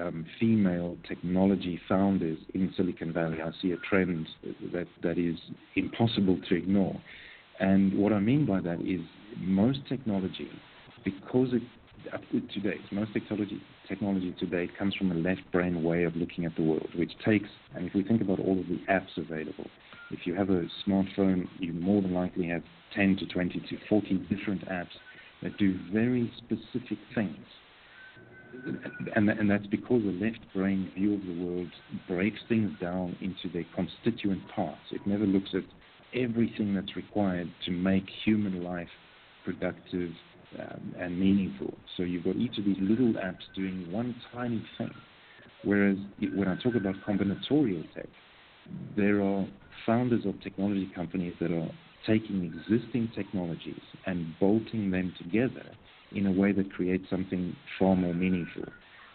um, 0.02 0.26
female 0.40 0.98
technology 1.08 1.80
founders 1.88 2.38
in 2.54 2.74
Silicon 2.76 3.14
Valley, 3.14 3.42
I 3.42 3.52
see 3.62 3.72
a 3.72 3.78
trend 3.78 4.28
that, 4.74 4.88
that 5.04 5.18
is 5.18 5.38
impossible 5.76 6.40
to 6.50 6.56
ignore. 6.56 7.00
And 7.60 7.94
what 7.98 8.14
I 8.14 8.20
mean 8.20 8.46
by 8.46 8.62
that 8.62 8.82
is 8.82 9.02
most 9.38 9.80
technology, 9.88 10.50
because 11.04 11.50
it 11.54 11.62
up 12.14 12.22
to 12.32 12.60
date, 12.60 12.82
most 12.92 13.14
technology 13.14 13.62
technology 13.88 14.34
today 14.40 14.70
comes 14.78 14.96
from 14.96 15.12
a 15.12 15.16
left 15.16 15.42
brain 15.52 15.84
way 15.84 16.04
of 16.04 16.16
looking 16.16 16.46
at 16.46 16.56
the 16.56 16.64
world, 16.64 16.90
which 16.96 17.12
takes, 17.24 17.50
and 17.76 17.86
if 17.86 17.94
we 17.94 18.04
think 18.04 18.22
about 18.22 18.40
all 18.40 18.60
of 18.60 18.68
the 18.68 18.80
apps 18.90 19.16
available, 19.18 19.68
if 20.10 20.26
you 20.26 20.34
have 20.34 20.50
a 20.50 20.66
smartphone, 20.88 21.48
you 21.60 21.74
more 21.74 22.02
than 22.02 22.14
likely 22.14 22.48
have 22.48 22.64
10 22.96 23.18
to 23.18 23.26
20 23.28 23.60
to 23.60 23.78
40 23.88 24.16
different 24.30 24.68
apps 24.68 24.96
that 25.44 25.58
do 25.58 25.78
very 25.92 26.32
specific 26.38 26.98
things 27.14 27.46
and, 29.16 29.30
and 29.30 29.50
that's 29.50 29.66
because 29.68 30.02
the 30.04 30.26
left 30.26 30.40
brain 30.54 30.92
view 30.96 31.16
of 31.16 31.22
the 31.22 31.44
world 31.44 31.70
breaks 32.08 32.40
things 32.48 32.72
down 32.80 33.16
into 33.22 33.50
their 33.52 33.66
constituent 33.76 34.42
parts. 34.56 34.82
It 34.92 35.06
never 35.06 35.26
looks 35.26 35.50
at 35.54 35.64
everything 36.14 36.76
that's 36.76 36.96
required 36.96 37.50
to 37.66 37.72
make 37.72 38.06
human 38.26 38.64
life 38.64 38.90
productive 39.46 40.12
um, 40.60 40.96
and 41.00 41.20
meaningful. 41.20 41.74
So 41.98 42.04
you've 42.04 42.24
got 42.24 42.36
each 42.36 42.58
of 42.58 42.66
these 42.66 42.78
little 42.80 43.14
apps 43.14 43.44
doing 43.56 43.92
one 43.92 44.16
tiny 44.34 44.64
thing. 44.78 44.92
Whereas 45.64 45.98
when 46.36 46.48
I 46.48 46.56
talk 46.56 46.76
about 46.76 46.96
combinatorial 47.08 47.86
tech, 47.94 48.08
there 48.96 49.22
are 49.22 49.48
founders 49.86 50.26
of 50.26 50.42
technology 50.42 50.92
companies 50.94 51.34
that 51.40 51.52
are 51.52 51.70
taking 52.06 52.44
existing 52.44 53.12
technologies 53.16 53.82
and 54.06 54.34
bolting 54.40 54.92
them 54.92 55.14
together 55.18 55.66
in 56.14 56.28
a 56.28 56.32
way 56.32 56.52
that 56.52 56.72
creates 56.74 57.06
something 57.10 57.56
far 57.80 57.96
more 57.96 58.14
meaningful. 58.14 58.64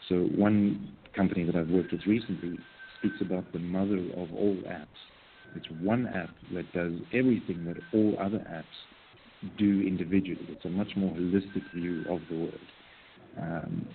So 0.09 0.29
one 0.37 0.97
company 1.15 1.45
that 1.45 1.57
I've 1.57 1.69
worked 1.69 1.93
with 1.93 2.07
recently 2.07 2.59
speaks 2.99 3.17
about 3.21 3.45
the 3.53 3.59
mother 3.59 3.99
of 4.17 4.33
all 4.35 4.57
apps. 4.69 4.87
It's 5.55 5.67
one 5.81 6.07
app 6.07 6.31
that 6.55 6.73
does 6.73 6.93
everything 7.13 7.65
that 7.67 7.77
all 7.93 8.17
other 8.21 8.39
apps 8.39 8.65
do 9.59 9.83
individually. 9.87 10.47
It's 10.49 10.65
a 10.65 10.71
much 10.71 10.93
more 10.97 11.15
holistic 11.15 11.63
view 11.75 12.05
of 12.09 12.21
the 12.31 12.37
world. 12.37 12.55
Um, 13.41 13.87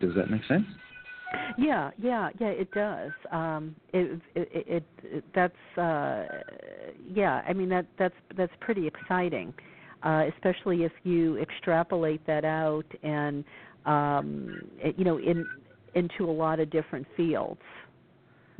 does 0.00 0.14
that 0.16 0.30
make 0.30 0.44
sense? 0.46 0.66
Yeah, 1.58 1.90
yeah, 2.00 2.30
yeah. 2.38 2.48
It 2.48 2.70
does. 2.72 3.12
Um, 3.32 3.74
it, 3.92 4.20
it, 4.34 4.48
it, 4.52 4.84
it 5.02 5.24
that's 5.34 5.78
uh, 5.78 6.24
yeah. 7.12 7.42
I 7.48 7.52
mean 7.52 7.68
that 7.70 7.86
that's 7.98 8.14
that's 8.36 8.52
pretty 8.60 8.86
exciting 8.86 9.52
uh, 10.06 10.22
especially 10.34 10.84
if 10.84 10.92
you 11.02 11.36
extrapolate 11.38 12.24
that 12.26 12.44
out 12.44 12.86
and 13.02 13.44
um, 13.86 14.62
you 14.96 15.04
know 15.04 15.18
in 15.18 15.44
into 15.94 16.30
a 16.30 16.32
lot 16.32 16.60
of 16.60 16.70
different 16.70 17.06
fields. 17.16 17.60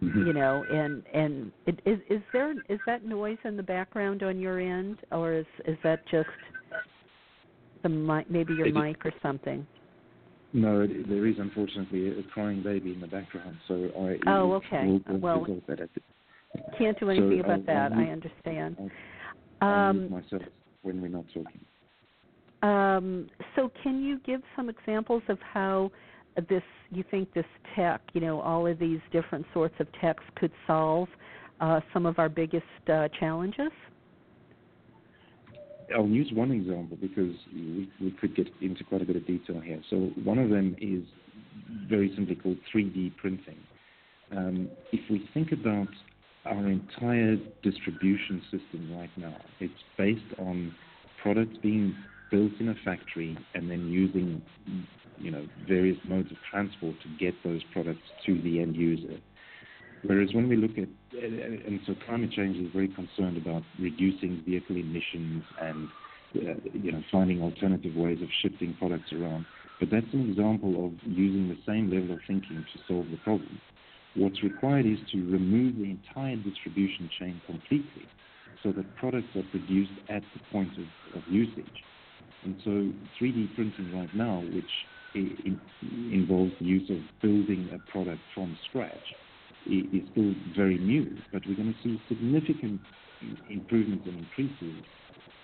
Mm-hmm. 0.02 0.26
You 0.26 0.32
know, 0.34 0.62
and 0.70 1.02
and 1.14 1.52
it, 1.66 1.80
is 1.86 1.98
is 2.10 2.20
there 2.30 2.50
is 2.68 2.80
that 2.84 3.06
noise 3.06 3.38
in 3.44 3.56
the 3.56 3.62
background 3.62 4.22
on 4.22 4.38
your 4.38 4.60
end, 4.60 4.98
or 5.10 5.32
is 5.32 5.46
is 5.64 5.78
that 5.84 6.06
just 6.10 6.28
the 7.82 7.88
mic, 7.88 8.30
maybe 8.30 8.52
your 8.52 8.66
it, 8.66 8.74
mic 8.74 9.06
or 9.06 9.12
something? 9.22 9.66
No, 10.52 10.82
it, 10.82 11.08
there 11.08 11.26
is 11.26 11.36
unfortunately 11.38 12.08
a 12.08 12.22
crying 12.24 12.62
baby 12.62 12.92
in 12.92 13.00
the 13.00 13.06
background. 13.06 13.56
So 13.68 13.88
I 13.98 14.18
oh 14.28 14.52
okay 14.54 15.00
will, 15.08 15.18
well 15.18 15.46
can't 16.78 16.98
do 17.00 17.08
anything 17.08 17.40
so 17.42 17.44
about 17.44 17.60
I'll, 17.60 17.66
that. 17.66 17.92
I'll 17.92 17.98
mute, 17.98 18.08
I 18.08 18.12
understand. 18.12 18.90
I'll, 19.62 19.90
um, 19.90 20.10
myself 20.10 20.42
when 20.86 21.02
we're 21.02 21.08
not 21.08 21.24
talking. 21.34 21.60
Um, 22.62 23.28
so, 23.54 23.70
can 23.82 24.02
you 24.02 24.18
give 24.24 24.40
some 24.54 24.70
examples 24.70 25.22
of 25.28 25.38
how 25.40 25.90
this 26.48 26.62
you 26.90 27.04
think 27.10 27.32
this 27.34 27.44
tech, 27.74 28.00
you 28.14 28.20
know, 28.20 28.40
all 28.40 28.66
of 28.66 28.78
these 28.78 29.00
different 29.12 29.44
sorts 29.52 29.74
of 29.80 29.86
techs 30.00 30.24
could 30.36 30.52
solve 30.66 31.08
uh, 31.60 31.80
some 31.92 32.06
of 32.06 32.18
our 32.18 32.28
biggest 32.28 32.64
uh, 32.90 33.08
challenges? 33.18 33.70
I'll 35.94 36.08
use 36.08 36.30
one 36.32 36.50
example 36.50 36.96
because 37.00 37.34
we, 37.54 37.88
we 38.00 38.10
could 38.20 38.34
get 38.34 38.48
into 38.60 38.82
quite 38.84 39.02
a 39.02 39.04
bit 39.04 39.16
of 39.16 39.26
detail 39.26 39.60
here. 39.60 39.80
So, 39.90 39.96
one 40.24 40.38
of 40.38 40.50
them 40.50 40.76
is 40.80 41.04
very 41.88 42.12
simply 42.16 42.36
called 42.36 42.58
3D 42.74 43.16
printing. 43.16 43.58
Um, 44.32 44.68
if 44.92 45.00
we 45.10 45.28
think 45.34 45.52
about 45.52 45.88
our 46.46 46.68
entire 46.68 47.36
distribution 47.62 48.42
system 48.50 48.96
right 48.96 49.10
now. 49.16 49.36
It's 49.60 49.82
based 49.98 50.38
on 50.38 50.74
products 51.22 51.56
being 51.62 51.94
built 52.30 52.52
in 52.60 52.68
a 52.68 52.74
factory 52.84 53.36
and 53.54 53.70
then 53.70 53.90
using, 53.90 54.42
you 55.18 55.30
know, 55.30 55.46
various 55.66 55.98
modes 56.08 56.30
of 56.30 56.38
transport 56.50 56.96
to 57.02 57.08
get 57.18 57.34
those 57.44 57.62
products 57.72 58.02
to 58.26 58.40
the 58.42 58.60
end 58.60 58.76
user. 58.76 59.18
Whereas 60.02 60.30
when 60.32 60.48
we 60.48 60.56
look 60.56 60.78
at, 60.78 60.88
and 61.20 61.80
so 61.86 61.94
climate 62.06 62.30
change 62.30 62.56
is 62.56 62.72
very 62.72 62.88
concerned 62.88 63.36
about 63.36 63.62
reducing 63.80 64.42
vehicle 64.46 64.76
emissions 64.76 65.42
and, 65.60 65.88
uh, 66.36 66.54
you 66.72 66.92
know, 66.92 67.02
finding 67.10 67.42
alternative 67.42 67.96
ways 67.96 68.20
of 68.22 68.28
shifting 68.42 68.74
products 68.78 69.12
around. 69.12 69.46
But 69.80 69.90
that's 69.90 70.06
an 70.12 70.30
example 70.30 70.86
of 70.86 70.92
using 71.04 71.48
the 71.48 71.58
same 71.66 71.90
level 71.90 72.14
of 72.14 72.20
thinking 72.26 72.64
to 72.72 72.78
solve 72.86 73.10
the 73.10 73.18
problem. 73.18 73.60
What's 74.16 74.42
required 74.42 74.86
is 74.86 74.98
to 75.12 75.18
remove 75.30 75.76
the 75.76 75.90
entire 75.90 76.36
distribution 76.36 77.10
chain 77.18 77.40
completely 77.46 78.06
so 78.62 78.72
that 78.72 78.96
products 78.96 79.28
are 79.36 79.44
produced 79.50 79.92
at 80.08 80.22
the 80.34 80.40
point 80.50 80.72
of, 80.78 81.18
of 81.18 81.22
usage. 81.28 81.84
And 82.44 82.56
so 82.64 82.70
3D 83.20 83.54
printing 83.54 83.94
right 83.94 84.14
now, 84.14 84.42
which 84.54 84.70
in, 85.14 85.60
involves 86.12 86.52
the 86.58 86.64
use 86.64 86.88
of 86.90 86.98
building 87.20 87.68
a 87.74 87.90
product 87.90 88.20
from 88.34 88.56
scratch, 88.68 89.14
is 89.66 90.02
still 90.12 90.32
very 90.56 90.78
new, 90.78 91.16
but 91.32 91.42
we're 91.46 91.56
going 91.56 91.74
to 91.74 91.82
see 91.82 92.00
significant 92.08 92.80
improvements 93.50 94.04
and 94.06 94.18
increases 94.18 94.84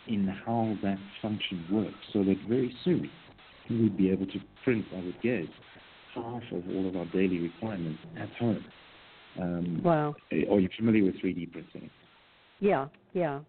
in 0.08 0.26
how 0.46 0.76
that 0.82 0.98
function 1.20 1.66
works 1.70 1.94
so 2.12 2.22
that 2.24 2.36
very 2.48 2.74
soon 2.84 3.10
we'd 3.68 3.96
be 3.96 4.10
able 4.10 4.26
to 4.26 4.40
print, 4.64 4.84
I 4.92 5.00
would 5.00 5.20
guess, 5.22 5.46
half 6.14 6.42
of 6.52 6.62
all 6.68 6.88
of 6.88 6.96
our 6.96 7.06
daily 7.06 7.40
requirements 7.40 8.00
at 8.18 8.28
home. 8.36 8.64
Um, 9.40 9.82
wow. 9.82 10.14
Are 10.30 10.60
you 10.60 10.68
familiar 10.76 11.04
with 11.04 11.14
3D 11.16 11.52
printing? 11.52 11.90
Yeah, 12.60 12.88
yeah. 13.14 13.40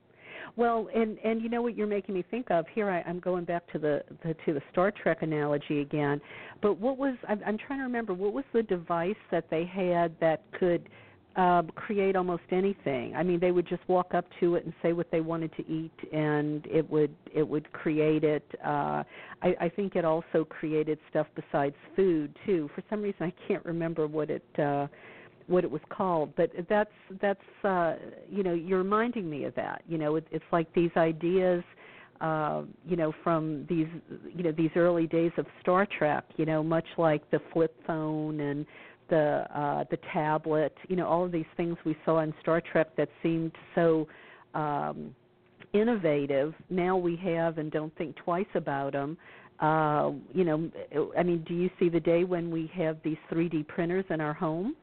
Well, 0.55 0.87
and 0.93 1.17
and 1.23 1.41
you 1.41 1.49
know 1.49 1.61
what 1.61 1.75
you're 1.75 1.87
making 1.87 2.15
me 2.15 2.23
think 2.29 2.51
of 2.51 2.65
here. 2.73 2.89
I, 2.89 3.01
I'm 3.09 3.19
going 3.19 3.45
back 3.45 3.71
to 3.71 3.79
the, 3.79 4.03
the 4.23 4.33
to 4.45 4.53
the 4.53 4.61
Star 4.71 4.91
Trek 4.91 5.21
analogy 5.21 5.81
again. 5.81 6.21
But 6.61 6.79
what 6.79 6.97
was 6.97 7.15
I'm, 7.27 7.41
I'm 7.45 7.57
trying 7.57 7.79
to 7.79 7.83
remember 7.83 8.13
what 8.13 8.33
was 8.33 8.43
the 8.53 8.63
device 8.63 9.15
that 9.31 9.49
they 9.49 9.65
had 9.65 10.15
that 10.19 10.43
could 10.59 10.89
uh, 11.35 11.63
create 11.75 12.15
almost 12.15 12.43
anything. 12.51 13.15
I 13.15 13.23
mean, 13.23 13.39
they 13.39 13.51
would 13.51 13.67
just 13.67 13.81
walk 13.87 14.13
up 14.13 14.25
to 14.39 14.55
it 14.55 14.65
and 14.65 14.73
say 14.83 14.93
what 14.93 15.09
they 15.11 15.21
wanted 15.21 15.51
to 15.57 15.67
eat, 15.67 15.91
and 16.11 16.65
it 16.67 16.87
would 16.89 17.13
it 17.33 17.47
would 17.47 17.71
create 17.73 18.23
it. 18.23 18.43
Uh, 18.63 19.03
I, 19.41 19.55
I 19.61 19.69
think 19.75 19.95
it 19.95 20.05
also 20.05 20.45
created 20.45 20.99
stuff 21.09 21.27
besides 21.35 21.75
food 21.95 22.37
too. 22.45 22.69
For 22.75 22.83
some 22.89 23.01
reason, 23.01 23.17
I 23.21 23.33
can't 23.47 23.65
remember 23.65 24.05
what 24.05 24.29
it 24.29 24.45
uh, 24.59 24.87
what 25.47 25.63
it 25.63 25.71
was 25.71 25.81
called, 25.89 26.35
but 26.35 26.51
that's 26.69 26.91
that's 27.19 27.63
uh, 27.63 27.95
you 28.29 28.43
know 28.43 28.53
you're 28.53 28.77
reminding 28.79 29.27
me 29.29 29.45
of 29.45 29.55
that. 29.55 29.81
You 29.87 29.97
know, 29.97 30.15
it, 30.17 30.27
it's 30.31 30.45
like 30.51 30.71
these 30.73 30.91
ideas. 30.97 31.63
Uh, 32.21 32.61
you 32.87 32.95
know, 32.95 33.11
from 33.21 33.65
these, 33.67 33.87
you 34.33 34.43
know, 34.43 34.53
these 34.53 34.69
early 34.77 35.07
days 35.07 35.31
of 35.37 35.45
Star 35.59 35.85
Trek, 35.85 36.23
you 36.37 36.45
know, 36.45 36.63
much 36.63 36.85
like 36.97 37.29
the 37.31 37.41
flip 37.51 37.75
phone 37.85 38.39
and 38.39 38.65
the 39.09 39.45
uh, 39.53 39.83
the 39.89 39.97
tablet, 40.11 40.75
you 40.87 40.95
know, 40.95 41.07
all 41.07 41.25
of 41.25 41.31
these 41.31 41.45
things 41.57 41.77
we 41.85 41.95
saw 42.05 42.19
in 42.19 42.33
Star 42.41 42.61
Trek 42.61 42.95
that 42.97 43.09
seemed 43.21 43.51
so 43.75 44.07
um, 44.53 45.15
innovative. 45.73 46.53
Now 46.69 46.97
we 46.97 47.15
have 47.17 47.57
and 47.57 47.71
don't 47.71 47.95
think 47.97 48.15
twice 48.15 48.45
about 48.55 48.93
them. 48.93 49.17
Uh, 49.59 50.11
you 50.33 50.43
know, 50.43 50.69
I 51.17 51.23
mean, 51.23 51.43
do 51.47 51.53
you 51.53 51.69
see 51.79 51.89
the 51.89 51.99
day 51.99 52.23
when 52.23 52.51
we 52.51 52.69
have 52.73 52.97
these 53.03 53.17
3D 53.31 53.67
printers 53.67 54.05
in 54.09 54.19
our 54.19 54.33
home? 54.33 54.75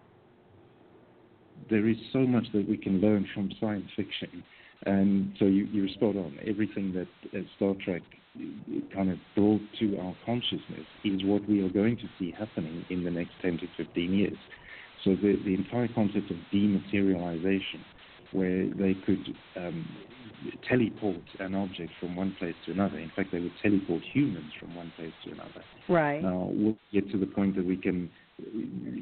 There 1.69 1.89
is 1.89 1.97
so 2.13 2.21
much 2.21 2.45
that 2.55 2.69
we 2.69 2.77
can 2.77 3.01
learn 3.01 3.27
from 3.35 3.51
science 3.61 3.87
fiction, 3.95 4.43
and 4.87 5.33
so 5.39 5.45
you, 5.45 5.67
you're 5.67 5.89
spot 5.89 6.17
on. 6.17 6.39
Everything 6.47 6.93
that 6.95 7.45
Star 7.57 7.75
Trek 7.85 8.03
kind 8.95 9.11
of 9.11 9.19
brought 9.35 9.61
to 9.79 9.99
our 9.99 10.15
consciousness 10.25 10.87
is 11.05 11.21
what 11.25 11.49
we 11.49 11.65
are 11.65 11.69
going 11.69 11.97
to 11.97 12.05
see 12.19 12.33
happening 12.37 12.85
in 12.89 13.05
the 13.05 13.11
next 13.11 13.33
10 13.43 13.59
to 13.59 13.67
15 13.77 14.13
years. 14.13 14.37
So 15.05 15.17
the, 15.17 15.37
the 15.45 15.55
entire 15.55 15.89
concept 15.89 16.31
of 16.31 16.37
dematerialization, 16.53 17.81
where 18.33 18.67
they 18.67 18.95
could 19.05 19.35
um, 19.57 19.87
teleport 20.69 21.23
an 21.39 21.55
object 21.55 21.91
from 21.99 22.17
one 22.17 22.35
place 22.39 22.55
to 22.67 22.73
another. 22.73 22.99
In 22.99 23.11
fact, 23.15 23.31
they 23.33 23.41
would 23.41 23.53
teleport 23.63 24.03
humans 24.13 24.53
from 24.59 24.75
one 24.75 24.93
place 24.97 25.13
to 25.25 25.33
another. 25.33 25.65
Right. 25.89 26.23
Now 26.23 26.51
we'll 26.53 26.77
get 26.93 27.11
to 27.11 27.19
the 27.19 27.27
point 27.27 27.57
that 27.57 27.65
we 27.65 27.77
can 27.77 28.11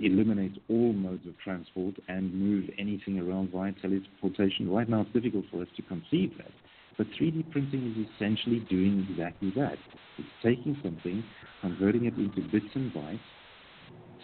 eliminate 0.03 0.61
all 0.69 0.93
modes 0.93 1.27
of 1.27 1.39
transport 1.39 1.95
and 2.09 2.33
move 2.35 2.71
anything 2.79 3.19
around 3.19 3.51
via 3.51 3.73
teleportation. 3.81 4.71
Right 4.71 4.89
now, 4.89 5.03
it's 5.03 5.13
difficult 5.13 5.45
for 5.51 5.63
us 5.63 5.69
to 5.77 5.83
conceive 5.83 6.33
that. 6.39 6.51
But 6.99 7.07
3D 7.19 7.53
printing 7.53 7.95
is 7.95 8.07
essentially 8.11 8.67
doing 8.69 9.07
exactly 9.09 9.53
that. 9.55 9.79
It's 10.19 10.29
taking 10.43 10.77
something, 10.83 11.23
converting 11.61 12.07
it 12.07 12.15
into 12.15 12.43
bits 12.51 12.75
and 12.75 12.93
bytes, 12.93 13.21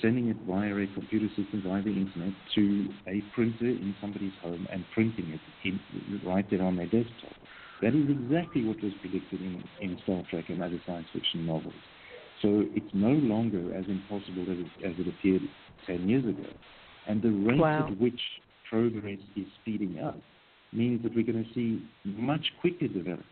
sending 0.03 0.29
it 0.29 0.37
via 0.47 0.75
a 0.75 0.87
computer 0.89 1.29
system, 1.29 1.63
via 1.65 1.83
the 1.83 1.91
internet, 1.91 2.35
to 2.57 2.89
a 3.07 3.23
printer 3.33 3.69
in 3.71 3.95
somebody's 4.01 4.33
home 4.43 4.67
and 4.73 4.85
printing 4.93 5.31
it 5.31 5.41
in, 5.65 5.81
right 6.27 6.45
there 6.51 6.63
on 6.63 6.77
their 6.77 6.87
desktop. 6.87 7.33
That 7.81 7.95
is 7.95 8.11
exactly 8.11 8.65
what 8.65 8.83
was 8.83 8.93
predicted 9.01 9.41
in, 9.41 9.63
in 9.81 9.97
Star 10.03 10.25
Trek 10.29 10.47
and 10.49 10.61
other 10.61 10.81
science 10.85 11.07
fiction 11.13 11.47
novels. 11.47 11.75
So 12.43 12.65
it's 12.75 12.93
no 12.93 13.11
longer 13.11 13.73
as 13.73 13.85
impossible 13.87 14.43
as 14.51 14.59
it, 14.59 14.91
as 14.91 14.95
it 14.99 15.09
appeared 15.09 15.43
10 15.87 16.09
years 16.09 16.25
ago. 16.25 16.49
And 17.07 17.23
the 17.23 17.31
rate 17.31 17.61
wow. 17.61 17.87
at 17.87 18.01
which 18.01 18.21
progress 18.69 19.19
is 19.37 19.47
speeding 19.63 20.01
up 20.01 20.19
means 20.75 21.03
that 21.03 21.15
we're 21.15 21.25
going 21.25 21.45
to 21.45 21.55
see 21.55 21.83
much 22.05 22.45
quicker 22.61 22.89
development. 22.89 23.29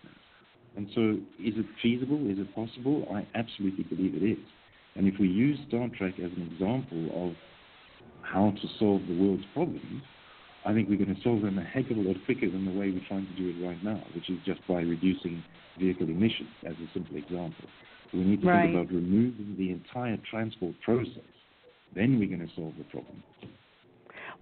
And 0.77 0.89
so, 0.95 1.19
is 1.39 1.55
it 1.57 1.67
feasible? 1.83 2.31
Is 2.31 2.39
it 2.39 2.55
possible? 2.55 3.07
I 3.13 3.27
absolutely 3.35 3.85
believe 3.85 4.15
it 4.15 4.25
is. 4.25 4.45
And 4.95 5.07
if 5.07 5.15
we 5.19 5.29
use 5.29 5.59
Star 5.69 5.89
Trek 5.97 6.15
as 6.19 6.31
an 6.37 6.51
example 6.53 7.29
of 7.29 7.35
how 8.23 8.51
to 8.51 8.69
solve 8.79 9.03
the 9.07 9.19
world's 9.19 9.45
problems, 9.53 10.03
I 10.65 10.73
think 10.73 10.89
we're 10.89 10.99
going 10.99 11.15
to 11.15 11.23
solve 11.23 11.43
them 11.43 11.59
a 11.59 11.65
heck 11.65 11.91
of 11.91 11.97
a 11.97 12.01
lot 12.01 12.17
quicker 12.25 12.49
than 12.49 12.65
the 12.65 12.71
way 12.71 12.91
we're 12.91 13.07
trying 13.09 13.27
to 13.27 13.37
do 13.37 13.51
it 13.51 13.67
right 13.67 13.83
now, 13.83 14.03
which 14.15 14.31
is 14.31 14.39
just 14.47 14.61
by 14.69 14.81
reducing 14.81 15.43
vehicle 15.79 16.09
emissions, 16.09 16.51
as 16.65 16.75
a 16.75 16.89
simple 16.95 17.17
example. 17.17 17.69
We 18.13 18.21
need 18.21 18.43
to 18.43 18.47
right. 18.47 18.67
think 18.67 18.75
about 18.75 18.95
removing 18.95 19.57
the 19.59 19.71
entire 19.71 20.19
transport 20.31 20.75
process. 20.85 21.33
Then 21.95 22.19
we're 22.19 22.29
going 22.29 22.47
to 22.47 22.55
solve 22.55 22.75
the 22.79 22.85
problem. 22.85 23.23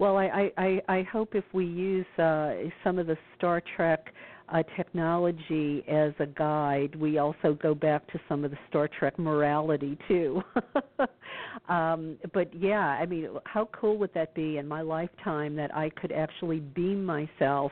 Well, 0.00 0.16
I, 0.16 0.50
I, 0.56 0.80
I 0.88 1.02
hope 1.12 1.34
if 1.34 1.44
we 1.52 1.66
use 1.66 2.06
uh, 2.18 2.54
some 2.82 2.98
of 2.98 3.06
the 3.06 3.18
Star 3.36 3.62
Trek 3.76 4.14
uh, 4.48 4.62
technology 4.74 5.84
as 5.86 6.14
a 6.20 6.24
guide, 6.24 6.96
we 6.96 7.18
also 7.18 7.52
go 7.62 7.74
back 7.74 8.10
to 8.12 8.20
some 8.26 8.42
of 8.42 8.50
the 8.50 8.56
Star 8.70 8.88
Trek 8.88 9.18
morality 9.18 9.98
too. 10.08 10.40
um, 11.68 12.16
but 12.32 12.48
yeah, 12.58 12.78
I 12.78 13.04
mean, 13.04 13.28
how 13.44 13.68
cool 13.78 13.98
would 13.98 14.14
that 14.14 14.34
be 14.34 14.56
in 14.56 14.66
my 14.66 14.80
lifetime 14.80 15.54
that 15.56 15.76
I 15.76 15.90
could 15.90 16.12
actually 16.12 16.60
beam 16.60 17.04
myself 17.04 17.70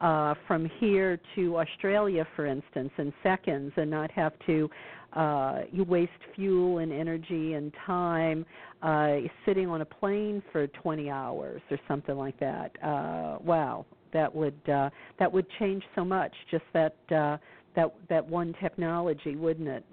uh, 0.00 0.32
from 0.46 0.70
here 0.80 1.20
to 1.34 1.58
Australia, 1.58 2.26
for 2.34 2.46
instance, 2.46 2.90
in 2.96 3.12
seconds, 3.22 3.74
and 3.76 3.90
not 3.90 4.10
have 4.12 4.32
to 4.46 4.70
uh, 5.16 5.60
you 5.72 5.82
waste 5.84 6.12
fuel 6.34 6.78
and 6.78 6.92
energy 6.92 7.54
and 7.54 7.72
time 7.86 8.44
uh, 8.82 9.16
sitting 9.46 9.68
on 9.68 9.80
a 9.80 9.84
plane 9.84 10.42
for 10.52 10.66
20 10.66 11.08
hours 11.10 11.62
or 11.70 11.78
something 11.88 12.16
like 12.16 12.38
that. 12.38 12.72
Uh, 12.84 13.38
wow, 13.42 13.86
that 14.12 14.32
would 14.34 14.68
uh, 14.68 14.90
that 15.18 15.32
would 15.32 15.46
change 15.58 15.82
so 15.94 16.04
much. 16.04 16.32
Just 16.50 16.64
that 16.74 16.96
uh, 17.10 17.38
that 17.74 17.94
that 18.08 18.26
one 18.26 18.54
technology, 18.60 19.36
wouldn't 19.36 19.68
it? 19.68 19.84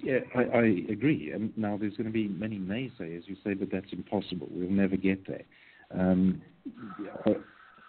Yeah, 0.00 0.18
I, 0.34 0.42
I 0.42 0.64
agree. 0.90 1.32
And 1.32 1.56
now 1.56 1.76
there's 1.76 1.96
going 1.96 2.06
to 2.06 2.12
be 2.12 2.28
many 2.28 2.58
naysayers 2.58 3.24
who 3.26 3.34
say, 3.44 3.54
but 3.54 3.68
that's 3.70 3.92
impossible. 3.92 4.46
We'll 4.50 4.70
never 4.70 4.96
get 4.96 5.26
there. 5.26 5.42
Um, 5.90 6.40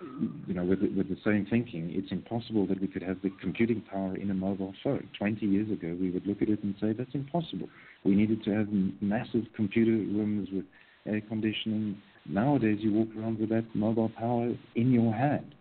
you 0.01 0.53
know, 0.53 0.63
with, 0.63 0.79
with 0.81 1.09
the 1.09 1.17
same 1.25 1.45
thinking, 1.49 1.91
it's 1.93 2.11
impossible 2.11 2.65
that 2.67 2.79
we 2.79 2.87
could 2.87 3.03
have 3.03 3.21
the 3.21 3.31
computing 3.41 3.81
power 3.81 4.15
in 4.15 4.31
a 4.31 4.33
mobile 4.33 4.73
phone. 4.83 5.09
20 5.17 5.45
years 5.45 5.69
ago, 5.71 5.95
we 5.99 6.09
would 6.09 6.25
look 6.25 6.41
at 6.41 6.49
it 6.49 6.63
and 6.63 6.75
say, 6.79 6.93
that's 6.93 7.13
impossible. 7.13 7.67
We 8.05 8.15
needed 8.15 8.43
to 8.45 8.51
have 8.51 8.67
massive 9.01 9.43
computer 9.55 9.91
rooms 9.91 10.49
with 10.51 10.65
air 11.05 11.21
conditioning. 11.21 12.01
Nowadays, 12.25 12.79
you 12.81 12.93
walk 12.93 13.09
around 13.17 13.39
with 13.39 13.49
that 13.49 13.65
mobile 13.73 14.09
power 14.09 14.53
in 14.75 14.91
your 14.91 15.13
hand. 15.13 15.53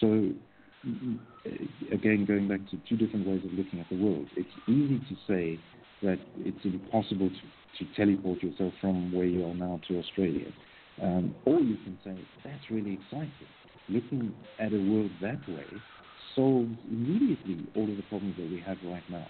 So, 0.00 0.30
again, 1.92 2.24
going 2.26 2.48
back 2.48 2.60
to 2.70 2.78
two 2.88 2.96
different 2.96 3.26
ways 3.26 3.42
of 3.44 3.52
looking 3.52 3.80
at 3.80 3.88
the 3.90 4.02
world, 4.02 4.26
it's 4.36 4.48
easy 4.66 5.00
to 5.00 5.16
say 5.26 5.60
that 6.02 6.18
it's 6.38 6.64
impossible 6.64 7.28
to, 7.28 7.84
to 7.84 7.94
teleport 7.94 8.42
yourself 8.42 8.72
from 8.80 9.12
where 9.12 9.26
you 9.26 9.44
are 9.44 9.54
now 9.54 9.80
to 9.88 9.98
Australia. 9.98 10.48
Um, 11.00 11.34
or 11.44 11.60
you 11.60 11.76
can 11.76 11.98
say, 12.04 12.16
that's 12.44 12.70
really 12.70 12.94
exciting 12.94 13.30
looking 13.92 14.34
at 14.58 14.72
a 14.72 14.78
world 14.78 15.10
that 15.20 15.38
way 15.48 15.66
solves 16.34 16.76
immediately 16.90 17.66
all 17.76 17.88
of 17.88 17.96
the 17.96 18.02
problems 18.08 18.36
that 18.36 18.50
we 18.50 18.60
have 18.60 18.78
right 18.84 19.02
now. 19.10 19.26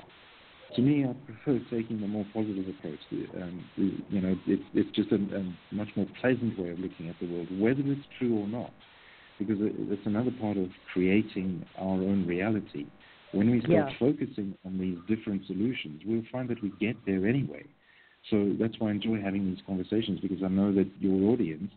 To 0.77 0.81
me, 0.81 1.05
I 1.05 1.13
prefer 1.27 1.63
taking 1.71 2.01
the 2.01 2.07
more 2.07 2.25
positive 2.33 2.67
approach. 2.67 3.01
Um, 3.37 3.65
you 3.77 4.21
know, 4.21 4.35
it's, 4.47 4.63
it's 4.73 4.91
just 4.97 5.13
a, 5.13 5.17
a, 5.17 5.75
much 5.75 5.89
more 5.97 6.07
pleasant 6.21 6.59
way 6.59 6.71
of 6.71 6.79
looking 6.79 7.11
at 7.11 7.17
the 7.21 7.27
world, 7.27 7.49
whether 7.61 7.83
it's 7.85 8.07
true 8.19 8.39
or 8.39 8.47
not, 8.47 8.73
because 9.39 9.57
it's 9.61 10.07
another 10.07 10.31
part 10.41 10.57
of 10.57 10.69
creating 10.93 11.67
our 11.77 11.97
own 11.97 12.27
reality. 12.27 12.87
When 13.33 13.51
we 13.51 13.61
start 13.61 13.91
yeah. 13.91 13.99
focusing 13.99 14.55
on 14.65 14.79
these 14.79 14.97
different 15.09 15.47
solutions, 15.47 16.03
we'll 16.07 16.23
find 16.33 16.49
that 16.49 16.63
we 16.63 16.73
get 16.81 16.97
there 17.05 17.27
anyway. 17.27 17.65
So 18.31 18.55
that's 18.59 18.75
why 18.79 18.89
I 18.89 18.91
enjoy 18.93 19.21
having 19.21 19.45
these 19.45 19.63
conversations 19.67 20.21
because 20.21 20.43
I 20.43 20.49
know 20.49 20.73
that 20.75 20.89
your 21.01 21.33
audience 21.33 21.71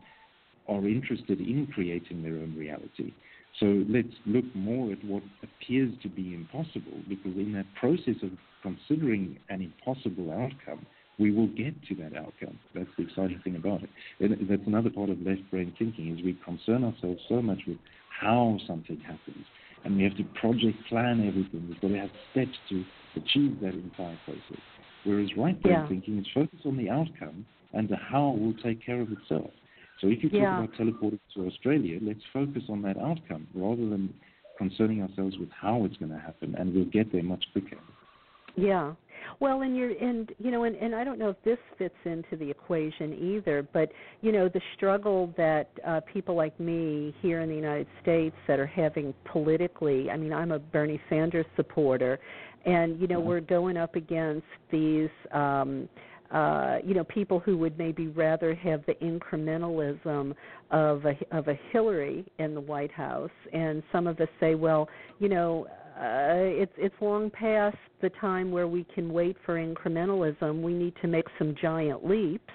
are 0.68 0.88
interested 0.88 1.40
in 1.40 1.68
creating 1.74 2.24
their 2.24 2.34
own 2.34 2.56
reality. 2.58 3.14
So 3.60 3.86
let's 3.88 4.14
look 4.26 4.46
more 4.54 4.92
at 4.92 5.04
what 5.06 5.24
appears 5.42 5.94
to 6.04 6.10
be 6.10 6.34
impossible, 6.34 7.00
because 7.08 7.36
in 7.36 7.54
that 7.54 7.66
process 7.80 8.22
of 8.22 8.32
considering 8.62 9.40
an 9.50 9.62
impossible 9.62 10.32
outcome, 10.32 10.86
we 11.18 11.32
will 11.32 11.48
get 11.48 11.82
to 11.88 11.96
that 11.96 12.18
outcome. 12.18 12.60
That's 12.74 12.90
the 12.98 13.04
exciting 13.04 13.40
thing 13.44 13.56
about 13.56 13.84
it. 13.84 13.90
And 14.20 14.50
that's 14.50 14.68
another 14.68 14.90
part 14.90 15.10
of 15.10 15.22
left 15.22 15.50
brain 15.50 15.74
thinking 15.80 16.18
is 16.18 16.24
we 16.26 16.38
concern 16.44 16.84
ourselves 16.84 17.22
so 17.30 17.42
much 17.42 17.60
with 17.66 17.78
how 18.10 18.58
something 18.68 19.00
happens, 19.00 19.46
and 19.86 19.96
we 19.96 20.04
have 20.04 20.18
to 20.18 20.26
project 20.40 20.78
plan 20.90 21.26
everything. 21.26 21.68
We've 21.70 21.80
got 21.80 21.88
to 21.90 22.00
have 22.00 22.10
steps 22.32 22.58
to 22.70 22.84
achieve 23.16 23.62
that 23.62 23.74
entire 23.74 24.18
process. 24.26 24.64
Whereas 25.06 25.30
right 25.38 25.62
brain 25.62 25.76
yeah. 25.76 25.88
thinking 25.88 26.20
is 26.20 26.26
focused 26.34 26.66
on 26.66 26.76
the 26.76 26.90
outcome, 26.90 27.46
and 27.72 27.88
the 27.88 27.96
how 27.96 28.32
will 28.32 28.56
take 28.62 28.86
care 28.86 29.00
of 29.00 29.10
itself. 29.12 29.52
So 30.02 30.08
if 30.08 30.24
you 30.24 30.30
talk 30.30 30.40
yeah. 30.40 30.64
about 30.64 30.76
teleporting 30.78 31.20
to 31.36 31.48
Australia, 31.48 32.00
let's 32.02 32.20
focus 32.34 32.64
on 32.70 32.82
that 32.84 32.98
outcome 32.98 33.48
rather 33.54 33.88
than 33.90 34.14
concerning 34.58 35.02
ourselves 35.02 35.38
with 35.38 35.50
how 35.50 35.86
it's 35.86 35.98
going 35.98 36.12
to 36.12 36.20
happen, 36.20 36.56
and 36.56 36.74
we'll 36.74 36.86
get 36.86 37.12
there 37.12 37.24
much 37.24 37.44
quicker. 37.52 37.78
Yeah. 38.56 38.94
Well, 39.40 39.62
and 39.62 39.76
you're 39.76 39.92
and 39.92 40.32
you 40.38 40.52
know, 40.52 40.64
and, 40.64 40.76
and 40.76 40.96
I 40.96 41.04
don't 41.04 41.20
know 41.20 41.30
if 41.30 41.42
this 41.44 41.58
fits 41.78 41.96
into 42.06 42.38
the 42.38 42.50
equation 42.50 43.14
either, 43.14 43.68
but 43.74 43.92
you 44.22 44.32
know, 44.32 44.48
the 44.48 44.62
struggle 44.76 45.34
that 45.36 45.70
uh, 45.86 46.02
people 46.02 46.36
like 46.36 46.58
me 46.60 47.14
here 47.22 47.42
in 47.42 47.50
the 47.50 47.56
United 47.56 47.88
States 48.02 48.36
that 48.48 48.60
are 48.60 48.68
having 48.68 49.14
politically. 49.26 50.10
I 50.10 50.18
mean, 50.18 50.32
I'm 50.32 50.52
a 50.52 50.60
Bernie 50.60 51.02
Sanders 51.10 51.46
supporter, 51.56 52.20
and 52.66 53.00
you 53.00 53.08
know, 53.08 53.20
mm-hmm. 53.20 53.28
we're 53.28 53.42
going 53.42 53.78
up 53.78 53.96
against 53.96 54.48
these. 54.72 55.10
um 55.32 55.90
uh, 56.32 56.78
you 56.84 56.94
know, 56.94 57.04
people 57.04 57.40
who 57.40 57.58
would 57.58 57.78
maybe 57.78 58.08
rather 58.08 58.56
have 58.56 58.84
the 58.86 58.96
incrementalism 58.96 60.34
of 60.72 61.06
a 61.06 61.16
of 61.32 61.48
a 61.48 61.60
Hillary 61.72 62.26
in 62.40 62.54
the 62.54 62.62
White 62.62 62.92
House, 62.92 63.30
and 63.54 63.84
some 63.92 64.08
of 64.08 64.20
us 64.20 64.28
say, 64.40 64.56
well, 64.56 64.90
you 65.20 65.30
know, 65.30 65.68
uh, 65.98 66.62
it's 66.62 66.74
it's 66.78 66.96
long 67.00 67.30
past 67.30 67.78
the 68.02 68.10
time 68.22 68.52
where 68.52 68.68
we 68.68 68.86
can 68.94 69.14
wait 69.14 69.38
for 69.46 69.56
incrementalism. 69.56 70.62
We 70.62 70.74
need 70.74 70.94
to 71.02 71.08
make 71.08 71.26
some 71.38 71.56
giant 71.62 72.06
leaps. 72.06 72.54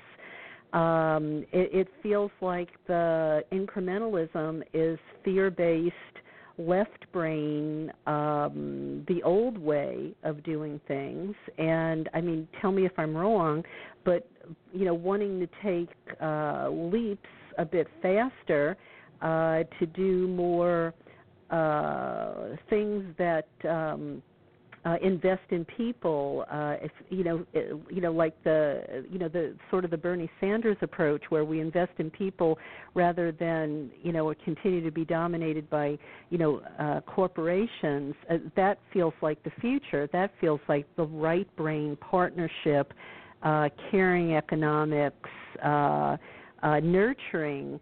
Um, 0.73 1.45
it, 1.53 1.71
it 1.73 1.89
feels 2.03 2.31
like 2.41 2.69
the 2.87 3.43
incrementalism 3.53 4.63
is 4.73 4.99
fear-based, 5.25 5.95
left 6.61 7.11
brain, 7.13 7.93
um, 8.07 9.05
the 9.09 9.23
old 9.23 9.59
way 9.59 10.13
of 10.23 10.43
doing 10.43 10.81
things. 10.87 11.35
And 11.59 12.09
I 12.15 12.21
mean, 12.21 12.49
tell 12.61 12.73
me 12.73 12.85
if 12.87 12.93
I'm 12.99 13.17
wrong, 13.17 13.65
but 14.05 14.29
you 14.73 14.85
know, 14.85 14.95
wanting 14.95 15.41
to 15.41 15.49
take 15.63 15.91
uh, 16.21 16.69
leaps 16.71 17.29
a 17.59 17.65
bit 17.65 17.87
faster 18.03 18.77
uh, 19.23 19.65
to 19.79 19.87
do 19.95 20.29
more 20.29 20.95
uh, 21.51 22.57
things 22.69 23.05
that 23.19 23.49
um, 23.69 24.23
uh, 24.85 24.97
invest 25.03 25.43
in 25.51 25.65
people. 25.65 26.45
Uh, 26.51 26.77
if 26.81 26.91
you 27.11 27.23
know, 27.23 27.45
uh, 27.55 27.77
you 27.91 28.01
know, 28.01 28.13
like 28.13 28.43
the 28.45 29.05
you 29.11 29.19
know 29.19 29.29
the 29.29 29.55
sort 29.71 29.85
of 29.85 29.91
the 29.91 29.97
Bernie 29.97 30.31
Sanders 30.41 30.77
approach, 30.81 31.23
where 31.29 31.45
we 31.45 31.61
invest 31.61 31.93
in 31.99 32.11
people 32.11 32.59
rather 32.95 33.31
than 33.33 33.91
you 34.03 34.13
know 34.13 34.33
continue 34.45 34.83
to 34.83 34.91
be 34.91 35.05
dominated 35.05 35.69
by 35.69 35.99
you 36.31 36.39
know 36.39 36.63
uh, 36.79 37.01
corporations. 37.03 38.15
Uh, 38.31 38.39
that 38.57 38.79
feels 38.93 39.15
like 39.21 39.43
the 39.43 39.53
future. 39.61 40.09
That 40.13 40.33
feels 40.41 40.61
like 40.69 40.87
the 40.97 41.05
right 41.05 41.49
brain 41.57 41.97
partnership, 42.01 42.95
uh, 43.43 43.69
caring 43.91 44.35
economics, 44.35 45.29
uh, 45.63 46.17
uh, 46.63 46.81
nurturing 46.81 47.81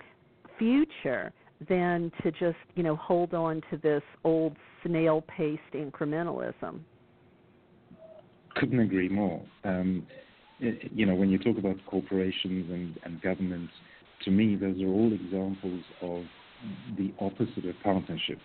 future 0.59 1.33
than 1.69 2.13
to 2.23 2.31
just 2.31 2.57
you 2.75 2.83
know 2.83 2.97
hold 2.97 3.35
on 3.35 3.63
to 3.71 3.77
this 3.79 4.03
old 4.25 4.57
snail 4.85 5.23
paced 5.23 5.63
incrementalism. 5.75 6.81
Couldn't 8.55 8.81
agree 8.81 9.09
more. 9.09 9.43
Um, 9.65 10.07
you 10.61 11.07
know, 11.07 11.15
when 11.15 11.31
you 11.31 11.39
talk 11.39 11.59
about 11.59 11.77
corporations 11.87 12.71
and, 12.71 12.99
and 13.05 13.23
governments, 13.23 13.73
to 14.25 14.31
me, 14.31 14.57
those 14.57 14.81
are 14.83 14.89
all 14.89 15.13
examples 15.13 15.85
of 16.03 16.25
the 16.97 17.13
opposite 17.21 17.65
of 17.65 17.75
partnership. 17.83 18.39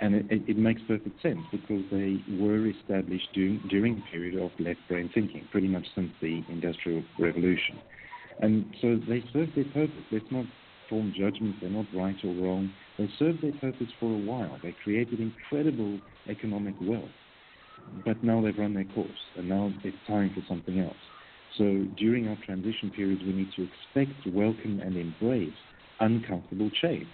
And 0.00 0.14
it, 0.14 0.26
it, 0.46 0.56
makes 0.56 0.80
perfect 0.86 1.20
sense 1.20 1.40
because 1.50 1.82
they 1.90 2.22
were 2.38 2.68
established 2.68 3.28
during, 3.34 3.60
during 3.68 3.98
a 3.98 4.12
period 4.12 4.40
of 4.40 4.52
left 4.60 4.78
brain 4.88 5.10
thinking, 5.12 5.48
pretty 5.50 5.66
much 5.66 5.84
since 5.96 6.12
the 6.22 6.40
Industrial 6.48 7.02
Revolution. 7.18 7.80
And 8.40 8.64
so 8.80 9.00
they 9.08 9.24
serve 9.32 9.48
their 9.56 9.64
purpose. 9.64 10.04
Let's 10.12 10.24
not 10.30 10.46
form 10.88 11.12
judgments. 11.16 11.58
They're 11.60 11.70
not 11.70 11.86
right 11.94 12.16
or 12.24 12.34
wrong. 12.34 12.72
They 12.98 13.08
served 13.18 13.42
their 13.42 13.52
purpose 13.52 13.88
for 14.00 14.12
a 14.12 14.18
while. 14.18 14.58
They 14.62 14.74
created 14.82 15.20
incredible 15.20 15.98
economic 16.28 16.74
wealth. 16.80 17.10
But 18.04 18.22
now 18.22 18.42
they've 18.42 18.58
run 18.58 18.74
their 18.74 18.84
course, 18.84 19.08
and 19.36 19.48
now 19.48 19.72
it's 19.82 19.96
time 20.06 20.32
for 20.34 20.42
something 20.48 20.80
else. 20.80 20.96
So 21.56 21.86
during 21.96 22.28
our 22.28 22.36
transition 22.44 22.90
periods, 22.94 23.22
we 23.22 23.32
need 23.32 23.48
to 23.56 23.62
expect, 23.62 24.26
welcome, 24.34 24.80
and 24.80 24.96
embrace 24.96 25.54
uncomfortable 26.00 26.70
change. 26.82 27.08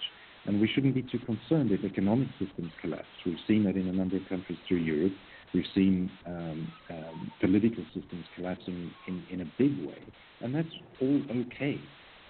And 0.46 0.60
we 0.60 0.68
shouldn't 0.68 0.94
be 0.94 1.02
too 1.02 1.20
concerned 1.20 1.72
if 1.72 1.84
economic 1.84 2.28
systems 2.38 2.72
collapse. 2.80 3.06
We've 3.24 3.38
seen 3.46 3.64
that 3.64 3.76
in 3.76 3.88
a 3.88 3.92
number 3.92 4.16
of 4.16 4.28
countries 4.28 4.58
through 4.68 4.78
Europe. 4.78 5.12
We've 5.54 5.64
seen 5.74 6.10
um, 6.26 6.72
um, 6.90 7.32
political 7.40 7.84
systems 7.94 8.26
collapsing 8.36 8.90
in, 9.06 9.24
in 9.30 9.40
a 9.40 9.50
big 9.56 9.86
way. 9.86 10.02
And 10.40 10.54
that's 10.54 10.68
all 11.00 11.22
okay 11.30 11.80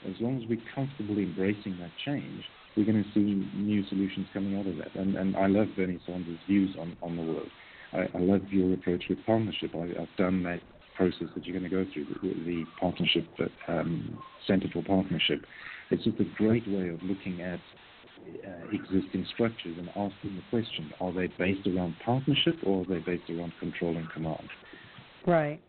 as 0.08 0.14
long 0.20 0.42
as 0.42 0.48
we're 0.48 0.62
comfortably 0.74 1.24
embracing 1.24 1.78
that 1.80 1.90
change, 2.04 2.44
we're 2.76 2.84
going 2.84 3.02
to 3.02 3.10
see 3.12 3.48
new 3.56 3.86
solutions 3.88 4.26
coming 4.32 4.58
out 4.58 4.66
of 4.66 4.76
that. 4.76 4.94
And, 4.94 5.16
and 5.16 5.36
I 5.36 5.46
love 5.46 5.68
Bernie 5.76 6.00
Sanders' 6.06 6.38
views 6.46 6.74
on, 6.78 6.96
on 7.02 7.16
the 7.16 7.22
world. 7.22 7.48
I, 7.92 8.08
I 8.14 8.20
love 8.20 8.42
your 8.50 8.74
approach 8.74 9.04
with 9.08 9.18
partnership. 9.24 9.70
I, 9.74 10.00
have 10.00 10.08
done 10.18 10.42
that 10.44 10.60
process 10.96 11.28
that 11.34 11.44
you're 11.44 11.58
going 11.58 11.70
to 11.70 11.84
go 11.84 11.90
through, 11.92 12.06
the, 12.06 12.44
the 12.44 12.64
partnership, 12.80 13.26
um, 13.68 14.18
Center 14.46 14.68
for 14.72 14.82
Partnership. 14.82 15.44
It's 15.90 16.04
just 16.04 16.18
a 16.20 16.24
great 16.36 16.66
way 16.68 16.88
of 16.88 17.02
looking 17.02 17.40
at 17.40 17.60
uh, 18.46 18.66
existing 18.72 19.26
structures 19.32 19.76
and 19.78 19.88
asking 19.90 20.36
the 20.36 20.42
question, 20.50 20.92
are 21.00 21.12
they 21.12 21.28
based 21.38 21.66
around 21.66 21.94
partnership 22.04 22.56
or 22.64 22.82
are 22.82 22.84
they 22.84 22.98
based 23.00 23.28
around 23.30 23.52
control 23.60 23.96
and 23.96 24.10
command? 24.10 24.48
Right. 25.26 25.60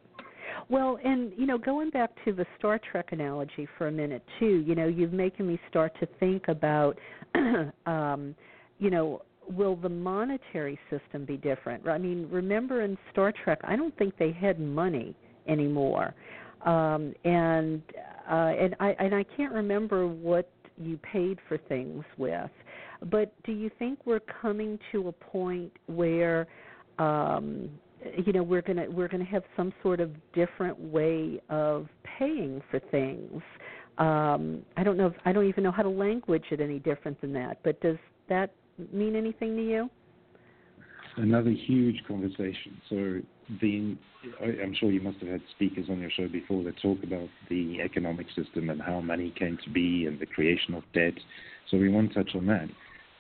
Well, 0.69 0.97
and 1.03 1.31
you 1.37 1.45
know, 1.45 1.57
going 1.57 1.91
back 1.91 2.11
to 2.25 2.33
the 2.33 2.45
Star 2.57 2.79
Trek 2.91 3.09
analogy 3.11 3.67
for 3.77 3.87
a 3.87 3.91
minute 3.91 4.23
too, 4.39 4.63
you 4.65 4.75
know, 4.75 4.87
you've 4.87 5.13
making 5.13 5.47
me 5.47 5.59
start 5.69 5.93
to 5.99 6.07
think 6.19 6.47
about, 6.47 6.97
um, 7.85 8.35
you 8.79 8.89
know, 8.89 9.21
will 9.47 9.75
the 9.75 9.89
monetary 9.89 10.79
system 10.89 11.23
be 11.23 11.37
different? 11.37 11.87
I 11.87 11.97
mean, 11.99 12.27
remember 12.31 12.81
in 12.81 12.97
Star 13.11 13.31
Trek, 13.43 13.59
I 13.63 13.75
don't 13.75 13.95
think 13.97 14.17
they 14.17 14.31
had 14.31 14.59
money 14.59 15.15
anymore, 15.47 16.15
um, 16.65 17.13
and 17.23 17.83
uh, 18.29 18.53
and 18.59 18.75
I 18.79 18.95
and 18.99 19.13
I 19.13 19.23
can't 19.37 19.53
remember 19.53 20.07
what 20.07 20.49
you 20.77 20.97
paid 20.97 21.37
for 21.47 21.57
things 21.57 22.03
with, 22.17 22.49
but 23.11 23.31
do 23.43 23.51
you 23.51 23.69
think 23.77 23.99
we're 24.05 24.19
coming 24.41 24.79
to 24.91 25.09
a 25.09 25.11
point 25.11 25.71
where 25.85 26.47
um, 26.97 27.69
you 28.25 28.33
know 28.33 28.43
we're 28.43 28.61
going 28.61 28.77
to 28.77 28.87
we're 28.87 29.07
going 29.07 29.23
to 29.23 29.31
have 29.31 29.43
some 29.55 29.73
sort 29.81 29.99
of 29.99 30.11
different 30.33 30.79
way 30.79 31.41
of 31.49 31.87
paying 32.17 32.61
for 32.69 32.79
things. 32.79 33.41
Um 33.97 34.63
i 34.77 34.83
don't 34.83 34.97
know 34.97 35.07
if, 35.07 35.13
i 35.25 35.31
don't 35.31 35.47
even 35.47 35.63
know 35.63 35.71
how 35.71 35.83
to 35.83 35.89
language 35.89 36.45
it 36.51 36.59
any 36.59 36.79
different 36.79 37.19
than 37.21 37.31
that 37.33 37.59
but 37.63 37.79
does 37.81 37.97
that 38.27 38.51
mean 38.91 39.15
anything 39.15 39.55
to 39.55 39.63
you? 39.63 39.89
Another 41.17 41.51
huge 41.51 42.03
conversation. 42.07 42.81
So 42.89 43.21
the 43.61 43.95
i'm 44.63 44.75
sure 44.79 44.91
you 44.91 45.01
must 45.01 45.19
have 45.19 45.29
had 45.29 45.41
speakers 45.55 45.85
on 45.89 45.99
your 45.99 46.09
show 46.09 46.27
before 46.27 46.63
that 46.63 46.75
talk 46.81 46.97
about 47.03 47.29
the 47.49 47.79
economic 47.81 48.27
system 48.35 48.69
and 48.69 48.81
how 48.81 48.99
money 48.99 49.33
came 49.37 49.57
to 49.63 49.69
be 49.69 50.07
and 50.07 50.19
the 50.19 50.25
creation 50.25 50.73
of 50.73 50.83
debt. 50.93 51.13
So 51.69 51.77
we 51.77 51.89
won't 51.89 52.13
touch 52.13 52.31
on 52.35 52.47
that 52.47 52.69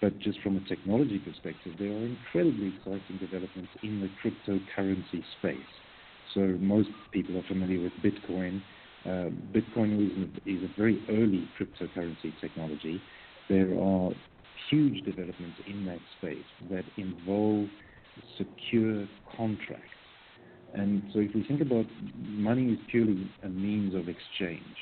but 0.01 0.17
just 0.19 0.39
from 0.41 0.57
a 0.57 0.59
technology 0.61 1.19
perspective, 1.19 1.73
there 1.79 1.91
are 1.91 2.05
incredibly 2.05 2.67
exciting 2.67 3.17
developments 3.17 3.71
in 3.81 4.01
the 4.01 4.09
cryptocurrency 4.21 5.23
space. 5.39 5.65
So 6.33 6.41
most 6.59 6.89
people 7.11 7.37
are 7.37 7.43
familiar 7.43 7.81
with 7.81 7.93
Bitcoin. 8.01 8.61
Uh, 9.05 9.29
Bitcoin 9.51 10.05
is 10.05 10.17
a, 10.17 10.49
is 10.49 10.63
a 10.63 10.73
very 10.75 11.01
early 11.09 11.47
cryptocurrency 11.59 12.39
technology. 12.39 13.01
There 13.49 13.79
are 13.79 14.11
huge 14.69 15.03
developments 15.05 15.59
in 15.65 15.85
that 15.85 15.99
space 16.17 16.45
that 16.69 16.85
involve 16.97 17.69
secure 18.37 19.07
contracts. 19.37 19.89
And 20.73 21.03
so 21.13 21.19
if 21.19 21.33
we 21.33 21.43
think 21.43 21.61
about 21.61 21.85
money 22.27 22.73
is 22.73 22.79
purely 22.89 23.29
a 23.43 23.49
means 23.49 23.95
of 23.95 24.09
exchange. 24.09 24.75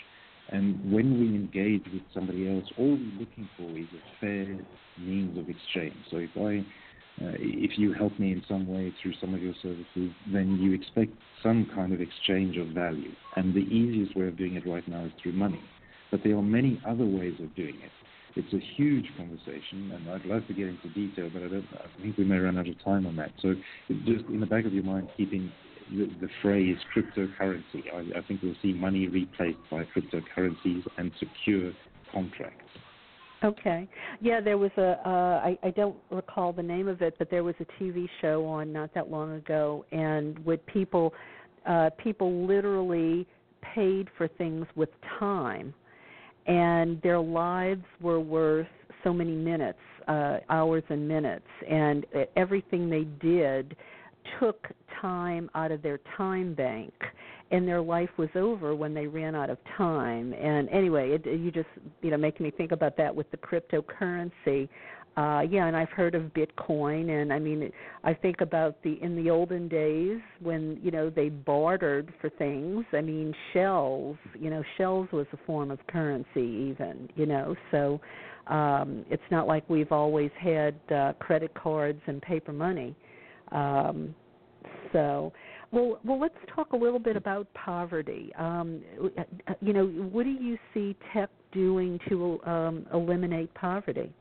And 0.49 0.91
when 0.91 1.19
we 1.19 1.27
engage 1.27 1.85
with 1.91 2.03
somebody 2.13 2.49
else, 2.53 2.65
all 2.77 2.91
we're 2.91 3.19
looking 3.19 3.49
for 3.57 3.69
is 3.77 3.87
a 3.93 4.19
fair 4.19 4.59
means 4.99 5.37
of 5.37 5.49
exchange. 5.49 5.95
So 6.11 6.17
if 6.17 6.29
I, 6.37 6.59
uh, 7.23 7.33
if 7.39 7.77
you 7.77 7.93
help 7.93 8.17
me 8.19 8.31
in 8.31 8.43
some 8.47 8.67
way 8.67 8.93
through 9.01 9.13
some 9.21 9.33
of 9.33 9.41
your 9.41 9.53
services, 9.61 10.11
then 10.31 10.59
you 10.61 10.73
expect 10.73 11.11
some 11.41 11.67
kind 11.73 11.93
of 11.93 12.01
exchange 12.01 12.57
of 12.57 12.67
value. 12.67 13.11
And 13.35 13.53
the 13.53 13.61
easiest 13.61 14.15
way 14.15 14.27
of 14.27 14.37
doing 14.37 14.55
it 14.55 14.67
right 14.67 14.87
now 14.87 15.05
is 15.05 15.11
through 15.21 15.33
money. 15.33 15.61
But 16.11 16.21
there 16.23 16.37
are 16.37 16.43
many 16.43 16.81
other 16.87 17.05
ways 17.05 17.35
of 17.41 17.55
doing 17.55 17.75
it. 17.83 17.91
It's 18.35 18.53
a 18.53 18.59
huge 18.75 19.05
conversation, 19.15 19.91
and 19.93 20.09
I'd 20.09 20.25
love 20.25 20.47
to 20.47 20.53
get 20.53 20.67
into 20.67 20.89
detail, 20.89 21.29
but 21.31 21.43
I, 21.43 21.47
don't, 21.49 21.67
I 21.73 22.01
think 22.01 22.17
we 22.17 22.23
may 22.23 22.37
run 22.37 22.57
out 22.57 22.67
of 22.67 22.83
time 22.83 23.05
on 23.05 23.15
that. 23.17 23.31
So 23.41 23.53
just 23.89 24.25
in 24.25 24.39
the 24.39 24.47
back 24.47 24.65
of 24.65 24.73
your 24.73 24.83
mind, 24.83 25.09
keeping 25.15 25.51
the, 25.93 26.09
the 26.21 26.29
phrase 26.41 26.77
cryptocurrency. 26.95 27.93
I, 27.93 28.19
I 28.19 28.21
think 28.27 28.41
we'll 28.41 28.55
see 28.61 28.73
money 28.73 29.07
replaced 29.07 29.59
by 29.69 29.83
cryptocurrencies 29.95 30.83
and 30.97 31.11
secure 31.19 31.71
contracts. 32.11 32.59
Okay. 33.43 33.87
Yeah, 34.21 34.39
there 34.39 34.57
was 34.57 34.71
a. 34.77 34.97
Uh, 35.05 35.41
I, 35.43 35.57
I 35.63 35.71
don't 35.71 35.97
recall 36.09 36.53
the 36.53 36.63
name 36.63 36.87
of 36.87 37.01
it, 37.01 37.15
but 37.19 37.29
there 37.29 37.43
was 37.43 37.55
a 37.59 37.83
TV 37.83 38.07
show 38.21 38.45
on 38.45 38.71
not 38.71 38.93
that 38.93 39.11
long 39.11 39.33
ago, 39.33 39.85
and 39.91 40.39
with 40.45 40.65
people, 40.65 41.13
uh, 41.67 41.89
people 42.01 42.45
literally 42.47 43.27
paid 43.75 44.07
for 44.17 44.29
things 44.29 44.65
with 44.75 44.89
time, 45.19 45.73
and 46.47 47.01
their 47.01 47.19
lives 47.19 47.83
were 47.99 48.21
worth 48.21 48.67
so 49.03 49.13
many 49.13 49.35
minutes 49.35 49.79
uh, 50.07 50.37
hours 50.49 50.83
and 50.89 51.07
minutes, 51.07 51.47
and 51.69 52.05
everything 52.35 52.89
they 52.89 53.03
did 53.25 53.75
took 54.39 54.67
time 55.01 55.49
out 55.55 55.71
of 55.71 55.81
their 55.81 55.99
time 56.17 56.53
bank 56.53 56.93
and 57.51 57.67
their 57.67 57.81
life 57.81 58.09
was 58.17 58.29
over 58.35 58.75
when 58.75 58.93
they 58.93 59.05
ran 59.05 59.35
out 59.35 59.49
of 59.49 59.57
time. 59.77 60.33
And 60.33 60.67
anyway 60.69 61.11
it 61.11 61.25
you 61.25 61.51
just 61.51 61.67
you 62.01 62.11
know 62.11 62.17
make 62.17 62.39
me 62.39 62.51
think 62.51 62.71
about 62.71 62.97
that 62.97 63.15
with 63.15 63.29
the 63.31 63.37
cryptocurrency. 63.37 64.67
Uh 65.15 65.41
yeah 65.41 65.67
and 65.67 65.77
i've 65.77 65.89
heard 65.89 66.15
of 66.15 66.23
bitcoin 66.33 67.21
and 67.21 67.31
i 67.31 67.37
mean 67.37 67.71
i 68.03 68.15
think 68.15 68.41
about 68.41 68.81
the 68.81 68.97
in 69.03 69.15
the 69.15 69.29
olden 69.29 69.67
days 69.67 70.19
when 70.41 70.79
you 70.81 70.89
know 70.89 71.11
they 71.11 71.29
bartered 71.29 72.11
for 72.19 72.29
things. 72.31 72.83
I 72.93 73.01
mean 73.01 73.33
shells 73.53 74.17
you 74.39 74.49
know 74.49 74.63
shells 74.77 75.07
was 75.11 75.27
a 75.33 75.37
form 75.45 75.69
of 75.69 75.79
currency 75.87 76.71
even 76.71 77.09
you 77.15 77.27
know. 77.27 77.55
So 77.69 78.01
um 78.47 79.05
it's 79.11 79.29
not 79.29 79.47
like 79.47 79.69
we've 79.69 79.91
always 79.91 80.31
had 80.39 80.73
uh 80.89 81.13
credit 81.19 81.53
cards 81.53 82.01
and 82.07 82.19
paper 82.21 82.51
money 82.51 82.95
um, 83.53 84.15
so, 84.91 85.33
well, 85.71 85.99
well, 86.03 86.19
let's 86.19 86.35
talk 86.53 86.73
a 86.73 86.77
little 86.77 86.99
bit 86.99 87.15
about 87.15 87.47
poverty. 87.53 88.31
Um, 88.37 88.81
you 89.61 89.73
know, 89.73 89.87
what 89.87 90.23
do 90.23 90.31
you 90.31 90.57
see 90.73 90.95
tech 91.13 91.29
doing 91.51 91.99
to 92.09 92.39
um, 92.45 92.85
eliminate 92.93 93.53
poverty? 93.53 94.11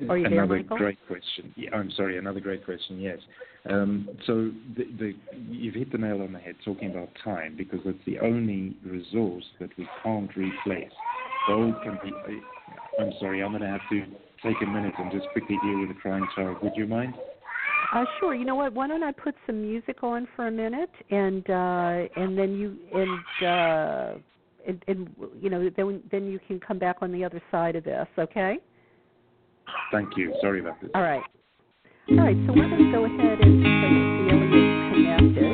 Another 0.00 0.62
there, 0.62 0.78
great 0.78 0.98
question. 1.08 1.52
Yeah, 1.56 1.70
I'm 1.74 1.90
sorry, 1.90 2.18
another 2.18 2.40
great 2.40 2.64
question. 2.64 3.00
Yes. 3.00 3.18
Um, 3.68 4.08
so 4.26 4.52
the, 4.76 4.84
the, 4.98 5.14
you've 5.50 5.74
hit 5.74 5.90
the 5.90 5.98
nail 5.98 6.22
on 6.22 6.32
the 6.32 6.38
head 6.38 6.54
talking 6.64 6.90
about 6.90 7.08
time 7.24 7.56
because 7.58 7.80
it's 7.84 7.98
the 8.06 8.20
only 8.20 8.76
resource 8.86 9.44
that 9.58 9.70
we 9.76 9.88
can't 10.02 10.30
replace. 10.36 10.92
Gold 11.48 11.74
can 11.82 11.98
be. 12.02 12.12
I'm 13.00 13.12
sorry, 13.18 13.42
I'm 13.42 13.50
going 13.50 13.62
to 13.62 13.68
have 13.68 13.80
to 13.90 14.04
take 14.42 14.56
a 14.62 14.66
minute 14.66 14.94
and 14.98 15.10
just 15.10 15.26
quickly 15.32 15.56
deal 15.62 15.80
with 15.80 15.88
the 15.88 15.94
crying 15.94 16.26
child. 16.34 16.58
Would 16.62 16.72
you 16.76 16.86
mind? 16.86 17.14
Uh, 17.92 18.04
sure. 18.18 18.34
You 18.34 18.44
know 18.44 18.54
what? 18.54 18.72
Why 18.72 18.86
don't 18.88 19.02
I 19.02 19.12
put 19.12 19.34
some 19.46 19.62
music 19.62 20.02
on 20.02 20.28
for 20.36 20.48
a 20.48 20.50
minute, 20.50 20.90
and 21.10 21.48
uh, 21.48 22.20
and 22.20 22.36
then 22.36 22.54
you 22.54 22.76
and, 22.92 23.46
uh, 23.46 24.18
and 24.66 24.84
and 24.88 25.10
you 25.40 25.48
know 25.48 25.70
then 25.76 26.02
then 26.10 26.26
you 26.26 26.38
can 26.46 26.60
come 26.60 26.78
back 26.78 26.96
on 27.00 27.12
the 27.12 27.24
other 27.24 27.40
side 27.50 27.76
of 27.76 27.84
this. 27.84 28.06
Okay. 28.18 28.58
Thank 29.92 30.16
you. 30.16 30.34
Sorry 30.40 30.60
about 30.60 30.80
this. 30.80 30.90
All 30.94 31.02
right. 31.02 31.22
All 32.10 32.16
right. 32.16 32.36
So 32.46 32.52
we're 32.52 32.68
going 32.68 32.86
to 32.86 32.92
go 32.92 33.04
ahead 33.04 33.40
and 33.40 33.62
see 33.62 33.68
Celia 34.30 34.78
connected 34.92 35.47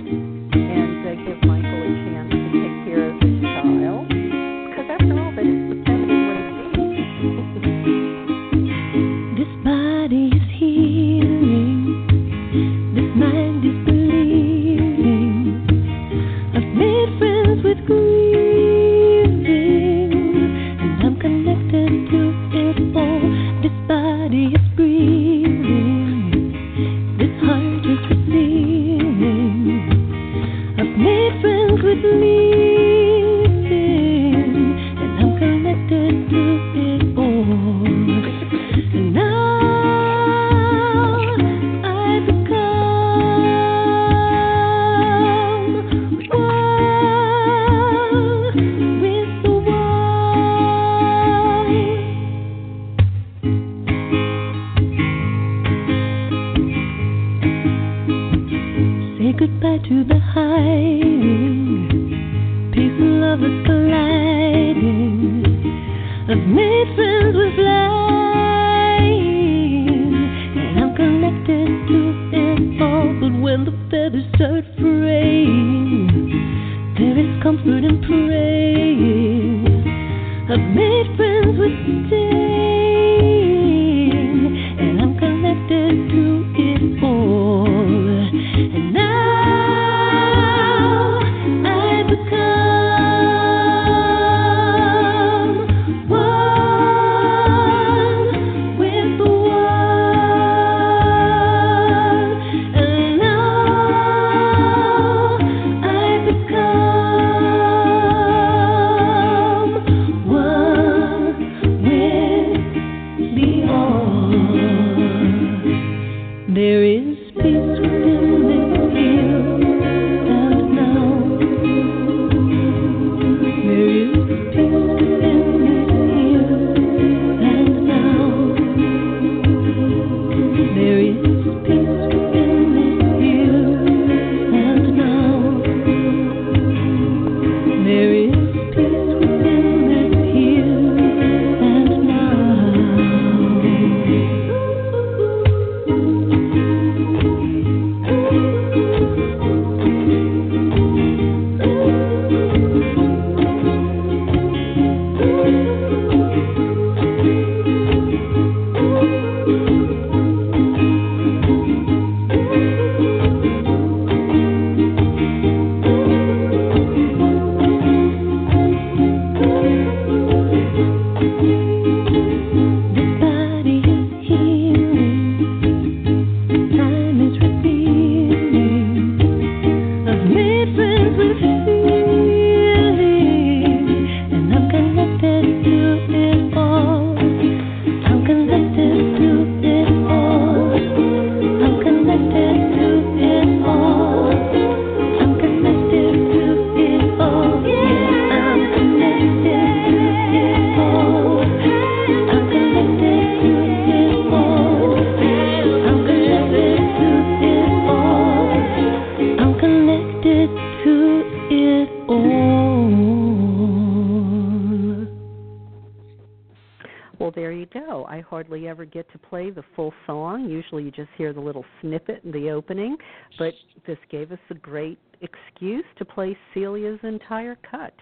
excuse 225.21 225.85
to 225.99 226.05
play 226.05 226.37
Celia's 226.55 227.01
entire 227.03 227.57
cut, 227.71 227.95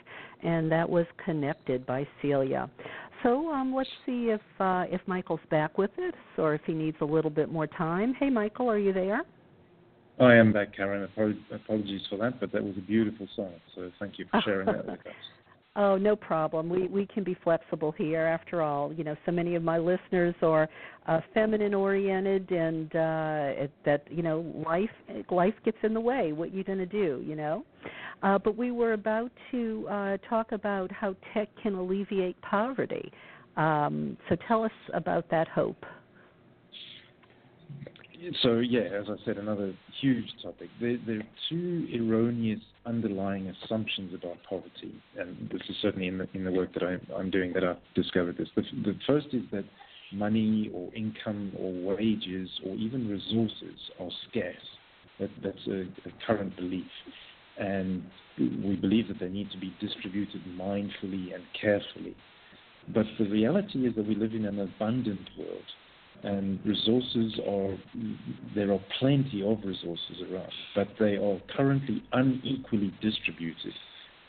and 0.42 0.70
that 0.70 0.88
was 0.88 1.06
Connected 1.24 1.86
by 1.86 2.06
Celia. 2.20 2.70
So 3.22 3.50
um, 3.50 3.74
let's 3.74 3.88
see 4.04 4.30
if 4.30 4.40
uh, 4.58 4.84
if 4.90 5.00
Michael's 5.06 5.40
back 5.50 5.78
with 5.78 5.92
us 5.98 6.14
or 6.38 6.54
if 6.54 6.62
he 6.66 6.72
needs 6.72 6.96
a 7.00 7.04
little 7.04 7.30
bit 7.30 7.52
more 7.52 7.68
time. 7.68 8.14
Hey, 8.18 8.30
Michael, 8.30 8.68
are 8.68 8.78
you 8.78 8.92
there? 8.92 9.22
I 10.20 10.34
am 10.34 10.52
back, 10.52 10.76
Karen. 10.76 11.08
Apologies 11.52 12.02
for 12.10 12.18
that, 12.18 12.38
but 12.40 12.52
that 12.52 12.62
was 12.62 12.74
a 12.76 12.80
beautiful 12.80 13.26
song. 13.34 13.54
So 13.74 13.90
thank 13.98 14.18
you 14.18 14.26
for 14.30 14.40
sharing 14.44 14.66
that 14.66 14.86
with 14.86 15.00
us. 15.00 15.06
Oh, 15.74 15.96
no 15.96 16.14
problem. 16.14 16.68
We 16.68 16.86
we 16.86 17.06
can 17.06 17.24
be 17.24 17.34
flexible 17.42 17.92
here. 17.92 18.20
After 18.20 18.60
all, 18.60 18.92
you 18.92 19.04
know, 19.04 19.16
so 19.24 19.32
many 19.32 19.54
of 19.54 19.62
my 19.62 19.78
listeners 19.78 20.34
are 20.42 20.68
uh, 21.06 21.20
feminine 21.32 21.72
oriented, 21.72 22.50
and 22.50 22.94
uh, 22.94 23.62
it, 23.62 23.70
that 23.86 24.04
you 24.10 24.22
know, 24.22 24.44
life 24.66 24.90
life 25.30 25.54
gets 25.64 25.78
in 25.82 25.94
the 25.94 26.00
way. 26.00 26.32
What 26.32 26.52
you 26.52 26.62
going 26.62 26.78
to 26.78 26.86
do, 26.86 27.24
you 27.26 27.36
know? 27.36 27.64
Uh, 28.22 28.38
but 28.38 28.54
we 28.56 28.70
were 28.70 28.92
about 28.92 29.32
to 29.50 29.86
uh, 29.90 30.16
talk 30.28 30.52
about 30.52 30.92
how 30.92 31.16
tech 31.32 31.48
can 31.62 31.74
alleviate 31.74 32.40
poverty. 32.42 33.10
Um, 33.56 34.18
so 34.28 34.36
tell 34.46 34.64
us 34.64 34.72
about 34.92 35.28
that 35.30 35.48
hope 35.48 35.84
so 38.42 38.58
yeah, 38.58 38.80
as 38.80 39.06
I 39.08 39.16
said, 39.24 39.38
another 39.38 39.74
huge 40.00 40.26
topic. 40.42 40.68
There, 40.80 40.98
there, 41.06 41.18
are 41.18 41.28
two 41.48 41.86
erroneous 41.94 42.60
underlying 42.86 43.48
assumptions 43.64 44.14
about 44.14 44.36
poverty, 44.48 44.94
and 45.18 45.48
this 45.50 45.62
is 45.68 45.76
certainly 45.80 46.08
in 46.08 46.18
the 46.18 46.28
in 46.34 46.44
the 46.44 46.52
work 46.52 46.72
that 46.74 46.82
I, 46.82 46.96
I'm 47.14 47.30
doing 47.30 47.52
that 47.54 47.64
I've 47.64 47.76
discovered 47.94 48.36
this. 48.36 48.48
The, 48.54 48.62
the 48.84 48.98
first 49.06 49.28
is 49.32 49.42
that 49.52 49.64
money 50.12 50.70
or 50.74 50.92
income 50.94 51.52
or 51.58 51.72
wages 51.96 52.48
or 52.66 52.74
even 52.74 53.08
resources 53.08 53.78
are 53.98 54.10
scarce. 54.28 54.56
That, 55.20 55.30
that's 55.42 55.66
a, 55.68 55.82
a 55.82 56.12
current 56.26 56.56
belief, 56.56 56.90
and 57.58 58.02
we 58.38 58.76
believe 58.76 59.08
that 59.08 59.20
they 59.20 59.28
need 59.28 59.50
to 59.52 59.58
be 59.58 59.74
distributed 59.80 60.42
mindfully 60.56 61.34
and 61.34 61.44
carefully. 61.60 62.16
But 62.92 63.06
the 63.18 63.28
reality 63.28 63.86
is 63.86 63.94
that 63.94 64.06
we 64.06 64.14
live 64.14 64.34
in 64.34 64.44
an 64.44 64.58
abundant 64.58 65.28
world 65.38 65.62
and 66.22 66.64
resources 66.64 67.38
are 67.48 67.76
there 68.54 68.72
are 68.72 68.80
plenty 68.98 69.42
of 69.42 69.58
resources 69.64 70.22
around, 70.30 70.52
but 70.74 70.88
they 70.98 71.16
are 71.16 71.40
currently 71.56 72.02
unequally 72.12 72.92
distributed 73.00 73.72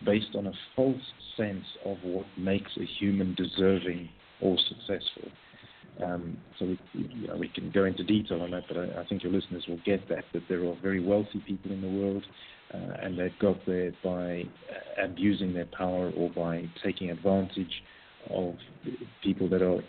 based 0.06 0.36
on 0.36 0.48
a 0.48 0.54
false 0.76 1.02
sense 1.38 1.66
of 1.86 1.98
what 2.04 2.26
makes 2.38 2.72
a 2.78 2.86
human 3.00 3.36
deserving 3.36 4.10
or 4.42 4.58
successful. 4.68 5.32
Um, 6.04 6.38
so 6.58 6.66
we, 6.66 6.80
you 6.94 7.28
know, 7.28 7.38
we 7.38 7.48
can 7.48 7.70
go 7.72 7.86
into 7.86 8.04
detail 8.04 8.42
on 8.42 8.52
that, 8.52 8.64
but 8.68 8.78
I, 8.78 9.02
I, 9.02 9.06
think 9.08 9.22
your 9.22 9.32
listeners 9.32 9.64
will 9.68 9.80
get 9.86 10.10
that 10.10 10.24
that 10.34 10.42
there 10.50 10.66
are 10.68 10.76
very 10.82 11.00
wealthy 11.00 11.44
people 11.46 11.72
in 11.72 11.82
the 11.82 11.88
world, 11.88 12.24
uh, 12.74 13.04
and 13.04 13.18
they've 13.18 13.38
got 13.40 13.64
there 13.68 13.92
by 14.04 14.44
abusing 15.02 15.54
their 15.54 15.68
power 15.68 16.12
or 16.18 16.32
by 16.32 16.68
taking 16.84 17.12
advantage 17.12 17.84
of 18.32 18.56
people 19.22 19.48
that 19.50 19.62
are, 19.62 19.82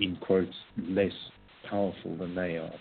in 0.00 0.16
quotes, 0.20 0.54
less 0.88 1.12
powerful 1.68 2.16
than 2.16 2.34
they 2.34 2.56
are. 2.56 2.74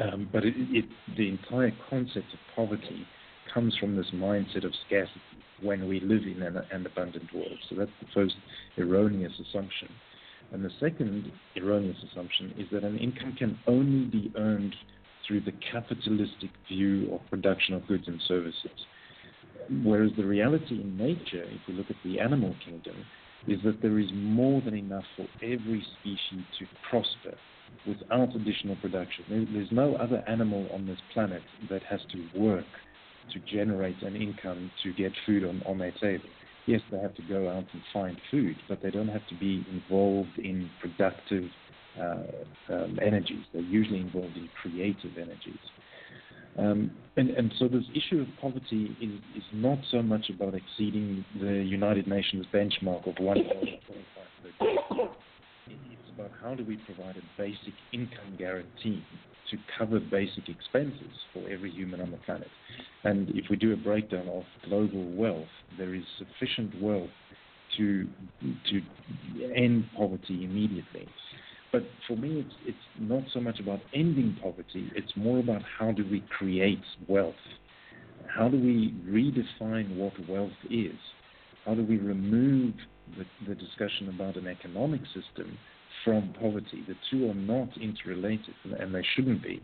Um, 0.00 0.28
but 0.32 0.44
it, 0.44 0.54
it, 0.56 0.84
the 1.16 1.28
entire 1.28 1.72
concept 1.88 2.26
of 2.32 2.38
poverty 2.56 3.06
comes 3.52 3.76
from 3.78 3.96
this 3.96 4.10
mindset 4.14 4.64
of 4.64 4.72
scarcity 4.86 5.20
when 5.62 5.88
we 5.88 6.00
live 6.00 6.22
in 6.24 6.42
an, 6.42 6.56
an 6.72 6.86
abundant 6.86 7.32
world. 7.32 7.58
So 7.68 7.76
that's 7.76 7.90
the 8.00 8.08
first 8.12 8.34
erroneous 8.76 9.32
assumption. 9.48 9.88
And 10.52 10.64
the 10.64 10.70
second 10.80 11.32
erroneous 11.56 11.96
assumption 12.10 12.54
is 12.58 12.66
that 12.72 12.84
an 12.84 12.98
income 12.98 13.34
can 13.38 13.58
only 13.66 14.06
be 14.06 14.32
earned 14.36 14.74
through 15.26 15.40
the 15.40 15.52
capitalistic 15.72 16.50
view 16.68 17.14
of 17.14 17.20
production 17.30 17.74
of 17.74 17.86
goods 17.86 18.04
and 18.06 18.20
services. 18.26 18.86
Whereas 19.82 20.10
the 20.16 20.24
reality 20.24 20.80
in 20.80 20.96
nature, 20.96 21.44
if 21.44 21.60
we 21.66 21.74
look 21.74 21.88
at 21.88 21.96
the 22.04 22.20
animal 22.20 22.54
kingdom, 22.64 22.96
is 23.46 23.60
that 23.64 23.80
there 23.80 23.98
is 23.98 24.08
more 24.12 24.60
than 24.60 24.74
enough 24.74 25.04
for 25.16 25.26
every 25.42 25.84
species 26.00 26.44
to 26.58 26.66
prosper 26.90 27.36
without 27.86 28.34
additional 28.34 28.76
production. 28.76 29.48
There's 29.52 29.72
no 29.72 29.94
other 29.96 30.24
animal 30.26 30.68
on 30.72 30.86
this 30.86 30.98
planet 31.12 31.42
that 31.70 31.82
has 31.84 32.00
to 32.12 32.38
work 32.38 32.64
to 33.32 33.38
generate 33.40 34.02
an 34.02 34.16
income 34.16 34.70
to 34.82 34.92
get 34.92 35.12
food 35.26 35.44
on, 35.44 35.62
on 35.66 35.78
their 35.78 35.92
table. 35.92 36.28
Yes, 36.66 36.80
they 36.90 36.98
have 36.98 37.14
to 37.16 37.22
go 37.22 37.48
out 37.48 37.64
and 37.72 37.82
find 37.92 38.16
food, 38.30 38.56
but 38.68 38.82
they 38.82 38.90
don't 38.90 39.08
have 39.08 39.26
to 39.28 39.34
be 39.38 39.66
involved 39.70 40.38
in 40.38 40.70
productive 40.80 41.44
uh, 42.00 42.24
um, 42.70 42.98
energies. 43.04 43.44
They're 43.52 43.62
usually 43.62 44.00
involved 44.00 44.36
in 44.36 44.48
creative 44.60 45.16
energies. 45.16 45.58
Um, 46.56 46.92
and, 47.16 47.30
and, 47.30 47.52
so 47.58 47.66
this 47.66 47.82
issue 47.94 48.20
of 48.20 48.28
poverty 48.40 48.96
is, 49.00 49.20
is, 49.36 49.42
not 49.52 49.78
so 49.90 50.02
much 50.02 50.30
about 50.30 50.54
exceeding 50.54 51.24
the 51.40 51.52
United 51.52 52.06
Nations 52.06 52.46
benchmark 52.54 53.08
of 53.08 53.14
one 53.18 53.38
how 56.44 56.54
do 56.54 56.64
we 56.64 56.76
provide 56.76 57.16
a 57.16 57.40
basic 57.40 57.72
income 57.92 58.36
guarantee 58.38 59.02
to 59.50 59.56
cover 59.78 59.98
basic 59.98 60.48
expenses 60.48 61.12
for 61.32 61.48
every 61.48 61.70
human 61.70 62.00
on 62.00 62.10
the 62.10 62.18
planet. 62.18 62.48
And 63.02 63.30
if 63.30 63.46
we 63.48 63.56
do 63.56 63.72
a 63.72 63.76
breakdown 63.76 64.28
of 64.28 64.42
global 64.68 65.10
wealth, 65.16 65.48
there 65.78 65.94
is 65.94 66.02
sufficient 66.18 66.80
wealth 66.82 67.10
to 67.78 68.06
to 68.70 68.82
end 69.54 69.84
poverty 69.96 70.44
immediately. 70.44 71.08
But 71.72 71.82
for 72.06 72.16
me, 72.16 72.40
it's 72.40 72.54
it's 72.66 73.00
not 73.00 73.22
so 73.32 73.40
much 73.40 73.58
about 73.58 73.80
ending 73.94 74.36
poverty. 74.42 74.90
It's 74.94 75.12
more 75.16 75.38
about 75.38 75.62
how 75.78 75.92
do 75.92 76.04
we 76.10 76.22
create 76.38 76.84
wealth. 77.08 77.34
How 78.34 78.48
do 78.48 78.58
we 78.58 78.94
redefine 79.08 79.96
what 79.96 80.12
wealth 80.28 80.52
is? 80.70 80.96
How 81.64 81.74
do 81.74 81.84
we 81.84 81.96
remove 81.96 82.74
the, 83.16 83.24
the 83.48 83.54
discussion 83.54 84.08
about 84.08 84.36
an 84.36 84.46
economic 84.46 85.00
system 85.06 85.58
from 86.04 86.34
poverty. 86.40 86.84
The 86.86 86.94
two 87.10 87.30
are 87.30 87.34
not 87.34 87.68
interrelated, 87.80 88.54
and 88.78 88.94
they 88.94 89.04
shouldn't 89.14 89.42
be. 89.42 89.62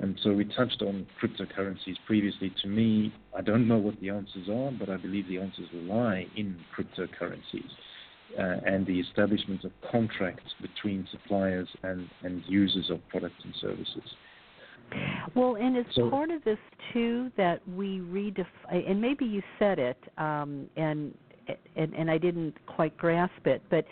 And 0.00 0.18
so 0.22 0.32
we 0.32 0.44
touched 0.44 0.82
on 0.82 1.06
cryptocurrencies 1.22 1.96
previously. 2.06 2.52
To 2.62 2.68
me, 2.68 3.12
I 3.36 3.42
don't 3.42 3.68
know 3.68 3.76
what 3.76 4.00
the 4.00 4.10
answers 4.10 4.48
are, 4.48 4.70
but 4.70 4.88
I 4.88 4.96
believe 4.96 5.28
the 5.28 5.38
answers 5.38 5.68
lie 5.72 6.26
in 6.36 6.56
cryptocurrencies 6.76 7.70
uh, 8.38 8.60
and 8.66 8.86
the 8.86 8.98
establishment 9.00 9.64
of 9.64 9.72
contracts 9.90 10.54
between 10.60 11.06
suppliers 11.10 11.68
and, 11.82 12.08
and 12.22 12.42
users 12.46 12.88
of 12.90 13.06
products 13.08 13.42
and 13.44 13.54
services. 13.60 14.14
Well, 15.34 15.56
and 15.56 15.76
it's 15.76 15.94
so, 15.94 16.10
part 16.10 16.30
of 16.30 16.42
this 16.44 16.58
too 16.92 17.30
that 17.36 17.60
we 17.68 18.00
redefine, 18.00 18.90
and 18.90 19.00
maybe 19.00 19.24
you 19.24 19.42
said 19.58 19.78
it, 19.78 19.98
um, 20.18 20.66
and, 20.76 21.14
and 21.76 21.94
and 21.94 22.10
I 22.10 22.18
didn't 22.18 22.54
quite 22.66 22.96
grasp 22.96 23.46
it, 23.46 23.62
but 23.70 23.84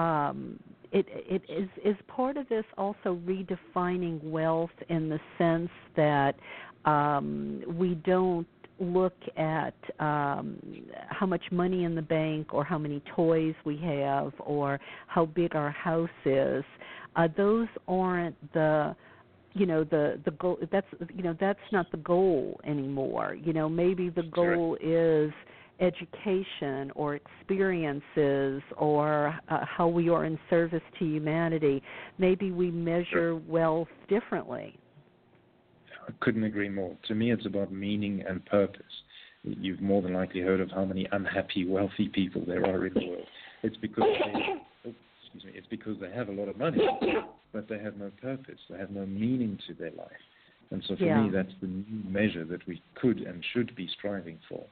um, 0.00 0.58
it 0.92 1.06
it 1.08 1.42
is 1.48 1.68
is 1.84 1.96
part 2.06 2.36
of 2.36 2.48
this 2.48 2.64
also 2.76 3.18
redefining 3.26 4.22
wealth 4.22 4.70
in 4.88 5.08
the 5.08 5.18
sense 5.38 5.70
that 5.96 6.34
um, 6.84 7.62
we 7.66 7.94
don't 7.94 8.46
look 8.78 9.16
at 9.36 9.74
um, 10.00 10.58
how 11.08 11.26
much 11.26 11.42
money 11.50 11.84
in 11.84 11.94
the 11.94 12.02
bank 12.02 12.52
or 12.52 12.64
how 12.64 12.78
many 12.78 13.00
toys 13.14 13.54
we 13.64 13.76
have 13.76 14.32
or 14.40 14.80
how 15.06 15.24
big 15.24 15.54
our 15.54 15.70
house 15.70 16.08
is. 16.24 16.64
Uh, 17.14 17.28
those 17.36 17.68
aren't 17.86 18.34
the 18.52 18.94
you 19.54 19.66
know 19.66 19.84
the 19.84 20.18
the 20.24 20.30
goal 20.32 20.58
that's 20.70 20.86
you 21.14 21.22
know 21.22 21.36
that's 21.38 21.60
not 21.72 21.90
the 21.90 21.98
goal 21.98 22.58
anymore 22.64 23.34
you 23.34 23.52
know 23.52 23.68
maybe 23.68 24.08
the 24.08 24.22
goal 24.22 24.78
sure. 24.80 25.26
is 25.26 25.32
education 25.82 26.92
or 26.94 27.16
experiences 27.16 28.62
or 28.76 29.38
uh, 29.48 29.64
how 29.66 29.88
we 29.88 30.08
are 30.08 30.24
in 30.24 30.38
service 30.48 30.82
to 30.98 31.04
humanity. 31.04 31.82
Maybe 32.18 32.52
we 32.52 32.70
measure 32.70 33.36
wealth 33.36 33.88
differently. 34.08 34.78
I 36.08 36.12
couldn't 36.20 36.44
agree 36.44 36.68
more. 36.68 36.96
To 37.08 37.14
me, 37.14 37.32
it's 37.32 37.46
about 37.46 37.72
meaning 37.72 38.24
and 38.26 38.44
purpose. 38.46 38.82
You've 39.42 39.80
more 39.80 40.02
than 40.02 40.12
likely 40.12 40.40
heard 40.40 40.60
of 40.60 40.70
how 40.70 40.84
many 40.84 41.08
unhappy, 41.10 41.66
wealthy 41.66 42.08
people 42.08 42.44
there 42.46 42.64
are 42.64 42.86
in 42.86 42.94
the 42.94 43.08
world. 43.08 43.26
It's 43.64 43.76
because 43.76 44.04
they, 44.04 44.32
oh, 44.88 44.94
excuse 45.34 45.44
me, 45.44 45.52
it's 45.54 45.66
because 45.68 45.96
they 46.00 46.10
have 46.12 46.28
a 46.28 46.32
lot 46.32 46.48
of 46.48 46.56
money, 46.56 46.80
but 47.52 47.68
they 47.68 47.78
have 47.78 47.96
no 47.96 48.10
purpose. 48.20 48.58
They 48.70 48.78
have 48.78 48.90
no 48.90 49.04
meaning 49.04 49.58
to 49.66 49.74
their 49.74 49.90
life. 49.90 50.10
And 50.70 50.82
so 50.88 50.96
for 50.96 51.04
yeah. 51.04 51.22
me, 51.22 51.30
that's 51.30 51.52
the 51.60 51.66
new 51.66 52.08
measure 52.08 52.44
that 52.44 52.66
we 52.66 52.80
could 52.94 53.18
and 53.18 53.44
should 53.52 53.74
be 53.74 53.88
striving 53.98 54.38
for. 54.48 54.64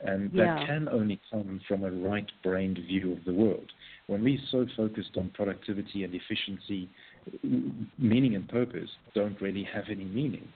And 0.00 0.30
that 0.32 0.36
yeah. 0.36 0.66
can 0.66 0.88
only 0.88 1.20
come 1.30 1.60
from 1.66 1.84
a 1.84 1.90
right 1.90 2.30
brained 2.42 2.78
view 2.86 3.12
of 3.12 3.24
the 3.24 3.32
world. 3.32 3.70
When 4.06 4.22
we're 4.22 4.38
so 4.50 4.66
focused 4.76 5.16
on 5.16 5.30
productivity 5.34 6.04
and 6.04 6.14
efficiency, 6.14 6.88
meaning 7.98 8.36
and 8.36 8.48
purpose 8.48 8.88
don't 9.14 9.40
really 9.40 9.64
have 9.74 9.84
any 9.90 10.04
meaning. 10.04 10.48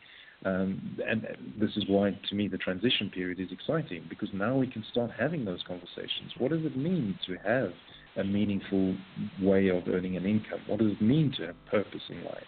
Um, 0.44 0.98
and 1.06 1.26
this 1.60 1.70
is 1.76 1.84
why, 1.88 2.18
to 2.30 2.34
me, 2.34 2.48
the 2.48 2.58
transition 2.58 3.10
period 3.10 3.38
is 3.38 3.48
exciting 3.52 4.04
because 4.08 4.28
now 4.32 4.56
we 4.56 4.66
can 4.66 4.84
start 4.90 5.10
having 5.16 5.44
those 5.44 5.62
conversations. 5.66 6.32
What 6.38 6.50
does 6.50 6.64
it 6.64 6.76
mean 6.76 7.16
to 7.26 7.36
have 7.44 7.70
a 8.16 8.24
meaningful 8.24 8.96
way 9.40 9.68
of 9.68 9.86
earning 9.88 10.16
an 10.16 10.26
income? 10.26 10.60
What 10.66 10.80
does 10.80 10.92
it 10.92 11.02
mean 11.02 11.32
to 11.38 11.46
have 11.46 11.56
purpose 11.70 12.02
in 12.08 12.24
life? 12.24 12.44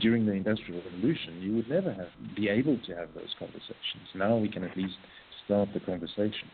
During 0.00 0.26
the 0.26 0.32
Industrial 0.32 0.82
Revolution, 0.82 1.40
you 1.40 1.56
would 1.56 1.68
never 1.68 1.92
have, 1.92 2.08
be 2.36 2.48
able 2.48 2.78
to 2.86 2.94
have 2.94 3.08
those 3.14 3.34
conversations. 3.38 4.06
Now 4.14 4.36
we 4.36 4.48
can 4.48 4.62
at 4.62 4.76
least 4.76 4.94
start 5.50 5.68
the 5.74 5.80
conversation. 5.80 6.48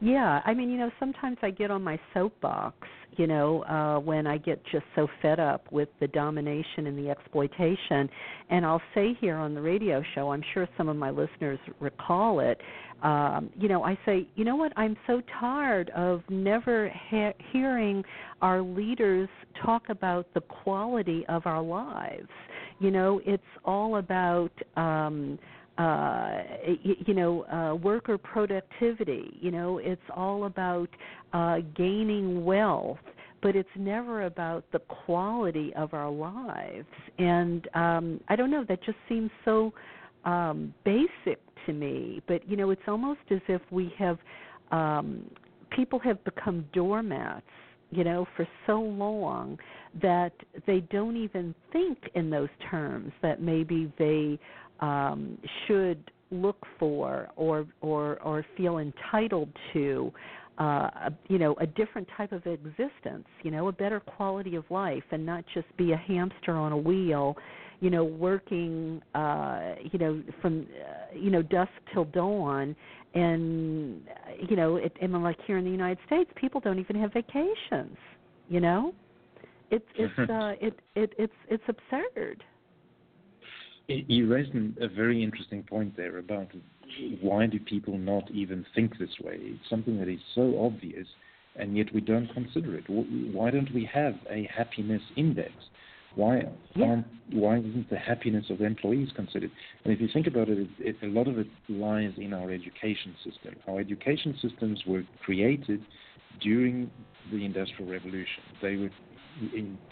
Yeah, 0.00 0.40
I 0.44 0.54
mean, 0.54 0.70
you 0.70 0.78
know, 0.78 0.90
sometimes 1.00 1.38
I 1.42 1.50
get 1.50 1.72
on 1.72 1.82
my 1.82 1.98
soapbox, 2.14 2.76
you 3.16 3.26
know, 3.26 3.64
uh 3.64 3.98
when 3.98 4.24
I 4.24 4.38
get 4.38 4.62
just 4.70 4.84
so 4.94 5.08
fed 5.20 5.40
up 5.40 5.70
with 5.72 5.88
the 5.98 6.06
domination 6.06 6.86
and 6.86 6.96
the 6.96 7.10
exploitation, 7.10 8.08
and 8.50 8.64
I'll 8.64 8.82
say 8.94 9.14
here 9.20 9.34
on 9.34 9.52
the 9.52 9.60
radio 9.60 10.00
show, 10.14 10.30
I'm 10.30 10.44
sure 10.54 10.68
some 10.78 10.88
of 10.88 10.94
my 10.94 11.10
listeners 11.10 11.58
recall 11.80 12.38
it. 12.38 12.60
Um, 13.02 13.50
you 13.58 13.68
know, 13.68 13.82
I 13.82 13.98
say, 14.06 14.28
you 14.36 14.44
know 14.44 14.54
what? 14.54 14.72
I'm 14.76 14.96
so 15.08 15.22
tired 15.40 15.90
of 15.96 16.22
never 16.28 16.88
ha- 17.10 17.34
hearing 17.52 18.04
our 18.42 18.62
leaders 18.62 19.28
talk 19.64 19.88
about 19.88 20.32
the 20.34 20.42
quality 20.42 21.24
of 21.28 21.46
our 21.46 21.62
lives. 21.62 22.28
You 22.78 22.92
know, 22.92 23.20
it's 23.26 23.42
all 23.64 23.96
about 23.96 24.52
um 24.76 25.36
uh, 25.80 26.42
you 26.82 27.14
know, 27.14 27.46
uh, 27.46 27.74
worker 27.74 28.18
productivity. 28.18 29.38
You 29.40 29.50
know, 29.50 29.78
it's 29.78 30.02
all 30.14 30.44
about 30.44 30.90
uh, 31.32 31.60
gaining 31.74 32.44
wealth, 32.44 32.98
but 33.40 33.56
it's 33.56 33.68
never 33.76 34.26
about 34.26 34.64
the 34.72 34.80
quality 34.80 35.72
of 35.76 35.94
our 35.94 36.10
lives. 36.10 36.86
And 37.18 37.66
um, 37.74 38.20
I 38.28 38.36
don't 38.36 38.50
know, 38.50 38.64
that 38.68 38.82
just 38.84 38.98
seems 39.08 39.30
so 39.46 39.72
um, 40.26 40.74
basic 40.84 41.40
to 41.64 41.72
me. 41.72 42.20
But 42.28 42.46
you 42.46 42.58
know, 42.58 42.70
it's 42.70 42.82
almost 42.86 43.20
as 43.30 43.40
if 43.48 43.62
we 43.70 43.94
have 43.98 44.18
um, 44.72 45.30
people 45.70 45.98
have 46.00 46.22
become 46.24 46.66
doormats 46.74 47.46
you 47.92 48.04
know, 48.04 48.24
for 48.36 48.46
so 48.66 48.80
long 48.80 49.58
that 50.00 50.32
they 50.66 50.80
don't 50.92 51.16
even 51.16 51.54
think 51.72 51.98
in 52.14 52.30
those 52.30 52.48
terms 52.70 53.12
that 53.20 53.42
maybe 53.42 53.92
they 53.98 54.38
um, 54.80 55.38
should 55.66 56.10
look 56.30 56.64
for 56.78 57.28
or 57.36 57.66
or 57.80 58.18
or 58.22 58.44
feel 58.56 58.78
entitled 58.78 59.48
to 59.72 60.12
uh, 60.58 61.10
you 61.28 61.38
know 61.38 61.54
a 61.60 61.66
different 61.66 62.06
type 62.16 62.32
of 62.32 62.46
existence 62.46 63.26
you 63.42 63.50
know 63.50 63.68
a 63.68 63.72
better 63.72 63.98
quality 63.98 64.54
of 64.54 64.64
life 64.70 65.02
and 65.10 65.24
not 65.24 65.44
just 65.54 65.66
be 65.76 65.92
a 65.92 65.96
hamster 65.96 66.52
on 66.52 66.70
a 66.72 66.76
wheel 66.76 67.36
you 67.80 67.90
know 67.90 68.04
working 68.04 69.02
uh 69.14 69.74
you 69.90 69.98
know 69.98 70.22
from 70.40 70.66
uh, 70.80 71.16
you 71.16 71.30
know 71.30 71.42
dusk 71.42 71.70
till 71.92 72.04
dawn. 72.06 72.76
And 73.12 74.02
you 74.48 74.54
know 74.54 74.76
it 74.76 74.96
and 75.02 75.20
like 75.20 75.36
here 75.44 75.58
in 75.58 75.64
the 75.64 75.70
United 75.70 75.98
States 76.06 76.30
people 76.36 76.60
don't 76.60 76.78
even 76.78 76.94
have 76.94 77.12
vacations 77.12 77.96
you 78.50 78.60
know? 78.60 78.92
It's 79.70 79.86
it's 79.94 80.18
uh 80.30 80.52
it 80.60 80.78
it 80.94 81.14
it's 81.16 81.32
it's 81.48 81.62
absurd 81.68 82.44
you 83.90 84.26
raised 84.32 84.52
a 84.80 84.88
very 84.88 85.22
interesting 85.22 85.62
point 85.62 85.96
there 85.96 86.18
about 86.18 86.48
why 87.20 87.46
do 87.46 87.58
people 87.58 87.98
not 87.98 88.30
even 88.30 88.64
think 88.74 88.98
this 88.98 89.18
way? 89.22 89.38
It's 89.40 89.68
something 89.68 89.98
that 89.98 90.08
is 90.08 90.20
so 90.34 90.64
obvious, 90.64 91.06
and 91.56 91.76
yet 91.76 91.92
we 91.94 92.00
don't 92.00 92.32
consider 92.32 92.76
it. 92.76 92.84
Why 92.88 93.50
don't 93.50 93.72
we 93.74 93.88
have 93.92 94.14
a 94.28 94.48
happiness 94.54 95.02
index? 95.16 95.52
Why 96.16 96.42
yeah. 96.74 97.02
why 97.32 97.58
isn't 97.58 97.88
the 97.88 97.98
happiness 97.98 98.46
of 98.50 98.60
employees 98.60 99.10
considered? 99.14 99.50
And 99.84 99.92
if 99.92 100.00
you 100.00 100.08
think 100.12 100.26
about 100.26 100.48
it, 100.48 100.58
it, 100.58 100.68
it, 100.80 100.96
a 101.02 101.06
lot 101.06 101.28
of 101.28 101.38
it 101.38 101.46
lies 101.68 102.12
in 102.16 102.32
our 102.32 102.50
education 102.50 103.14
system. 103.24 103.54
Our 103.68 103.78
education 103.78 104.36
systems 104.42 104.82
were 104.86 105.04
created 105.24 105.82
during 106.40 106.90
the 107.30 107.44
Industrial 107.44 107.90
Revolution. 107.90 108.42
They 108.60 108.76
were 108.76 108.90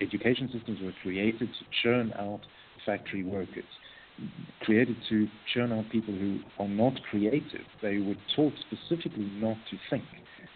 education 0.00 0.50
systems 0.52 0.80
were 0.82 0.92
created 1.02 1.48
to 1.48 1.64
churn 1.82 2.12
out 2.18 2.40
factory 2.84 3.22
workers 3.22 3.64
created 4.62 4.96
to 5.08 5.28
churn 5.52 5.72
out 5.72 5.88
people 5.90 6.14
who 6.14 6.38
are 6.58 6.68
not 6.68 6.94
creative. 7.10 7.64
They 7.82 7.98
were 7.98 8.16
taught 8.34 8.52
specifically 8.70 9.30
not 9.34 9.56
to 9.70 9.76
think. 9.90 10.04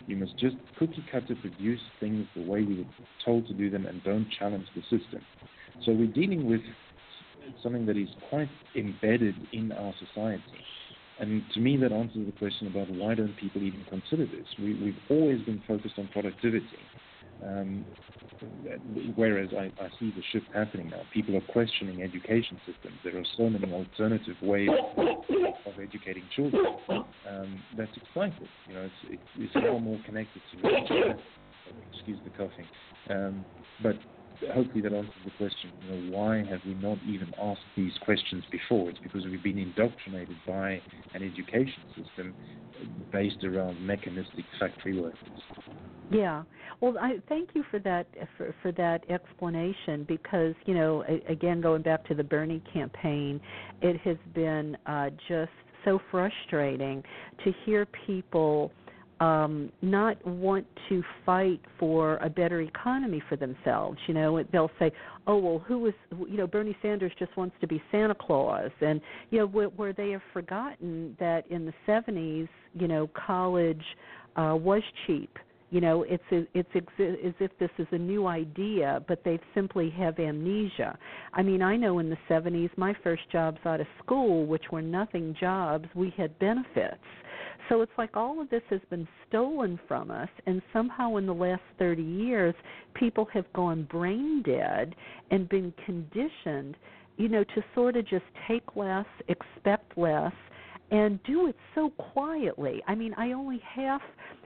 You 0.06 0.16
must 0.16 0.36
just 0.38 0.56
cookie 0.78 1.04
cutter 1.10 1.36
produce 1.40 1.80
things 2.00 2.26
the 2.34 2.42
way 2.42 2.62
we 2.62 2.78
were 2.78 3.06
told 3.24 3.46
to 3.46 3.54
do 3.54 3.70
them 3.70 3.86
and 3.86 4.02
don't 4.02 4.26
challenge 4.38 4.66
the 4.74 4.82
system. 4.82 5.22
So 5.84 5.92
we're 5.92 6.12
dealing 6.12 6.48
with 6.48 6.60
something 7.62 7.86
that 7.86 7.96
is 7.96 8.08
quite 8.28 8.48
embedded 8.76 9.34
in 9.52 9.72
our 9.72 9.94
society. 9.98 10.42
And 11.20 11.42
to 11.54 11.60
me, 11.60 11.76
that 11.76 11.92
answers 11.92 12.26
the 12.26 12.32
question 12.32 12.66
about 12.66 12.90
why 12.90 13.14
don't 13.14 13.36
people 13.36 13.62
even 13.62 13.84
consider 13.88 14.26
this? 14.26 14.46
We, 14.58 14.74
we've 14.74 14.98
always 15.08 15.40
been 15.42 15.62
focused 15.68 15.94
on 15.98 16.08
productivity. 16.12 16.66
Um, 17.44 17.84
whereas 19.16 19.50
I, 19.52 19.72
I, 19.82 19.88
see 19.98 20.12
the 20.14 20.22
shift 20.32 20.46
happening 20.54 20.90
now. 20.90 21.02
People 21.12 21.36
are 21.36 21.52
questioning 21.52 22.02
education 22.02 22.60
systems. 22.66 22.94
There 23.04 23.16
are 23.16 23.24
so 23.36 23.48
many 23.50 23.72
alternative 23.72 24.36
ways 24.42 24.68
of 24.98 25.72
educating 25.80 26.24
children. 26.34 26.64
Um, 26.88 27.62
that's 27.76 27.90
exciting. 27.96 28.48
You 28.68 28.74
know, 28.74 28.88
it's, 29.10 29.22
it's 29.38 29.52
far 29.52 29.78
more 29.80 29.98
connected 30.04 30.42
to. 30.52 31.14
Excuse 31.94 32.18
the 32.24 32.30
coughing. 32.30 32.66
Um, 33.10 33.44
but 33.82 33.96
hopefully 34.52 34.80
that 34.82 34.92
answers 34.92 35.12
the 35.24 35.30
question. 35.38 35.70
You 35.82 35.90
know, 35.90 36.18
why 36.18 36.38
have 36.38 36.60
we 36.66 36.74
not 36.74 36.98
even 37.06 37.32
asked 37.40 37.60
these 37.76 37.92
questions 38.04 38.44
before? 38.50 38.90
It's 38.90 38.98
because 38.98 39.24
we've 39.24 39.42
been 39.42 39.58
indoctrinated 39.58 40.36
by 40.46 40.80
an 41.14 41.22
education 41.22 41.82
system 41.96 42.34
based 43.12 43.44
around 43.44 43.84
mechanistic 43.84 44.44
factory 44.58 44.98
workers. 45.00 45.18
Yeah. 46.12 46.42
Well, 46.80 46.96
I 47.00 47.18
thank 47.28 47.50
you 47.54 47.64
for 47.70 47.78
that 47.80 48.06
for, 48.36 48.54
for 48.60 48.72
that 48.72 49.08
explanation 49.08 50.04
because 50.08 50.54
you 50.66 50.74
know 50.74 51.04
again 51.28 51.60
going 51.60 51.82
back 51.82 52.04
to 52.08 52.14
the 52.14 52.24
Bernie 52.24 52.62
campaign, 52.72 53.40
it 53.80 54.00
has 54.00 54.16
been 54.34 54.76
uh, 54.86 55.10
just 55.28 55.52
so 55.84 56.00
frustrating 56.10 57.02
to 57.44 57.52
hear 57.64 57.86
people 58.06 58.72
um, 59.20 59.70
not 59.80 60.24
want 60.26 60.66
to 60.88 61.02
fight 61.24 61.60
for 61.78 62.16
a 62.16 62.28
better 62.28 62.60
economy 62.60 63.22
for 63.28 63.36
themselves. 63.36 63.98
You 64.08 64.14
know, 64.14 64.42
they'll 64.50 64.70
say, 64.80 64.90
"Oh 65.28 65.38
well, 65.38 65.58
who 65.60 65.86
is 65.86 65.94
you 66.10 66.36
know 66.36 66.48
Bernie 66.48 66.76
Sanders 66.82 67.12
just 67.18 67.36
wants 67.36 67.54
to 67.60 67.68
be 67.68 67.80
Santa 67.92 68.16
Claus," 68.16 68.70
and 68.80 69.00
you 69.30 69.38
know 69.38 69.46
where, 69.46 69.68
where 69.68 69.92
they 69.92 70.10
have 70.10 70.22
forgotten 70.32 71.16
that 71.20 71.46
in 71.48 71.64
the 71.64 71.72
'70s, 71.86 72.48
you 72.74 72.88
know, 72.88 73.08
college 73.14 73.84
uh, 74.34 74.56
was 74.58 74.82
cheap 75.06 75.38
you 75.72 75.80
know 75.80 76.04
it's 76.06 76.22
it's 76.30 76.68
as 76.76 77.34
if 77.40 77.50
this 77.58 77.70
is 77.78 77.86
a 77.92 77.98
new 77.98 78.26
idea 78.26 79.02
but 79.08 79.24
they 79.24 79.40
simply 79.54 79.90
have 79.90 80.18
amnesia. 80.18 80.96
I 81.32 81.42
mean 81.42 81.62
i 81.62 81.76
know 81.76 81.98
in 81.98 82.10
the 82.10 82.18
70s 82.28 82.70
my 82.76 82.94
first 83.02 83.22
jobs 83.32 83.58
out 83.64 83.80
of 83.80 83.86
school 84.04 84.46
which 84.46 84.64
were 84.70 84.82
nothing 84.82 85.34
jobs 85.40 85.88
we 85.94 86.12
had 86.16 86.38
benefits. 86.38 87.02
So 87.68 87.80
it's 87.80 87.92
like 87.96 88.16
all 88.16 88.40
of 88.40 88.50
this 88.50 88.62
has 88.68 88.80
been 88.90 89.08
stolen 89.28 89.80
from 89.88 90.10
us 90.10 90.28
and 90.46 90.60
somehow 90.74 91.16
in 91.16 91.24
the 91.24 91.34
last 91.34 91.62
30 91.78 92.02
years 92.02 92.54
people 92.94 93.26
have 93.32 93.50
gone 93.54 93.84
brain 93.90 94.42
dead 94.44 94.94
and 95.30 95.48
been 95.48 95.72
conditioned 95.86 96.76
you 97.16 97.30
know 97.30 97.44
to 97.44 97.64
sort 97.74 97.96
of 97.96 98.06
just 98.06 98.26
take 98.46 98.76
less 98.76 99.06
expect 99.28 99.96
less 99.96 100.34
and 100.90 101.18
do 101.22 101.46
it 101.46 101.56
so 101.74 101.88
quietly. 102.12 102.82
I 102.86 102.94
mean 102.94 103.14
i 103.16 103.32
only 103.32 103.62
half 103.74 104.02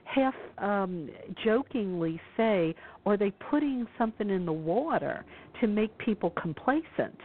half 0.07 0.35
um, 0.59 1.11
jokingly 1.45 2.21
say, 2.37 2.75
"Are 3.05 3.17
they 3.17 3.31
putting 3.51 3.87
something 3.99 4.31
in 4.31 4.47
the 4.47 4.53
water 4.53 5.25
to 5.61 5.67
make 5.67 5.97
people 5.99 6.31
complacent?" 6.31 7.19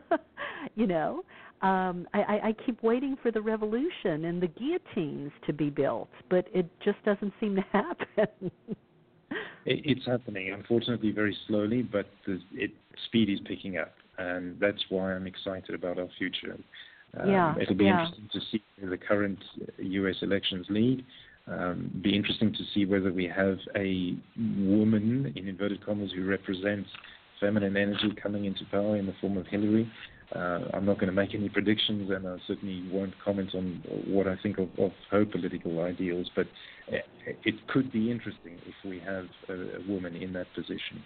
you 0.74 0.86
know, 0.86 1.24
um, 1.62 2.06
I, 2.12 2.40
I 2.44 2.54
keep 2.64 2.82
waiting 2.82 3.16
for 3.22 3.30
the 3.30 3.40
revolution 3.40 4.26
and 4.26 4.42
the 4.42 4.48
guillotines 4.48 5.32
to 5.46 5.52
be 5.52 5.70
built, 5.70 6.08
but 6.28 6.46
it 6.52 6.66
just 6.84 7.02
doesn't 7.04 7.32
seem 7.40 7.56
to 7.56 7.64
happen. 7.72 8.50
it's 9.64 10.04
happening, 10.06 10.52
unfortunately, 10.52 11.12
very 11.12 11.36
slowly, 11.46 11.82
but 11.82 12.06
the 12.26 12.40
it, 12.52 12.72
speed 13.06 13.30
is 13.30 13.40
picking 13.46 13.78
up, 13.78 13.94
and 14.18 14.58
that's 14.60 14.84
why 14.90 15.14
I'm 15.14 15.26
excited 15.26 15.74
about 15.74 15.98
our 15.98 16.08
future. 16.18 16.58
Um, 17.18 17.30
yeah, 17.30 17.54
it'll 17.58 17.74
be 17.74 17.84
yeah. 17.84 18.02
interesting 18.02 18.28
to 18.32 18.40
see 18.52 18.62
the 18.84 18.98
current 18.98 19.38
U.S. 19.78 20.16
elections 20.20 20.66
lead. 20.68 21.04
Um, 21.48 21.90
be 22.02 22.16
interesting 22.16 22.52
to 22.52 22.58
see 22.74 22.84
whether 22.84 23.12
we 23.12 23.26
have 23.28 23.58
a 23.76 24.16
woman, 24.36 25.32
in 25.36 25.48
inverted 25.48 25.84
commas, 25.84 26.10
who 26.14 26.24
represents 26.26 26.90
feminine 27.40 27.76
energy 27.76 28.12
coming 28.20 28.46
into 28.46 28.64
power 28.70 28.96
in 28.96 29.06
the 29.06 29.14
form 29.20 29.36
of 29.36 29.46
Hillary. 29.46 29.90
Uh, 30.34 30.60
I'm 30.74 30.84
not 30.84 30.94
going 30.98 31.06
to 31.06 31.12
make 31.12 31.34
any 31.34 31.48
predictions, 31.48 32.10
and 32.10 32.26
I 32.26 32.36
certainly 32.48 32.88
won't 32.90 33.14
comment 33.24 33.54
on 33.54 33.80
what 34.08 34.26
I 34.26 34.34
think 34.42 34.58
of, 34.58 34.68
of 34.76 34.90
her 35.10 35.24
political 35.24 35.84
ideals, 35.84 36.28
but 36.34 36.48
it 36.88 37.54
could 37.68 37.92
be 37.92 38.10
interesting 38.10 38.58
if 38.66 38.74
we 38.84 38.98
have 39.00 39.26
a, 39.48 39.52
a 39.52 39.88
woman 39.88 40.16
in 40.16 40.32
that 40.32 40.46
position. 40.54 41.02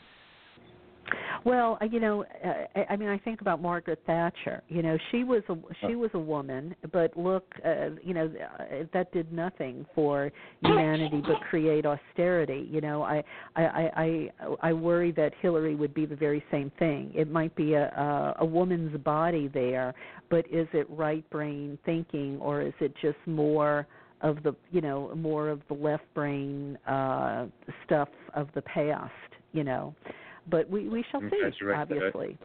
Well, 1.45 1.79
uh, 1.81 1.87
you 1.87 2.01
know, 2.01 2.25
uh, 2.45 2.81
I 2.89 2.97
mean, 2.97 3.09
I 3.09 3.19
think 3.19 3.41
about 3.41 3.63
Margaret 3.63 4.01
Thatcher. 4.07 4.63
You 4.69 4.83
know, 4.83 4.99
she 5.11 5.25
was 5.25 5.43
a 5.49 5.57
she 5.87 5.95
was 5.95 6.11
a 6.15 6.19
woman, 6.19 6.75
but 6.93 7.17
look, 7.17 7.45
uh, 7.65 7.91
you 8.03 8.15
know, 8.15 8.31
uh, 8.61 8.85
that 8.93 9.13
did 9.13 9.33
nothing 9.33 9.87
for 9.95 10.31
humanity 10.63 11.23
but 11.27 11.41
create 11.49 11.87
austerity. 11.87 12.69
You 12.71 12.81
know, 12.81 13.03
I 13.03 13.23
I 13.57 13.91
I 13.97 14.31
I 14.63 14.73
worry 14.73 15.13
that 15.13 15.33
Hillary 15.41 15.75
would 15.75 15.95
be 15.95 16.07
the 16.07 16.17
very 16.17 16.45
same 16.51 16.71
thing. 16.79 17.13
It 17.15 17.31
might 17.31 17.55
be 17.55 17.75
a 17.75 17.89
a, 17.89 18.37
a 18.41 18.45
woman's 18.45 18.97
body 18.99 19.49
there, 19.49 19.95
but 20.29 20.45
is 20.51 20.69
it 20.73 20.87
right 20.91 21.29
brain 21.31 21.79
thinking 21.85 22.39
or 22.41 22.61
is 22.63 22.75
it 22.81 22.95
just 23.01 23.19
more 23.27 23.87
of 24.23 24.43
the 24.43 24.55
you 24.71 24.81
know 24.81 25.15
more 25.17 25.49
of 25.49 25.61
the 25.69 25.75
left 25.75 26.05
brain 26.15 26.77
uh 26.87 27.47
stuff 27.87 28.09
of 28.35 28.49
the 28.55 28.63
past 28.63 29.13
you 29.53 29.65
know 29.65 29.95
but 30.51 30.69
we 30.69 30.89
we 30.89 31.05
shall 31.11 31.23
I'm 31.23 31.31
see 31.31 31.73
obviously 31.75 32.39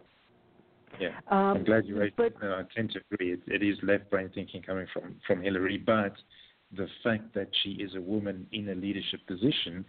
yeah 0.99 1.09
um, 1.29 1.57
i'm 1.57 1.63
glad 1.63 1.85
you 1.85 1.97
raised 1.99 2.15
but, 2.15 2.27
it 2.27 2.35
i 2.41 2.63
tend 2.75 2.91
to 2.91 2.99
agree 3.11 3.33
it, 3.33 3.41
it 3.47 3.63
is 3.63 3.77
left 3.83 4.09
brain 4.09 4.29
thinking 4.33 4.61
coming 4.61 4.87
from 4.93 5.15
from 5.27 5.41
hillary 5.41 5.77
but 5.77 6.13
the 6.75 6.87
fact 7.03 7.33
that 7.33 7.47
she 7.63 7.71
is 7.71 7.95
a 7.95 8.01
woman 8.01 8.47
in 8.51 8.69
a 8.69 8.75
leadership 8.75 9.19
position 9.27 9.85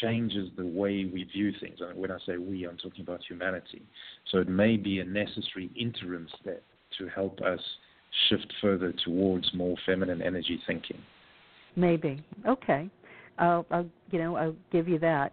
changes 0.00 0.48
the 0.56 0.66
way 0.66 1.08
we 1.12 1.24
view 1.24 1.52
things. 1.60 1.78
And 1.80 1.96
when 1.96 2.10
I 2.10 2.18
say 2.26 2.36
we, 2.36 2.66
I'm 2.66 2.76
talking 2.76 3.02
about 3.02 3.20
humanity. 3.26 3.82
So 4.30 4.38
it 4.38 4.48
may 4.48 4.76
be 4.76 5.00
a 5.00 5.04
necessary 5.04 5.70
interim 5.78 6.28
step 6.40 6.62
to 6.98 7.08
help 7.08 7.40
us 7.40 7.60
shift 8.28 8.52
further 8.60 8.92
towards 9.04 9.48
more 9.54 9.76
feminine 9.86 10.20
energy 10.20 10.60
thinking. 10.66 10.98
Maybe. 11.76 12.22
Okay. 12.46 12.90
I'll, 13.38 13.64
I'll 13.70 13.86
you 14.10 14.18
know 14.18 14.36
I'll 14.36 14.56
give 14.72 14.88
you 14.88 14.98
that. 14.98 15.32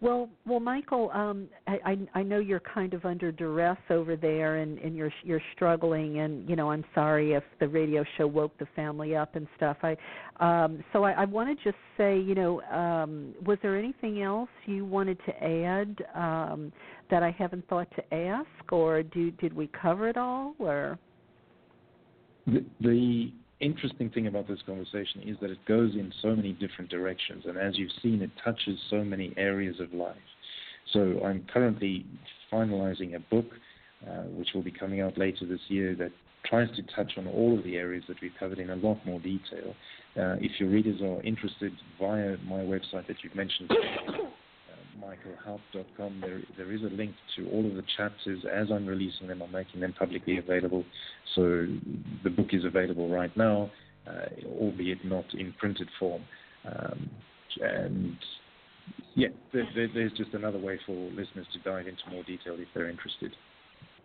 Well, 0.00 0.28
well, 0.46 0.60
Michael, 0.60 1.10
um, 1.12 1.48
I, 1.66 1.98
I 2.14 2.22
know 2.22 2.38
you're 2.38 2.60
kind 2.60 2.94
of 2.94 3.04
under 3.04 3.32
duress 3.32 3.78
over 3.90 4.14
there, 4.14 4.58
and, 4.58 4.78
and 4.78 4.94
you're 4.94 5.12
you're 5.24 5.42
struggling, 5.56 6.20
and 6.20 6.48
you 6.48 6.54
know 6.54 6.70
I'm 6.70 6.84
sorry 6.94 7.32
if 7.32 7.42
the 7.58 7.66
radio 7.66 8.04
show 8.16 8.28
woke 8.28 8.56
the 8.58 8.68
family 8.76 9.16
up 9.16 9.34
and 9.34 9.48
stuff. 9.56 9.76
I, 9.82 9.96
um, 10.38 10.84
so 10.92 11.02
I, 11.02 11.12
I 11.12 11.24
want 11.24 11.48
to 11.48 11.64
just 11.64 11.78
say, 11.96 12.16
you 12.16 12.36
know, 12.36 12.60
um, 12.62 13.34
was 13.44 13.58
there 13.60 13.76
anything 13.76 14.22
else 14.22 14.50
you 14.66 14.84
wanted 14.84 15.18
to 15.26 15.44
add 15.44 15.96
um, 16.14 16.72
that 17.10 17.24
I 17.24 17.32
haven't 17.32 17.66
thought 17.66 17.88
to 17.96 18.14
ask, 18.14 18.70
or 18.70 19.02
do 19.02 19.32
did 19.32 19.52
we 19.52 19.68
cover 19.82 20.08
it 20.08 20.16
all, 20.16 20.54
or? 20.60 20.96
The, 22.46 22.64
the 22.80 23.32
interesting 23.60 24.10
thing 24.10 24.26
about 24.26 24.48
this 24.48 24.60
conversation 24.66 25.22
is 25.24 25.36
that 25.40 25.50
it 25.50 25.64
goes 25.66 25.94
in 25.94 26.12
so 26.22 26.34
many 26.34 26.52
different 26.52 26.90
directions, 26.90 27.44
and 27.46 27.56
as 27.56 27.78
you've 27.78 27.92
seen, 28.02 28.22
it 28.22 28.30
touches 28.42 28.78
so 28.90 29.04
many 29.04 29.34
areas 29.36 29.80
of 29.80 29.92
life. 29.92 30.16
So 30.92 31.20
I'm 31.24 31.46
currently 31.52 32.06
finalizing 32.52 33.14
a 33.14 33.20
book, 33.20 33.46
uh, 34.06 34.22
which 34.22 34.48
will 34.54 34.62
be 34.62 34.70
coming 34.70 35.00
out 35.00 35.18
later 35.18 35.44
this 35.46 35.60
year, 35.68 35.94
that 35.96 36.12
tries 36.44 36.68
to 36.76 36.82
touch 36.94 37.12
on 37.18 37.26
all 37.26 37.58
of 37.58 37.64
the 37.64 37.76
areas 37.76 38.04
that 38.08 38.16
we've 38.22 38.32
covered 38.38 38.58
in 38.58 38.70
a 38.70 38.76
lot 38.76 39.04
more 39.04 39.20
detail. 39.20 39.74
Uh, 40.16 40.36
if 40.40 40.58
your 40.58 40.70
readers 40.70 41.00
are 41.02 41.20
interested 41.22 41.72
via 42.00 42.36
my 42.46 42.60
website 42.60 43.06
that 43.06 43.16
you've 43.22 43.34
mentioned, 43.34 43.70
michaelhaupt.com. 45.00 46.20
There, 46.20 46.40
there 46.56 46.72
is 46.72 46.82
a 46.82 46.94
link 46.94 47.14
to 47.36 47.48
all 47.50 47.66
of 47.66 47.74
the 47.74 47.84
chapters 47.96 48.44
as 48.52 48.68
I'm 48.72 48.86
releasing 48.86 49.28
them. 49.28 49.42
I'm 49.42 49.52
making 49.52 49.80
them 49.80 49.94
publicly 49.98 50.38
available. 50.38 50.84
So 51.34 51.66
the 52.24 52.30
book 52.30 52.48
is 52.52 52.64
available 52.64 53.08
right 53.08 53.34
now, 53.36 53.70
uh, 54.06 54.26
albeit 54.60 55.04
not 55.04 55.24
in 55.34 55.52
printed 55.58 55.88
form. 55.98 56.22
Um, 56.64 57.10
and 57.60 58.16
yeah, 59.14 59.28
there, 59.52 59.68
there, 59.74 59.88
there's 59.92 60.12
just 60.12 60.34
another 60.34 60.58
way 60.58 60.78
for 60.86 60.92
listeners 60.92 61.46
to 61.52 61.58
dive 61.64 61.86
into 61.86 62.02
more 62.10 62.22
detail 62.24 62.56
if 62.58 62.68
they're 62.74 62.88
interested. 62.88 63.32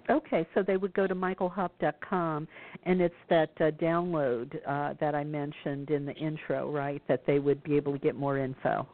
Okay, 0.09 0.45
so 0.53 0.61
they 0.61 0.75
would 0.75 0.93
go 0.93 1.07
to 1.07 1.15
michaelhaupt.com, 1.15 2.45
and 2.83 3.01
it's 3.01 3.15
that 3.29 3.51
uh, 3.61 3.71
download 3.81 4.53
uh, 4.67 4.95
that 4.99 5.15
I 5.15 5.23
mentioned 5.23 5.91
in 5.91 6.05
the 6.05 6.13
intro, 6.15 6.69
right? 6.69 7.01
That 7.07 7.23
they 7.25 7.39
would 7.39 7.63
be 7.63 7.77
able 7.77 7.93
to 7.93 7.99
get 7.99 8.15
more 8.15 8.37
info 8.37 8.85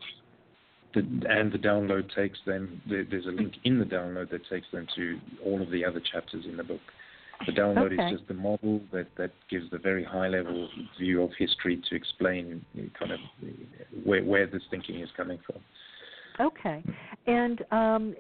the, 0.94 1.02
and 1.30 1.52
the 1.52 1.58
download 1.58 2.14
takes 2.16 2.40
them. 2.46 2.82
There's 2.88 3.26
a 3.26 3.32
link 3.32 3.54
in 3.64 3.80
the 3.80 3.86
download 3.86 4.30
that 4.32 4.48
takes 4.50 4.68
them 4.72 4.88
to 4.96 5.20
all 5.46 5.62
of 5.62 5.70
the 5.70 5.86
other 5.86 6.02
chapters 6.12 6.46
in 6.46 6.58
the 6.58 6.64
book. 6.64 6.82
The 7.46 7.54
download 7.54 7.94
okay. 7.94 8.04
is 8.04 8.18
just 8.18 8.28
the 8.28 8.34
model 8.34 8.82
that, 8.92 9.08
that 9.18 9.32
gives 9.50 9.70
the 9.72 9.78
very 9.78 10.04
high 10.04 10.28
level 10.28 10.68
view 11.00 11.24
of 11.24 11.32
history 11.38 11.82
to 11.90 11.96
explain 11.96 12.66
kind 12.98 13.12
of 13.12 13.20
where, 14.04 14.24
where 14.24 14.46
this 14.46 14.64
thinking 14.70 15.00
is 15.00 15.10
coming 15.16 15.40
from. 15.46 15.62
Okay, 16.42 16.84
and 17.28 17.64
um, 17.72 18.16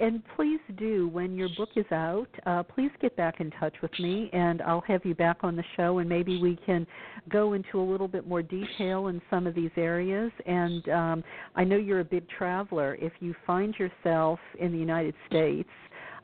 and 0.00 0.22
please 0.34 0.60
do 0.78 1.08
when 1.08 1.34
your 1.34 1.48
book 1.56 1.68
is 1.76 1.84
out 1.92 2.28
uh, 2.46 2.62
please 2.62 2.90
get 3.00 3.14
back 3.16 3.40
in 3.40 3.50
touch 3.52 3.74
with 3.82 3.90
me 3.98 4.30
and 4.32 4.62
i'll 4.62 4.80
have 4.82 5.04
you 5.04 5.14
back 5.14 5.38
on 5.42 5.56
the 5.56 5.64
show 5.76 5.98
and 5.98 6.08
maybe 6.08 6.40
we 6.40 6.58
can 6.64 6.86
go 7.28 7.52
into 7.52 7.80
a 7.80 7.82
little 7.82 8.08
bit 8.08 8.26
more 8.26 8.42
detail 8.42 9.08
in 9.08 9.20
some 9.30 9.46
of 9.46 9.54
these 9.54 9.70
areas. 9.76 10.30
And 10.46 10.88
um, 10.88 11.24
i 11.54 11.64
know 11.64 11.76
you're 11.76 12.00
a 12.00 12.04
big 12.04 12.28
traveler. 12.28 12.96
If 13.00 13.12
you 13.20 13.34
find 13.46 13.74
yourself 13.78 14.38
in 14.58 14.72
the 14.72 14.78
united 14.78 15.14
states 15.28 15.68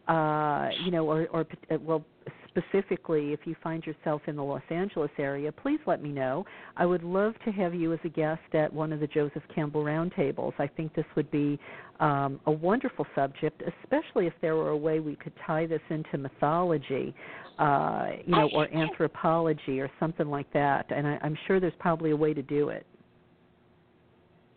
uh, 0.09 0.69
you 0.85 0.91
know 0.91 1.09
or, 1.09 1.29
or 1.29 1.47
well 1.81 2.05
specifically 2.53 3.33
if 3.33 3.41
you 3.45 3.57
find 3.63 3.85
yourself 3.85 4.23
in 4.27 4.37
the 4.37 4.43
Los 4.43 4.63
Angeles 4.71 5.11
area, 5.19 5.51
please 5.51 5.81
let 5.87 6.03
me 6.03 6.11
know. 6.11 6.45
I 6.77 6.87
would 6.87 7.03
love 7.03 7.35
to 7.45 7.53
have 7.53 7.75
you 7.75 7.93
as 7.93 7.99
a 8.05 8.09
guest 8.09 8.43
at 8.55 8.73
one 8.73 8.93
of 8.93 9.01
the 9.01 9.07
Joseph 9.07 9.43
Campbell 9.55 9.83
roundtables. 9.83 10.53
I 10.59 10.67
think 10.67 10.95
this 10.95 11.07
would 11.17 11.31
be 11.31 11.59
um, 12.01 12.41
a 12.47 12.53
wonderful 12.53 13.07
subject, 13.15 13.63
especially 13.83 14.27
if 14.27 14.35
there 14.41 14.57
were 14.57 14.71
a 14.71 14.77
way 14.77 15.01
we 15.01 15.17
could 15.17 15.33
tie 15.47 15.67
this 15.67 15.81
into 15.89 16.19
mythology, 16.19 17.15
uh, 17.59 18.09
you 18.25 18.35
know, 18.35 18.51
or 18.55 18.73
anthropology 18.75 19.81
or 19.81 19.91
something 20.01 20.29
like 20.29 20.53
that. 20.53 20.87
And 20.91 21.07
I, 21.07 21.19
I'm 21.23 21.37
sure 21.47 21.61
there's 21.61 21.73
probably 21.79 22.11
a 22.11 22.17
way 22.17 22.35
to 22.35 22.43
do 22.43 22.69
it. 22.71 22.87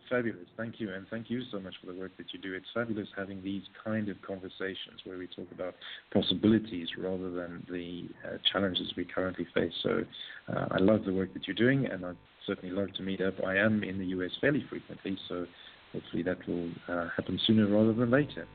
Fabulous. 0.08 0.46
Thank 0.56 0.80
you. 0.80 0.92
And 0.92 1.06
thank 1.08 1.30
you 1.30 1.42
so 1.50 1.58
much 1.58 1.74
for 1.80 1.92
the 1.92 1.98
work 1.98 2.16
that 2.18 2.32
you 2.32 2.38
do. 2.38 2.54
It's 2.54 2.66
fabulous 2.72 3.08
having 3.16 3.42
these 3.42 3.62
kind 3.84 4.08
of 4.08 4.20
conversations 4.22 5.00
where 5.04 5.18
we 5.18 5.26
talk 5.26 5.46
about 5.52 5.74
possibilities 6.12 6.88
rather 6.96 7.30
than 7.30 7.66
the 7.68 8.08
uh, 8.24 8.36
challenges 8.52 8.92
we 8.96 9.04
currently 9.04 9.46
face. 9.54 9.72
So 9.82 10.04
uh, 10.48 10.66
I 10.70 10.78
love 10.78 11.04
the 11.04 11.12
work 11.12 11.34
that 11.34 11.46
you're 11.46 11.56
doing, 11.56 11.86
and 11.86 12.04
I'd 12.04 12.16
certainly 12.46 12.74
love 12.74 12.92
to 12.94 13.02
meet 13.02 13.20
up. 13.20 13.34
I 13.44 13.56
am 13.56 13.82
in 13.82 13.98
the 13.98 14.06
US 14.06 14.30
fairly 14.40 14.64
frequently, 14.68 15.18
so 15.28 15.46
hopefully 15.92 16.22
that 16.22 16.46
will 16.46 16.70
uh, 16.88 17.08
happen 17.16 17.38
sooner 17.46 17.66
rather 17.66 17.92
than 17.92 18.10
later. 18.10 18.46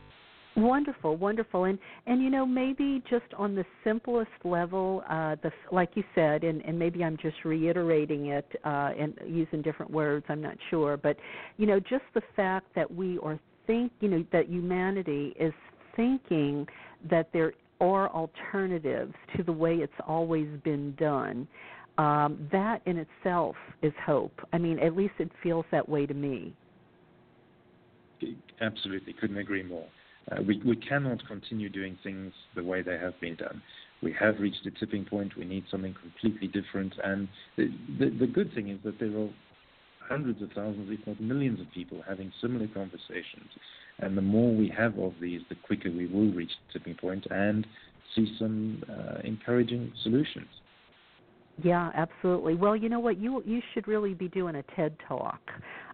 Wonderful, 0.58 1.16
wonderful, 1.16 1.64
and 1.64 1.80
and 2.08 2.22
you 2.22 2.30
know 2.30 2.46
maybe 2.46 3.02
just 3.10 3.34
on 3.38 3.56
the 3.56 3.64
simplest 3.86 4.30
level, 4.44 5.02
uh, 5.10 5.38
the 5.42 5.52
like 5.72 5.92
you 5.96 6.04
said, 6.14 6.44
and 6.44 6.62
and 6.66 6.78
maybe 6.78 7.06
I'm 7.06 7.16
just 7.16 7.38
reiterating 7.46 8.28
it 8.28 8.46
uh, 8.66 8.92
and 9.00 9.18
using 9.26 9.62
different 9.62 9.92
words. 9.92 10.26
I'm 10.28 10.42
not 10.42 10.58
sure, 10.70 10.98
but 10.98 11.16
you 11.56 11.68
know 11.68 11.80
just 11.80 12.04
the 12.14 12.22
fact 12.36 12.68
that 12.76 12.94
we 12.94 13.18
are 13.20 13.40
think, 13.68 13.92
you 14.00 14.10
know, 14.10 14.26
that 14.32 14.50
humanity 14.50 15.34
is 15.40 15.54
thinking 15.96 16.68
that 17.10 17.30
there 17.34 17.54
are 17.80 18.10
alternatives 18.10 19.14
to 19.36 19.44
the 19.44 19.52
way 19.52 19.76
it's 19.76 19.94
always 20.06 20.48
been 20.64 20.94
done. 20.96 21.48
Um, 21.98 22.48
that 22.52 22.82
in 22.86 22.98
itself 22.98 23.56
is 23.82 23.94
hope. 24.06 24.34
I 24.54 24.58
mean, 24.58 24.80
at 24.80 24.96
least 24.96 25.14
it 25.20 25.32
feels 25.44 25.66
that 25.72 25.88
way 25.88 26.06
to 26.06 26.14
me. 26.14 26.54
Absolutely, 28.62 29.14
couldn't 29.14 29.38
agree 29.38 29.64
more. 29.64 29.88
Uh, 30.32 30.42
we, 30.44 30.62
we 30.66 30.76
cannot 30.76 31.26
continue 31.28 31.70
doing 31.70 31.98
things 32.04 32.34
the 32.56 32.64
way 32.64 32.82
they 32.82 32.98
have 32.98 33.20
been 33.20 33.36
done. 33.36 33.62
We 34.04 34.14
have 34.20 34.40
reached 34.40 34.66
a 34.66 34.72
tipping 34.72 35.06
point. 35.06 35.38
We 35.38 35.46
need 35.46 35.66
something 35.70 35.96
completely 36.02 36.48
different. 36.48 36.94
And 37.04 37.28
the, 37.58 37.70
the, 38.00 38.10
the 38.20 38.28
good 38.28 38.54
thing 38.54 38.70
is 38.70 38.80
that 38.84 39.00
there 39.00 39.16
are 39.18 39.30
hundreds 40.08 40.42
of 40.42 40.50
thousands, 40.52 40.90
if 40.92 41.06
not 41.08 41.20
millions 41.22 41.60
of 41.60 41.68
people 41.74 42.04
having 42.08 42.32
similar 42.42 42.68
conversations. 42.68 43.50
And 44.00 44.18
the 44.18 44.22
more 44.22 44.54
we 44.54 44.72
have 44.76 44.98
of 44.98 45.14
these, 45.22 45.42
the 45.50 45.56
quicker 45.56 45.90
we 45.92 46.08
will 46.08 46.32
reach 46.34 46.52
the 46.68 46.80
tipping 46.80 46.96
point 46.96 47.26
and 47.30 47.66
see 48.16 48.36
some 48.40 48.84
uh, 48.90 49.20
encouraging 49.24 49.92
solutions. 50.04 50.48
Yeah, 51.64 51.92
absolutely. 51.94 52.56
Well, 52.56 52.76
you 52.76 52.90
know 52.90 53.00
what? 53.00 53.20
You 53.20 53.44
you 53.46 53.62
should 53.74 53.88
really 53.88 54.14
be 54.14 54.28
doing 54.30 54.56
a 54.56 54.64
TED 54.76 54.96
talk. 55.08 55.40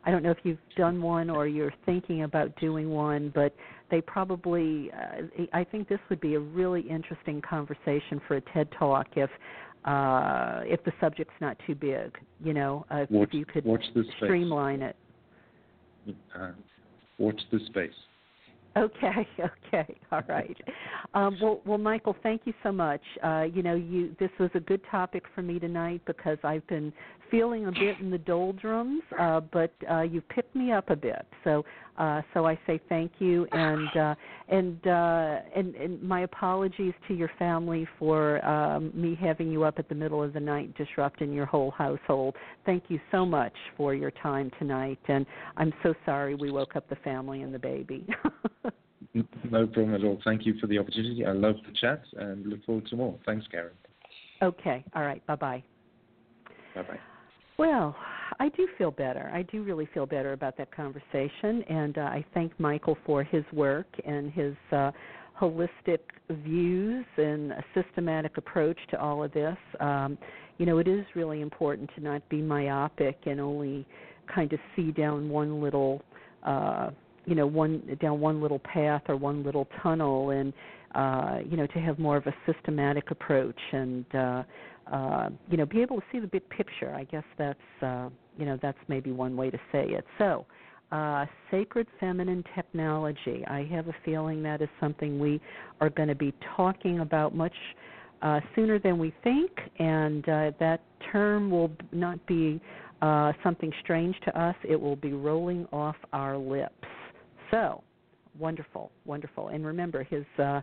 I 0.05 0.11
don't 0.11 0.23
know 0.23 0.31
if 0.31 0.37
you've 0.43 0.57
done 0.77 1.01
one 1.01 1.29
or 1.29 1.47
you're 1.47 1.73
thinking 1.85 2.23
about 2.23 2.55
doing 2.57 2.89
one, 2.89 3.31
but 3.35 3.53
they 3.89 4.01
probably 4.01 4.91
uh, 4.91 5.45
I 5.53 5.63
think 5.63 5.87
this 5.87 5.99
would 6.09 6.21
be 6.21 6.35
a 6.35 6.39
really 6.39 6.81
interesting 6.81 7.41
conversation 7.41 8.21
for 8.27 8.37
a 8.37 8.41
TED 8.53 8.69
talk 8.77 9.07
if 9.15 9.29
uh 9.85 10.61
if 10.65 10.83
the 10.83 10.91
subject's 10.99 11.33
not 11.39 11.57
too 11.65 11.75
big, 11.75 12.17
you 12.43 12.53
know, 12.53 12.85
uh, 12.91 12.97
if, 12.97 13.11
watch, 13.11 13.29
if 13.29 13.33
you 13.33 13.45
could 13.45 13.65
streamline 14.17 14.79
space. 14.79 14.93
it. 16.07 16.15
Uh, 16.35 16.51
watch 17.17 17.39
the 17.51 17.59
space. 17.67 17.91
Okay, 18.77 19.27
okay, 19.67 19.95
all 20.11 20.21
right. 20.27 20.57
Um, 21.13 21.37
well, 21.41 21.61
well, 21.65 21.77
Michael, 21.77 22.15
thank 22.21 22.41
you 22.45 22.53
so 22.63 22.71
much. 22.71 23.01
Uh, 23.23 23.45
you 23.51 23.63
know, 23.63 23.75
you 23.75 24.15
this 24.19 24.29
was 24.39 24.49
a 24.53 24.59
good 24.59 24.81
topic 24.91 25.23
for 25.33 25.41
me 25.41 25.59
tonight 25.59 26.01
because 26.05 26.37
I've 26.43 26.65
been 26.67 26.93
feeling 27.31 27.65
a 27.67 27.71
bit 27.71 27.99
in 27.99 28.09
the 28.09 28.17
doldrums, 28.17 29.01
uh, 29.19 29.41
but 29.41 29.73
uh, 29.89 30.01
you 30.01 30.21
picked 30.21 30.55
me 30.55 30.71
up 30.71 30.89
a 30.89 30.95
bit. 30.95 31.25
So, 31.43 31.65
uh, 31.97 32.21
so 32.33 32.45
I 32.45 32.59
say 32.67 32.79
thank 32.89 33.13
you, 33.19 33.45
and 33.45 33.95
uh, 33.95 34.15
and, 34.49 34.85
uh, 34.87 35.39
and 35.55 35.75
and 35.75 36.01
my 36.01 36.21
apologies 36.21 36.93
to 37.07 37.13
your 37.13 37.31
family 37.39 37.87
for 37.97 38.43
um, 38.45 38.91
me 38.93 39.17
having 39.19 39.51
you 39.51 39.63
up 39.63 39.79
at 39.79 39.89
the 39.89 39.95
middle 39.95 40.21
of 40.21 40.33
the 40.33 40.39
night, 40.39 40.75
disrupting 40.75 41.33
your 41.33 41.45
whole 41.45 41.71
household. 41.71 42.35
Thank 42.65 42.85
you 42.89 42.99
so 43.11 43.25
much 43.25 43.53
for 43.75 43.93
your 43.95 44.11
time 44.11 44.51
tonight, 44.59 44.99
and 45.07 45.25
I'm 45.57 45.73
so 45.83 45.93
sorry 46.05 46.35
we 46.35 46.51
woke 46.51 46.75
up 46.75 46.87
the 46.89 46.97
family 46.97 47.41
and 47.41 47.53
the 47.53 47.59
baby. 47.59 48.07
no 49.13 49.67
problem 49.67 49.95
at 49.95 50.03
all. 50.03 50.19
Thank 50.23 50.45
you 50.45 50.55
for 50.59 50.67
the 50.67 50.77
opportunity. 50.77 51.25
I 51.25 51.31
love 51.31 51.55
the 51.65 51.73
chat 51.79 52.03
and 52.17 52.45
look 52.45 52.63
forward 52.65 52.85
to 52.87 52.95
more. 52.95 53.17
Thanks, 53.25 53.45
Karen. 53.47 53.73
Okay. 54.41 54.85
All 54.93 55.03
right. 55.03 55.25
Bye 55.25 55.35
bye. 55.35 55.63
Bye 56.75 56.83
bye. 56.83 56.99
Well, 57.57 57.95
I 58.39 58.49
do 58.49 58.67
feel 58.77 58.91
better. 58.91 59.31
I 59.33 59.41
do 59.41 59.63
really 59.63 59.89
feel 59.91 60.05
better 60.05 60.33
about 60.33 60.57
that 60.57 60.71
conversation, 60.75 61.63
and 61.67 61.97
uh, 61.97 62.01
I 62.01 62.23
thank 62.35 62.57
Michael 62.59 62.95
for 63.03 63.23
his 63.23 63.43
work 63.51 63.87
and 64.05 64.31
his 64.31 64.53
uh, 64.71 64.91
holistic 65.39 65.99
views 66.29 67.05
and 67.17 67.53
a 67.53 67.65
systematic 67.73 68.37
approach 68.37 68.77
to 68.91 69.01
all 69.01 69.23
of 69.23 69.33
this. 69.33 69.57
Um, 69.79 70.19
you 70.59 70.67
know, 70.67 70.77
it 70.77 70.87
is 70.87 71.03
really 71.15 71.41
important 71.41 71.89
to 71.95 72.01
not 72.03 72.27
be 72.29 72.43
myopic 72.43 73.17
and 73.25 73.41
only 73.41 73.87
kind 74.33 74.53
of 74.53 74.59
see 74.75 74.91
down 74.91 75.27
one 75.27 75.59
little, 75.59 76.03
uh, 76.43 76.91
you 77.25 77.33
know, 77.33 77.47
one 77.47 77.97
down 77.99 78.19
one 78.19 78.39
little 78.39 78.59
path 78.59 79.01
or 79.07 79.15
one 79.15 79.43
little 79.43 79.67
tunnel, 79.81 80.29
and 80.29 80.53
uh, 80.93 81.39
you 81.43 81.57
know, 81.57 81.65
to 81.65 81.79
have 81.79 81.97
more 81.97 82.17
of 82.17 82.27
a 82.27 82.35
systematic 82.45 83.09
approach 83.09 83.59
and 83.71 84.05
uh, 84.15 84.43
uh, 84.91 85.29
you 85.49 85.57
know, 85.57 85.65
be 85.65 85.81
able 85.81 85.97
to 85.97 86.05
see 86.11 86.19
the 86.19 86.27
big 86.27 86.47
picture. 86.49 86.93
I 86.93 87.03
guess 87.05 87.23
that's 87.37 87.59
uh, 87.81 88.09
you 88.37 88.45
know 88.45 88.57
that's 88.61 88.77
maybe 88.87 89.11
one 89.11 89.35
way 89.35 89.49
to 89.49 89.57
say 89.71 89.85
it. 89.89 90.05
So, 90.17 90.45
uh, 90.91 91.25
sacred 91.51 91.87
feminine 91.99 92.43
technology. 92.55 93.43
I 93.47 93.63
have 93.71 93.87
a 93.87 93.95
feeling 94.05 94.41
that 94.43 94.61
is 94.61 94.69
something 94.79 95.19
we 95.19 95.41
are 95.81 95.89
going 95.89 96.09
to 96.09 96.15
be 96.15 96.33
talking 96.55 96.99
about 96.99 97.35
much 97.35 97.53
uh, 98.21 98.39
sooner 98.55 98.79
than 98.79 98.97
we 98.97 99.13
think, 99.23 99.51
and 99.79 100.27
uh, 100.29 100.51
that 100.59 100.81
term 101.11 101.51
will 101.51 101.71
not 101.91 102.25
be 102.25 102.61
uh, 103.01 103.33
something 103.43 103.71
strange 103.83 104.15
to 104.25 104.39
us. 104.39 104.55
It 104.67 104.79
will 104.79 104.95
be 104.95 105.13
rolling 105.13 105.67
off 105.71 105.95
our 106.13 106.37
lips. 106.37 106.73
So, 107.51 107.83
wonderful, 108.39 108.91
wonderful. 109.05 109.49
And 109.49 109.65
remember, 109.65 110.03
his 110.03 110.25
uh, 110.39 110.61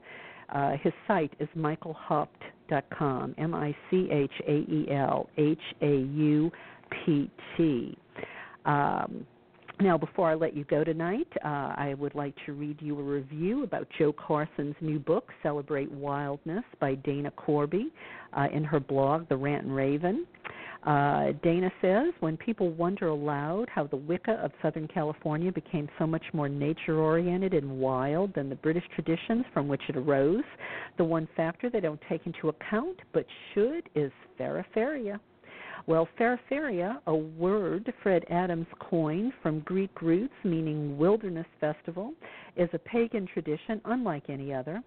uh, 0.51 0.73
his 0.83 0.93
site 1.07 1.33
is 1.41 1.49
michaelhaupt.com, 1.57 3.35
M 3.39 3.55
I 3.55 3.75
C 3.91 4.09
H 4.11 4.33
A 4.47 4.53
E 4.53 4.89
L 4.91 5.29
H 5.37 5.59
A 5.83 5.97
U 5.97 6.51
P 7.05 7.31
T. 7.57 7.97
Um, 8.65 9.27
now, 9.81 9.99
before 9.99 10.31
I 10.31 10.35
let 10.35 10.57
you 10.57 10.65
go 10.65 10.85
tonight, 10.85 11.27
uh, 11.45 11.75
I 11.77 11.95
would 11.99 12.15
like 12.15 12.35
to 12.47 12.53
read 12.53 12.81
you 12.81 12.99
a 12.99 13.03
review 13.03 13.65
about 13.65 13.89
Jo 13.99 14.13
Carson's 14.13 14.77
new 14.81 15.01
book, 15.01 15.31
Celebrate 15.43 15.91
Wildness, 15.91 16.63
by 16.79 16.95
Dana 16.95 17.33
Corby, 17.33 17.91
uh, 18.35 18.47
in 18.53 18.63
her 18.63 18.79
blog, 18.79 19.29
The 19.29 19.37
Rant 19.37 19.65
and 19.65 19.75
Raven. 19.75 20.27
Uh, 20.85 21.33
Dana 21.43 21.73
says, 21.81 22.13
when 22.21 22.37
people 22.37 22.71
wonder 22.71 23.09
aloud 23.09 23.71
how 23.71 23.87
the 23.87 23.97
Wicca 23.97 24.33
of 24.33 24.53
Southern 24.61 24.87
California 24.87 25.51
became 25.51 25.89
so 25.99 26.07
much 26.07 26.25
more 26.35 26.49
nature 26.49 26.99
oriented 26.99 27.55
and 27.55 27.79
wild 27.79 28.35
than 28.35 28.51
the 28.51 28.57
British 28.57 28.85
traditions 28.95 29.47
from 29.55 29.67
which 29.67 29.81
it 29.89 29.97
arose, 29.97 30.45
the 30.99 31.05
one 31.05 31.27
factor 31.37 31.71
they 31.71 31.81
don't 31.81 32.01
take 32.07 32.27
into 32.27 32.51
account 32.51 32.99
but 33.15 33.25
should 33.55 33.89
is 33.95 34.13
Feraferia. 34.39 35.19
Well, 35.87 36.07
Feraferia, 36.19 36.99
a 37.07 37.15
word 37.15 37.93
Fred 38.03 38.25
Adams 38.31 38.67
coined 38.79 39.33
from 39.43 39.61
Greek 39.61 40.03
roots 40.03 40.35
meaning 40.45 40.99
wilderness 40.99 41.47
festival, 41.61 42.13
is 42.57 42.69
a 42.75 42.79
pagan 42.79 43.27
tradition 43.27 43.81
unlike 43.87 44.25
any 44.29 44.53
other. 44.53 44.83